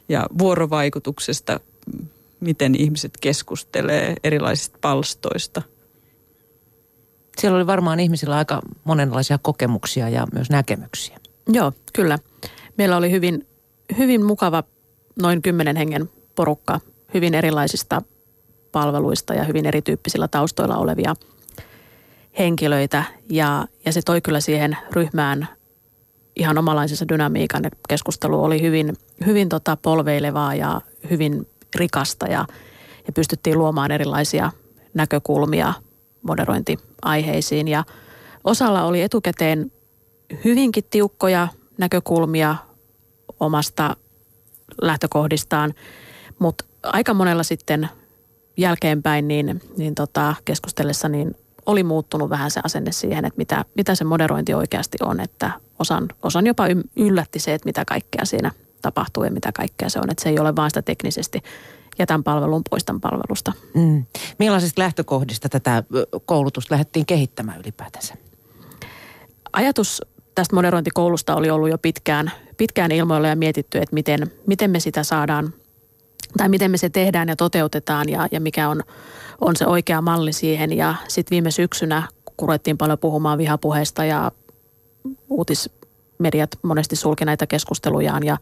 ja 0.10 0.28
vuorovaikutuksesta, 0.38 1.60
miten 2.40 2.76
ihmiset 2.76 3.12
keskustelee 3.22 4.16
erilaisista 4.24 4.78
palstoista. 4.82 5.62
Siellä 7.38 7.56
oli 7.56 7.68
varmaan 7.68 8.00
ihmisillä 8.00 8.36
aika 8.36 8.62
monenlaisia 8.84 9.38
kokemuksia 9.38 10.10
ja 10.10 10.28
myös 10.34 10.50
näkemyksiä. 10.50 11.18
Joo, 11.48 11.74
kyllä. 11.94 12.20
Meillä 12.78 12.98
oli 12.98 13.12
hyvin, 13.12 13.48
hyvin 13.98 14.26
mukava 14.26 14.64
noin 15.22 15.42
kymmenen 15.42 15.76
hengen 15.76 16.10
porukka 16.36 16.80
hyvin 17.14 17.36
erilaisista 17.36 18.02
palveluista 18.72 19.34
ja 19.34 19.44
hyvin 19.44 19.66
erityyppisillä 19.66 20.28
taustoilla 20.28 20.78
olevia 20.78 21.16
henkilöitä. 22.40 23.04
Ja, 23.30 23.66
ja 23.86 23.92
se 23.92 24.02
toi 24.06 24.22
kyllä 24.22 24.40
siihen 24.40 24.78
ryhmään 24.92 25.48
ihan 26.36 26.58
omalaisensa 26.58 27.08
dynamiikan. 27.08 27.64
Keskustelu 27.90 28.44
oli 28.44 28.62
hyvin, 28.62 28.94
hyvin 29.26 29.50
tota 29.50 29.78
polveilevaa 29.82 30.56
ja 30.56 30.82
hyvin 31.10 31.48
rikasta 31.76 32.26
ja, 32.26 32.46
ja 33.08 33.14
pystyttiin 33.14 33.58
luomaan 33.58 33.92
erilaisia 33.92 34.52
näkökulmia 34.94 35.74
moderointiaiheisiin. 36.22 37.68
Ja 37.68 37.84
osalla 38.44 38.84
oli 38.84 39.02
etukäteen 39.02 39.72
hyvinkin 40.46 40.84
tiukkoja 40.90 41.48
näkökulmia 41.78 42.56
omasta 43.40 43.96
lähtökohdistaan, 44.82 45.74
mutta 46.40 46.66
aika 46.84 47.14
monella 47.14 47.44
sitten 47.44 47.90
jälkeenpäin 48.58 49.28
niin, 49.28 49.62
niin 49.78 49.96
tota, 49.96 50.36
keskustellessa 50.46 51.10
niin 51.10 51.36
oli 51.66 51.84
muuttunut 51.84 52.30
vähän 52.30 52.52
se 52.52 52.62
asenne 52.64 52.92
siihen, 52.92 53.26
että 53.26 53.38
mitä, 53.38 53.66
mitä 53.76 53.96
se 53.96 54.04
moderointi 54.04 54.54
oikeasti 54.54 54.98
on, 55.04 55.20
että 55.20 55.52
osan, 55.80 56.08
osan 56.24 56.48
jopa 56.48 56.64
yllätti 56.96 57.40
se, 57.40 57.54
että 57.54 57.66
mitä 57.66 57.86
kaikkea 57.86 58.26
siinä 58.26 58.52
tapahtuu 58.82 59.24
ja 59.24 59.32
mitä 59.32 59.52
kaikkea 59.52 59.90
se 59.90 60.00
on. 60.00 60.12
Että 60.12 60.24
se 60.24 60.30
ei 60.30 60.40
ole 60.40 60.56
vain 60.56 60.70
sitä 60.70 60.82
teknisesti 60.82 61.42
jätän 62.00 62.24
palvelun 62.24 62.62
poistan 62.70 63.02
palvelusta. 63.02 63.52
Mm. 63.74 64.06
Millaisista 64.40 64.82
lähtökohdista 64.82 65.50
tätä 65.50 65.84
koulutusta 66.26 66.74
lähdettiin 66.74 67.06
kehittämään 67.06 67.60
ylipäätänsä? 67.60 68.16
Ajatus 69.54 70.02
tästä 70.36 70.56
moderointikoulusta 70.56 71.36
oli 71.36 71.50
ollut 71.50 71.70
jo 71.70 71.78
pitkään, 71.78 72.32
pitkään 72.58 72.92
ilmoilla 72.92 73.28
ja 73.28 73.36
mietitty, 73.36 73.78
että 73.78 73.94
miten, 73.94 74.32
miten 74.48 74.72
me 74.72 74.80
sitä 74.80 75.04
saadaan 75.04 75.54
tai 76.38 76.50
miten 76.50 76.72
me 76.72 76.78
se 76.78 76.90
tehdään 76.90 77.28
ja 77.28 77.36
toteutetaan 77.36 78.10
ja, 78.10 78.28
ja 78.32 78.40
mikä 78.40 78.70
on, 78.70 78.84
on 79.42 79.56
se 79.56 79.66
oikea 79.66 80.02
malli 80.02 80.34
siihen. 80.34 80.78
Ja 80.78 80.96
sitten 81.08 81.36
viime 81.36 81.52
syksynä, 81.52 82.08
kun 82.26 82.48
ruvettiin 82.50 82.78
paljon 82.78 83.00
puhumaan 83.00 83.38
vihapuheesta 83.38 84.06
ja 84.06 84.32
uutismediat 86.20 86.60
monesti 86.64 86.96
sulki 86.96 87.26
näitä 87.26 87.48
keskustelujaan 87.48 88.26
ja, 88.26 88.38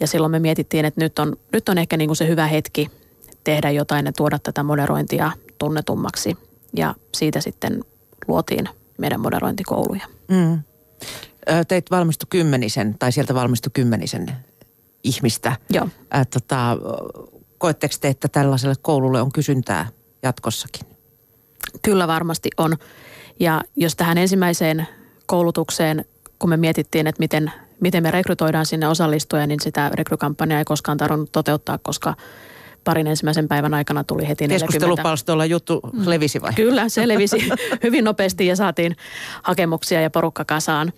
ja 0.00 0.06
silloin 0.06 0.30
me 0.30 0.38
mietittiin, 0.38 0.84
että 0.84 1.00
nyt 1.00 1.18
on, 1.18 1.36
nyt 1.52 1.68
on 1.68 1.78
ehkä 1.78 1.96
niin 1.96 2.08
kuin 2.08 2.16
se 2.16 2.28
hyvä 2.28 2.46
hetki 2.46 2.90
tehdä 3.44 3.70
jotain 3.70 4.06
ja 4.06 4.12
tuoda 4.12 4.38
tätä 4.38 4.62
moderointia 4.62 5.32
tunnetummaksi. 5.58 6.36
Ja 6.76 6.94
siitä 7.16 7.40
sitten 7.40 7.84
luotiin 8.28 8.68
meidän 8.98 9.20
moderointikouluja. 9.20 10.06
Mm. 10.28 10.62
Teit 11.68 11.90
valmistu 11.90 12.26
kymmenisen, 12.30 12.96
tai 12.98 13.12
sieltä 13.12 13.34
valmistui 13.34 13.70
kymmenisen 13.74 14.26
ihmistä. 15.04 15.56
Joo. 15.70 15.88
Ää, 16.10 16.24
tota, 16.24 16.76
koetteko 17.58 17.94
te, 18.00 18.08
että 18.08 18.28
tällaiselle 18.28 18.74
koululle 18.82 19.22
on 19.22 19.32
kysyntää 19.32 19.88
jatkossakin? 20.22 20.86
Kyllä 21.82 22.06
varmasti 22.06 22.50
on. 22.56 22.76
Ja 23.40 23.60
jos 23.76 23.96
tähän 23.96 24.18
ensimmäiseen 24.18 24.86
koulutukseen, 25.26 26.04
kun 26.40 26.50
me 26.50 26.56
mietittiin, 26.56 27.06
että 27.06 27.20
miten, 27.20 27.52
miten 27.80 28.02
me 28.02 28.10
rekrytoidaan 28.10 28.66
sinne 28.66 28.88
osallistujia, 28.88 29.46
niin 29.46 29.60
sitä 29.60 29.90
rekrykampanjaa 29.94 30.58
ei 30.58 30.64
koskaan 30.64 30.98
tarvinnut 30.98 31.32
toteuttaa, 31.32 31.78
koska 31.82 32.14
parin 32.84 33.06
ensimmäisen 33.06 33.48
päivän 33.48 33.74
aikana 33.74 34.04
tuli 34.04 34.28
heti 34.28 34.44
40. 34.44 34.72
Keskustelupalstoilla 34.72 35.44
juttu 35.44 35.80
levisi 36.06 36.42
vai? 36.42 36.52
Kyllä, 36.54 36.88
se 36.88 37.08
levisi 37.08 37.48
hyvin 37.82 38.04
nopeasti 38.04 38.46
ja 38.46 38.56
saatiin 38.56 38.96
hakemuksia 39.42 40.00
ja 40.00 40.10
porukka 40.10 40.44
kasaan. 40.44 40.92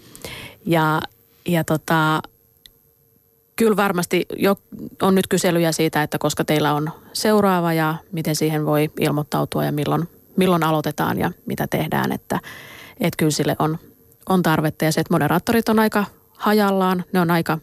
Ja, 0.67 1.01
ja 1.47 1.65
tota, 1.65 2.23
Kyllä 3.57 3.77
varmasti 3.77 4.27
jo 4.37 4.57
on 5.03 5.15
nyt 5.15 5.27
kyselyjä 5.27 5.73
siitä, 5.73 6.03
että 6.03 6.19
koska 6.19 6.45
teillä 6.45 6.75
on 6.75 6.91
seuraava 7.13 7.73
ja 7.73 7.95
miten 8.13 8.37
siihen 8.37 8.67
voi 8.67 8.91
ilmoittautua 9.01 9.65
ja 9.65 9.73
milloin, 9.73 10.09
milloin 10.37 10.65
aloitetaan 10.65 11.19
ja 11.19 11.31
mitä 11.47 11.67
tehdään. 11.67 12.13
Että, 12.13 12.41
että 13.01 13.17
kyllä 13.17 13.31
sille 13.31 13.57
on, 13.59 13.79
on 14.29 14.43
tarvetta 14.43 14.85
ja 14.85 14.93
se, 14.93 15.01
että 15.01 15.15
moderaattorit 15.15 15.69
on 15.69 15.79
aika 15.79 16.05
hajallaan, 16.33 17.05
ne 17.13 17.21
on 17.21 17.31
aika 17.31 17.59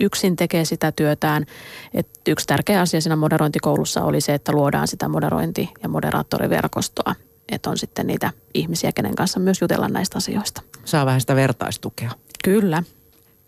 yksin 0.00 0.36
tekee 0.36 0.64
sitä 0.64 0.92
työtään. 0.92 1.46
Et 1.94 2.08
yksi 2.28 2.46
tärkeä 2.46 2.80
asia 2.80 3.00
siinä 3.00 3.16
moderointikoulussa 3.16 4.04
oli 4.04 4.20
se, 4.20 4.34
että 4.34 4.52
luodaan 4.52 4.88
sitä 4.88 5.08
moderointi- 5.08 5.70
ja 5.82 5.88
moderaattoriverkostoa. 5.88 7.14
Että 7.48 7.70
on 7.70 7.78
sitten 7.78 8.06
niitä 8.06 8.30
ihmisiä, 8.54 8.92
kenen 8.92 9.14
kanssa 9.14 9.40
myös 9.40 9.60
jutella 9.60 9.88
näistä 9.88 10.18
asioista. 10.18 10.62
Saa 10.84 11.06
vähän 11.06 11.20
sitä 11.20 11.36
vertaistukea. 11.36 12.10
Kyllä. 12.44 12.82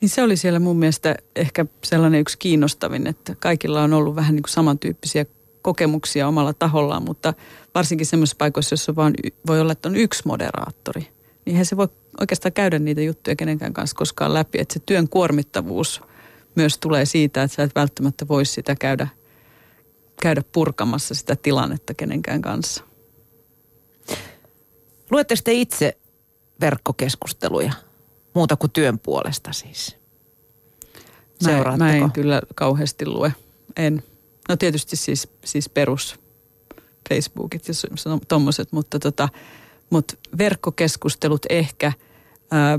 Niin 0.00 0.08
se 0.08 0.22
oli 0.22 0.36
siellä 0.36 0.58
mun 0.58 0.78
mielestä 0.78 1.14
ehkä 1.36 1.66
sellainen 1.84 2.20
yksi 2.20 2.38
kiinnostavin, 2.38 3.06
että 3.06 3.34
kaikilla 3.34 3.82
on 3.82 3.92
ollut 3.92 4.16
vähän 4.16 4.34
niin 4.34 4.42
kuin 4.42 4.52
samantyyppisiä 4.52 5.26
kokemuksia 5.62 6.28
omalla 6.28 6.52
tahollaan, 6.52 7.02
mutta 7.02 7.34
varsinkin 7.74 8.06
semmoisissa 8.06 8.36
paikoissa, 8.38 8.72
jossa 8.72 8.96
vaan 8.96 9.14
voi 9.46 9.60
olla, 9.60 9.72
että 9.72 9.88
on 9.88 9.96
yksi 9.96 10.22
moderaattori, 10.24 11.08
niin 11.44 11.56
he 11.56 11.64
se 11.64 11.76
voi 11.76 11.88
oikeastaan 12.20 12.52
käydä 12.52 12.78
niitä 12.78 13.00
juttuja 13.00 13.36
kenenkään 13.36 13.72
kanssa 13.72 13.96
koskaan 13.96 14.34
läpi. 14.34 14.60
Että 14.60 14.74
se 14.74 14.80
työn 14.86 15.08
kuormittavuus 15.08 16.00
myös 16.54 16.78
tulee 16.78 17.04
siitä, 17.04 17.42
että 17.42 17.54
sä 17.54 17.62
et 17.62 17.74
välttämättä 17.74 18.28
voi 18.28 18.44
sitä 18.44 18.76
käydä, 18.80 19.08
käydä 20.22 20.42
purkamassa 20.52 21.14
sitä 21.14 21.36
tilannetta 21.36 21.94
kenenkään 21.94 22.42
kanssa. 22.42 22.84
Luette 25.10 25.34
te 25.44 25.52
itse 25.52 25.98
verkkokeskusteluja? 26.60 27.72
Muuta 28.34 28.56
kuin 28.56 28.70
työn 28.70 28.98
puolesta 28.98 29.52
siis. 29.52 29.96
Mä, 31.42 31.76
mä 31.76 31.96
en 31.96 32.12
kyllä 32.12 32.42
kauheasti 32.54 33.06
lue. 33.06 33.34
En. 33.76 34.02
No 34.48 34.56
tietysti 34.56 34.96
siis, 34.96 35.28
siis 35.44 35.68
perus 35.68 36.20
Facebookit 37.08 37.68
ja 37.68 37.74
tommoset, 38.28 38.72
mutta, 38.72 38.98
tota, 38.98 39.28
mutta 39.93 40.14
verkkokeskustelut 40.38 41.47
ehkä, 41.51 41.93
ää, 42.51 42.78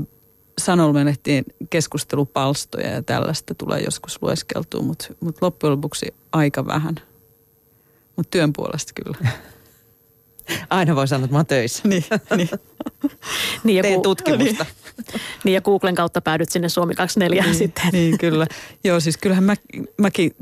sanolmenehtiin 0.58 1.44
keskustelupalstoja 1.70 2.90
ja 2.90 3.02
tällaista 3.02 3.54
tulee 3.54 3.80
joskus 3.80 4.18
lueskeltua, 4.22 4.82
mutta, 4.82 5.06
mutta 5.20 5.46
loppujen 5.46 5.72
lopuksi 5.72 6.14
aika 6.32 6.66
vähän. 6.66 6.94
Mutta 8.16 8.30
työn 8.30 8.52
puolesta 8.52 8.92
kyllä. 9.02 9.30
Aina 10.70 10.96
voi 10.96 11.08
sanoa, 11.08 11.24
että 11.24 11.34
mä 11.34 11.38
oon 11.38 11.46
töissä. 11.46 11.82
niin, 11.88 12.04
niin. 12.36 12.48
niin 13.64 13.76
ja 13.76 13.82
Teen 13.82 14.02
tutkimusta. 14.02 14.64
Niin. 14.64 15.20
niin 15.44 15.54
ja 15.54 15.60
Googlen 15.60 15.94
kautta 15.94 16.20
päädyt 16.20 16.50
sinne 16.50 16.68
Suomi 16.68 16.94
24 16.94 17.42
niin, 17.42 17.54
sitten. 17.54 17.88
Niin 17.92 18.18
kyllä. 18.18 18.46
Joo 18.84 19.00
siis 19.00 19.16
kyllähän 19.16 19.44
mä, 19.44 19.54
mäkin, 19.98 20.36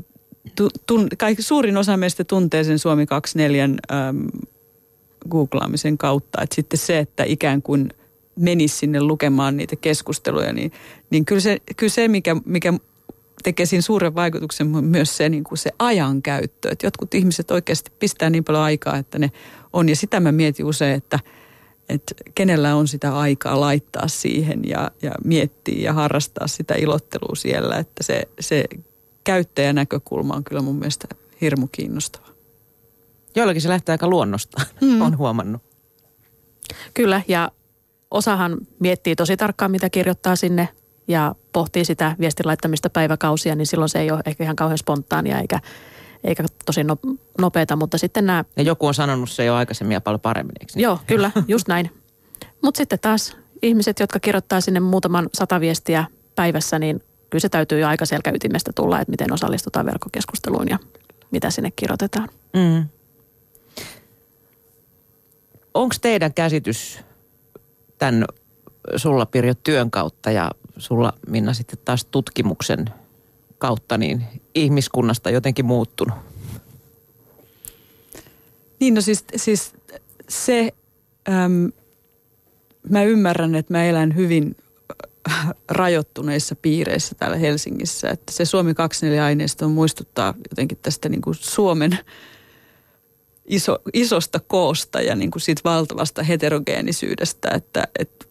tun, 0.87 1.07
kaikki, 1.17 1.43
suurin 1.43 1.77
osa 1.77 1.97
meistä 1.97 2.23
tuntee 2.23 2.63
sen 2.63 2.79
Suomi 2.79 3.05
24 3.05 3.63
äm, 3.63 3.77
googlaamisen 5.29 5.97
kautta. 5.97 6.41
Että 6.41 6.55
sitten 6.55 6.79
se, 6.79 6.99
että 6.99 7.23
ikään 7.23 7.61
kuin 7.61 7.89
menisi 8.35 8.77
sinne 8.77 9.01
lukemaan 9.01 9.57
niitä 9.57 9.75
keskusteluja, 9.75 10.53
niin, 10.53 10.71
niin 11.09 11.25
kyllä 11.25 11.41
se, 11.41 11.57
kyllä 11.77 11.91
se 11.91 12.07
mikä, 12.07 12.35
mikä 12.45 12.73
tekee 13.43 13.65
siinä 13.65 13.81
suuren 13.81 14.15
vaikutuksen 14.15 14.67
myös 14.67 15.17
se, 15.17 15.29
niin 15.29 15.43
kuin 15.43 15.57
se 15.57 15.71
ajankäyttö. 15.79 16.69
Että 16.71 16.87
jotkut 16.87 17.13
ihmiset 17.13 17.51
oikeasti 17.51 17.91
pistää 17.99 18.29
niin 18.29 18.43
paljon 18.43 18.63
aikaa, 18.63 18.97
että 18.97 19.19
ne 19.19 19.31
on. 19.73 19.89
Ja 19.89 19.95
sitä 19.95 20.19
mä 20.19 20.31
mietin 20.31 20.65
usein, 20.65 20.95
että, 20.95 21.19
että 21.89 22.15
kenellä 22.35 22.75
on 22.75 22.87
sitä 22.87 23.17
aikaa 23.17 23.59
laittaa 23.59 24.07
siihen 24.07 24.69
ja, 24.69 24.91
ja 25.01 25.11
miettiä 25.23 25.83
ja 25.83 25.93
harrastaa 25.93 26.47
sitä 26.47 26.75
ilottelua 26.75 27.35
siellä. 27.35 27.77
Että 27.77 28.03
se, 28.03 28.23
se 28.39 28.65
käyttäjänäkökulma 29.23 30.33
on 30.33 30.43
kyllä 30.43 30.61
mun 30.61 30.75
mielestä 30.75 31.07
hirmu 31.41 31.67
kiinnostava. 31.71 32.32
Joillakin 33.35 33.61
se 33.61 33.69
lähtee 33.69 33.93
aika 33.93 34.07
luonnosta, 34.07 34.61
mm. 34.81 35.01
on 35.01 35.17
huomannut. 35.17 35.61
Kyllä, 36.93 37.21
ja 37.27 37.51
osahan 38.11 38.57
miettii 38.79 39.15
tosi 39.15 39.37
tarkkaan, 39.37 39.71
mitä 39.71 39.89
kirjoittaa 39.89 40.35
sinne 40.35 40.69
ja 41.07 41.35
pohtii 41.53 41.85
sitä 41.85 42.15
viestin 42.19 42.47
laittamista 42.47 42.89
päiväkausia, 42.89 43.55
niin 43.55 43.67
silloin 43.67 43.89
se 43.89 43.99
ei 43.99 44.11
ole 44.11 44.21
ehkä 44.25 44.43
ihan 44.43 44.55
kauhean 44.55 44.77
spontaania 44.77 45.39
eikä, 45.39 45.59
eikä 46.23 46.43
tosi 46.65 46.83
no, 46.83 46.97
nopeata, 47.37 47.75
mutta 47.75 47.97
sitten 47.97 48.25
nämä... 48.25 48.45
Ja 48.57 48.63
joku 48.63 48.87
on 48.87 48.93
sanonut 48.93 49.29
se 49.29 49.45
jo 49.45 49.55
aikaisemmin 49.55 49.93
ja 49.95 50.01
paljon 50.01 50.19
paremmin, 50.19 50.53
eikö 50.59 50.71
niin? 50.75 50.83
Joo, 50.83 50.99
kyllä, 51.07 51.31
just 51.47 51.67
näin. 51.67 51.91
Mutta 52.61 52.77
sitten 52.77 52.99
taas 52.99 53.37
ihmiset, 53.61 53.99
jotka 53.99 54.19
kirjoittaa 54.19 54.61
sinne 54.61 54.79
muutaman 54.79 55.29
sata 55.33 55.59
viestiä 55.59 56.05
päivässä, 56.35 56.79
niin 56.79 57.03
kyllä 57.29 57.41
se 57.41 57.49
täytyy 57.49 57.79
jo 57.79 57.87
aika 57.87 58.05
selkäytimestä 58.05 58.71
tulla, 58.75 58.99
että 58.99 59.11
miten 59.11 59.33
osallistutaan 59.33 59.85
verkkokeskusteluun 59.85 60.69
ja 60.69 60.79
mitä 61.31 61.49
sinne 61.49 61.71
kirjoitetaan. 61.71 62.29
Mm. 62.53 62.89
Onko 65.73 65.95
teidän 66.01 66.33
käsitys 66.33 66.99
tämän 67.97 68.25
sulla 68.95 69.25
Pirjo 69.25 69.53
työn 69.53 69.91
kautta 69.91 70.31
ja 70.31 70.51
sulla 70.77 71.13
Minna 71.27 71.53
sitten 71.53 71.79
taas 71.85 72.05
tutkimuksen 72.05 72.85
kautta 73.57 73.97
niin 73.97 74.23
ihmiskunnasta 74.55 75.29
jotenkin 75.29 75.65
muuttunut? 75.65 76.17
Niin 78.79 78.93
no 78.93 79.01
siis, 79.01 79.25
siis 79.35 79.73
se, 80.29 80.73
äm, 81.29 81.71
mä 82.89 83.03
ymmärrän, 83.03 83.55
että 83.55 83.73
mä 83.73 83.83
elän 83.83 84.15
hyvin 84.15 84.55
äh, 85.29 85.49
rajoittuneissa 85.69 86.55
piireissä 86.55 87.15
täällä 87.15 87.37
Helsingissä. 87.37 88.09
Että 88.09 88.31
se 88.31 88.45
Suomi 88.45 88.71
24-aineisto 88.71 89.69
muistuttaa 89.69 90.33
jotenkin 90.49 90.77
tästä 90.81 91.09
niin 91.09 91.21
kuin 91.21 91.35
Suomen 91.35 91.99
iso, 93.45 93.79
isosta 93.93 94.39
koosta 94.47 95.01
ja 95.01 95.15
niin 95.15 95.31
kuin 95.31 95.41
siitä 95.41 95.61
valtavasta 95.63 96.23
heterogeenisyydestä, 96.23 97.49
että, 97.55 97.87
että 97.99 98.25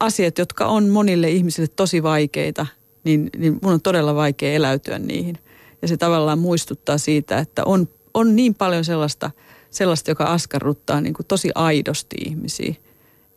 asiat, 0.00 0.38
jotka 0.38 0.66
on 0.66 0.88
monille 0.88 1.30
ihmisille 1.30 1.68
tosi 1.76 2.02
vaikeita, 2.02 2.66
niin, 3.04 3.30
niin 3.36 3.58
mun 3.62 3.72
on 3.72 3.80
todella 3.80 4.14
vaikea 4.14 4.52
eläytyä 4.52 4.98
niihin. 4.98 5.38
Ja 5.82 5.88
se 5.88 5.96
tavallaan 5.96 6.38
muistuttaa 6.38 6.98
siitä, 6.98 7.38
että 7.38 7.62
on, 7.64 7.88
on 8.14 8.36
niin 8.36 8.54
paljon 8.54 8.84
sellaista, 8.84 9.30
sellaista, 9.70 10.10
joka 10.10 10.24
askarruttaa 10.24 11.00
niin 11.00 11.14
kuin 11.14 11.26
tosi 11.26 11.50
aidosti 11.54 12.16
ihmisiä, 12.24 12.74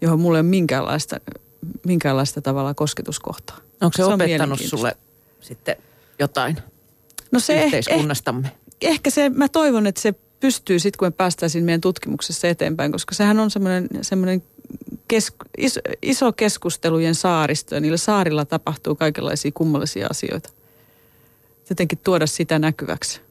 johon 0.02 0.20
mulla 0.20 0.38
ei 0.38 0.42
ole 0.42 0.50
minkäänlaista, 0.50 1.20
minkäänlaista 1.86 2.42
tavalla 2.42 2.74
kosketuskohtaa. 2.74 3.58
Onko 3.82 3.94
se, 3.98 4.04
se 4.04 4.06
opettanut 4.06 4.60
sulle 4.60 4.98
sitten 5.42 5.76
jotain 6.20 6.58
no 7.32 7.40
se 7.40 7.66
yhteiskunnastamme? 7.66 8.48
Eh, 8.48 8.90
ehkä 8.90 9.10
se, 9.10 9.30
mä 9.30 9.50
toivon, 9.50 9.88
että 9.88 10.02
se 10.02 10.14
pystyy 10.44 10.80
sitten, 10.80 10.98
kun 10.98 11.08
me 11.08 11.12
päästäisiin 11.12 11.64
meidän 11.64 11.82
tutkimuksessa 11.82 12.48
eteenpäin, 12.48 12.92
koska 12.92 13.16
sehän 13.16 13.40
on 13.40 13.52
semmoinen, 13.52 13.88
semmoinen 14.02 14.44
kes, 15.08 15.34
iso, 15.58 15.80
iso 16.02 16.34
keskustelujen 16.34 17.16
saaristo 17.16 17.76
ja 17.76 17.82
niillä 17.82 17.98
saarilla 17.98 18.46
tapahtuu 18.46 18.96
kaikenlaisia 18.96 19.52
kummallisia 19.54 20.08
asioita. 20.10 20.50
Jotenkin 21.70 21.98
tuoda 21.98 22.28
sitä 22.28 22.60
näkyväksi. 22.60 23.22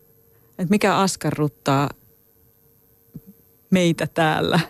Että 0.51 0.71
mikä 0.71 0.97
askarruttaa 0.97 1.91
meitä 3.71 4.07
täällä, 4.07 4.61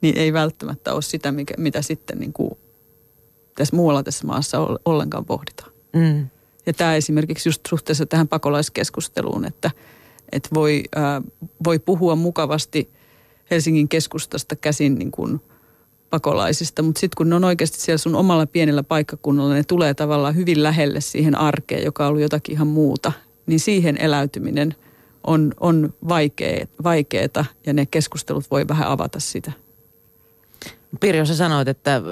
niin 0.00 0.18
ei 0.18 0.32
välttämättä 0.32 0.94
ole 0.94 1.02
sitä, 1.02 1.32
mikä, 1.32 1.54
mitä 1.58 1.82
sitten 1.82 2.18
niin 2.18 2.32
kuin 2.32 2.50
tässä 3.54 3.76
muualla 3.76 4.02
tässä 4.02 4.26
maassa 4.26 4.58
ollenkaan 4.84 5.24
pohditaan. 5.24 5.72
Mm. 5.92 6.28
Ja 6.66 6.72
tämä 6.72 6.94
esimerkiksi 6.94 7.48
just 7.48 7.60
suhteessa 7.68 8.06
tähän 8.06 8.28
pakolaiskeskusteluun, 8.28 9.44
että, 9.44 9.70
että 10.32 10.48
voi, 10.54 10.84
äh, 10.96 11.22
voi 11.64 11.78
puhua 11.78 12.16
mukavasti 12.16 12.90
Helsingin 13.50 13.88
keskustasta 13.88 14.56
käsin 14.56 14.98
niin 14.98 15.10
kuin 15.10 15.40
pakolaisista, 16.10 16.82
mutta 16.82 17.00
sitten 17.00 17.16
kun 17.16 17.28
ne 17.28 17.36
on 17.36 17.44
oikeasti 17.44 17.80
siellä 17.80 17.98
sun 17.98 18.14
omalla 18.14 18.46
pienellä 18.46 18.82
paikkakunnalla, 18.82 19.54
ne 19.54 19.64
tulee 19.64 19.94
tavallaan 19.94 20.36
hyvin 20.36 20.62
lähelle 20.62 21.00
siihen 21.00 21.34
arkeen, 21.34 21.84
joka 21.84 22.04
on 22.04 22.08
ollut 22.08 22.22
jotakin 22.22 22.52
ihan 22.52 22.66
muuta, 22.66 23.12
niin 23.46 23.60
siihen 23.60 23.96
eläytyminen 23.96 24.74
on, 25.24 25.52
on 25.60 25.94
vaikea, 26.08 26.66
vaikeeta 26.84 27.44
ja 27.66 27.72
ne 27.72 27.86
keskustelut 27.86 28.50
voi 28.50 28.68
vähän 28.68 28.88
avata 28.88 29.20
sitä. 29.20 29.52
Pirjo, 31.00 31.24
sä 31.24 31.36
sanoit, 31.36 31.68
että 31.68 32.02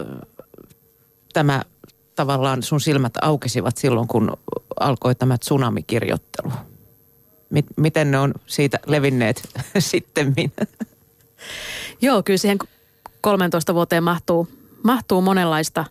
tämä 1.32 1.62
tavallaan 2.14 2.62
sun 2.62 2.80
silmät 2.80 3.12
aukesivat 3.22 3.76
silloin, 3.76 4.08
kun 4.08 4.32
alkoi 4.80 5.14
tämä 5.14 5.38
tsunamikirjoittelu. 5.38 6.52
Miten 7.76 8.11
ne 8.11 8.18
on 8.18 8.34
siitä 8.47 8.78
levinneet 8.86 9.49
sitten? 9.78 10.34
Joo, 12.03 12.22
kyllä 12.22 12.38
siihen 12.38 12.59
13 13.20 13.74
vuoteen 13.74 14.05
mahtuu, 14.05 14.49
mahtuu 14.82 15.20
monenlaista 15.20 15.84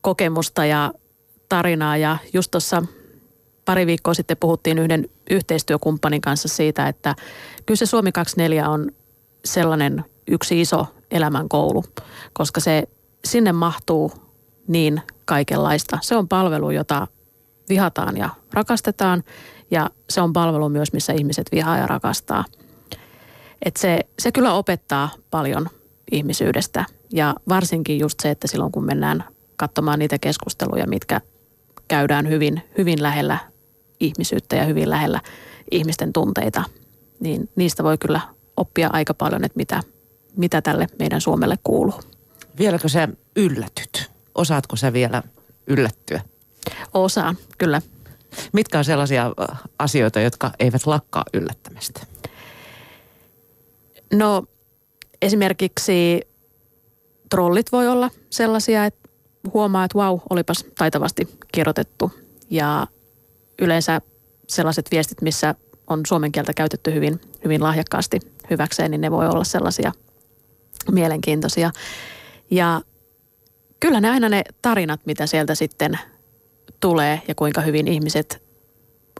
kokemusta 0.00 0.66
ja 0.66 0.92
tarinaa 1.48 1.96
ja 1.96 2.18
just 2.32 2.50
tuossa 2.50 2.82
pari 3.64 3.86
viikkoa 3.86 4.14
sitten 4.14 4.36
puhuttiin 4.36 4.78
yhden 4.78 5.08
yhteistyökumppanin 5.30 6.20
kanssa 6.20 6.48
siitä, 6.48 6.88
että 6.88 7.14
kyllä 7.66 7.78
se 7.78 7.86
Suomi 7.86 8.12
24 8.12 8.68
on 8.68 8.90
sellainen 9.44 10.04
yksi 10.26 10.60
iso 10.60 10.86
elämänkoulu, 11.10 11.84
koska 12.32 12.60
se 12.60 12.82
sinne 13.24 13.52
mahtuu 13.52 14.12
niin 14.68 15.02
kaikenlaista. 15.24 15.98
Se 16.02 16.16
on 16.16 16.28
palvelu, 16.28 16.70
jota 16.70 17.06
vihataan 17.68 18.16
ja 18.16 18.30
rakastetaan. 18.52 19.24
Ja 19.74 19.90
se 20.10 20.20
on 20.20 20.32
palvelu 20.32 20.68
myös, 20.68 20.92
missä 20.92 21.12
ihmiset 21.12 21.46
vihaa 21.52 21.78
ja 21.78 21.86
rakastaa. 21.86 22.44
Et 23.62 23.76
se, 23.76 24.00
se 24.18 24.32
kyllä 24.32 24.54
opettaa 24.54 25.08
paljon 25.30 25.68
ihmisyydestä 26.12 26.84
ja 27.12 27.34
varsinkin 27.48 27.98
just 27.98 28.20
se, 28.20 28.30
että 28.30 28.48
silloin 28.48 28.72
kun 28.72 28.84
mennään 28.84 29.24
katsomaan 29.56 29.98
niitä 29.98 30.18
keskusteluja, 30.18 30.86
mitkä 30.86 31.20
käydään 31.88 32.28
hyvin, 32.28 32.62
hyvin 32.78 33.02
lähellä 33.02 33.38
ihmisyyttä 34.00 34.56
ja 34.56 34.64
hyvin 34.64 34.90
lähellä 34.90 35.20
ihmisten 35.70 36.12
tunteita, 36.12 36.64
niin 37.20 37.50
niistä 37.56 37.84
voi 37.84 37.98
kyllä 37.98 38.20
oppia 38.56 38.90
aika 38.92 39.14
paljon, 39.14 39.44
että 39.44 39.56
mitä, 39.56 39.82
mitä 40.36 40.62
tälle 40.62 40.86
meidän 40.98 41.20
Suomelle 41.20 41.58
kuuluu. 41.64 42.00
Vieläkö 42.58 42.88
sä 42.88 43.08
yllätyt? 43.36 44.10
Osaatko 44.34 44.76
sä 44.76 44.92
vielä 44.92 45.22
yllättyä? 45.66 46.20
Osaan, 46.94 47.36
kyllä. 47.58 47.82
Mitkä 48.52 48.78
on 48.78 48.84
sellaisia 48.84 49.26
äh, 49.26 49.62
asioita, 49.78 50.20
jotka 50.20 50.50
eivät 50.58 50.86
lakkaa 50.86 51.24
yllättämästä? 51.34 52.00
No 54.12 54.44
esimerkiksi 55.22 56.20
trollit 57.30 57.72
voi 57.72 57.88
olla 57.88 58.10
sellaisia, 58.30 58.84
että 58.84 59.08
huomaa, 59.54 59.84
että 59.84 59.98
wow, 59.98 60.18
olipas 60.30 60.64
taitavasti 60.78 61.38
kirjoitettu. 61.52 62.12
Ja 62.50 62.86
yleensä 63.58 64.00
sellaiset 64.48 64.90
viestit, 64.90 65.22
missä 65.22 65.54
on 65.86 66.00
suomen 66.06 66.32
kieltä 66.32 66.52
käytetty 66.54 66.94
hyvin, 66.94 67.20
hyvin 67.44 67.62
lahjakkaasti 67.62 68.20
hyväkseen, 68.50 68.90
niin 68.90 69.00
ne 69.00 69.10
voi 69.10 69.28
olla 69.28 69.44
sellaisia 69.44 69.92
mielenkiintoisia. 70.92 71.70
Ja 72.50 72.80
kyllä 73.80 74.00
ne 74.00 74.10
aina 74.10 74.28
ne 74.28 74.42
tarinat, 74.62 75.00
mitä 75.06 75.26
sieltä 75.26 75.54
sitten 75.54 75.98
tulee 76.84 77.22
ja 77.28 77.34
kuinka 77.34 77.60
hyvin 77.60 77.88
ihmiset 77.88 78.42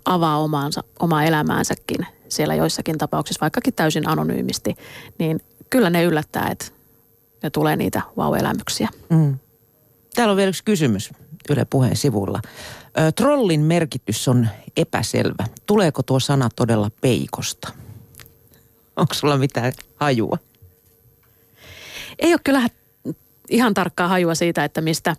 avaa 0.04 0.38
omaansa, 0.38 0.84
omaa 0.98 1.24
elämäänsäkin 1.24 2.06
siellä 2.28 2.54
joissakin 2.54 2.98
tapauksissa, 2.98 3.40
vaikkakin 3.40 3.74
täysin 3.74 4.08
anonyymisti, 4.08 4.74
niin 5.18 5.40
kyllä 5.70 5.90
ne 5.90 6.04
yllättää, 6.04 6.48
että 6.50 6.66
ne 7.42 7.50
tulee 7.50 7.76
niitä 7.76 8.02
vau-elämyksiä. 8.16 8.88
Mm. 9.08 9.38
Täällä 10.14 10.32
on 10.32 10.36
vielä 10.36 10.48
yksi 10.48 10.64
kysymys 10.64 11.10
Yle 11.50 11.64
Puheen 11.64 11.96
sivulla. 11.96 12.40
Ö, 12.98 13.12
trollin 13.12 13.60
merkitys 13.60 14.28
on 14.28 14.48
epäselvä. 14.76 15.44
Tuleeko 15.66 16.02
tuo 16.02 16.20
sana 16.20 16.48
todella 16.56 16.90
peikosta? 17.00 17.68
Onko 18.96 19.14
sulla 19.14 19.36
mitään 19.36 19.72
hajua? 19.96 20.38
Ei 22.18 22.32
ole 22.32 22.40
kyllä 22.44 22.68
ihan 23.50 23.74
tarkkaa 23.74 24.08
hajua 24.08 24.34
siitä, 24.34 24.64
että 24.64 24.80
mistä, 24.80 25.16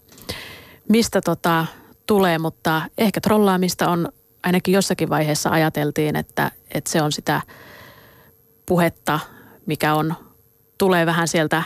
mistä 0.89 1.21
tota, 1.21 1.65
tulee, 2.07 2.37
mutta 2.37 2.81
ehkä 2.97 3.21
trollaamista 3.21 3.89
on 3.89 4.09
ainakin 4.43 4.73
jossakin 4.73 5.09
vaiheessa 5.09 5.49
ajateltiin, 5.49 6.15
että, 6.15 6.51
että 6.73 6.89
se 6.89 7.01
on 7.01 7.11
sitä 7.11 7.41
puhetta, 8.65 9.19
mikä 9.65 9.93
on, 9.93 10.15
tulee 10.77 11.05
vähän 11.05 11.27
sieltä 11.27 11.63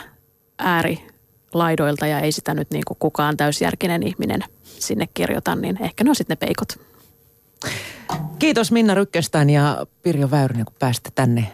äärilaidoilta 0.58 2.06
ja 2.06 2.20
ei 2.20 2.32
sitä 2.32 2.54
nyt 2.54 2.70
niin 2.70 2.84
kuin 2.86 2.98
kukaan 3.00 3.36
täysjärkinen 3.36 4.02
ihminen 4.02 4.44
sinne 4.62 5.08
kirjoita, 5.14 5.54
niin 5.54 5.82
ehkä 5.82 6.04
ne 6.04 6.10
on 6.10 6.16
sitten 6.16 6.36
ne 6.40 6.46
peikot. 6.46 6.90
Kiitos 8.38 8.72
Minna 8.72 8.94
Rykköstän 8.94 9.50
ja 9.50 9.86
Pirjo 10.02 10.30
Väyrynen, 10.30 10.64
kun 10.64 10.74
päästä 10.78 11.10
tänne 11.14 11.52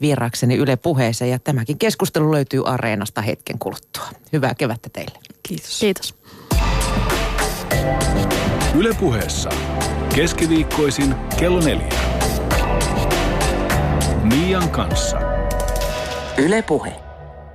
vieraakseni 0.00 0.56
Yle 0.56 0.76
puheeseen. 0.76 1.30
Ja 1.30 1.38
tämäkin 1.38 1.78
keskustelu 1.78 2.32
löytyy 2.32 2.62
Areenasta 2.66 3.22
hetken 3.22 3.58
kuluttua. 3.58 4.08
Hyvää 4.32 4.54
kevättä 4.54 4.88
teille. 4.92 5.18
Kiitos. 5.42 5.80
Kiitos. 5.80 6.14
Yle 8.74 8.94
puheessa. 9.00 9.50
Keskiviikkoisin 10.14 11.14
kello 11.36 11.60
neljä. 11.60 11.88
Mian 14.22 14.70
kanssa. 14.70 15.18
Yle 16.38 16.62
puhe. 16.62 17.03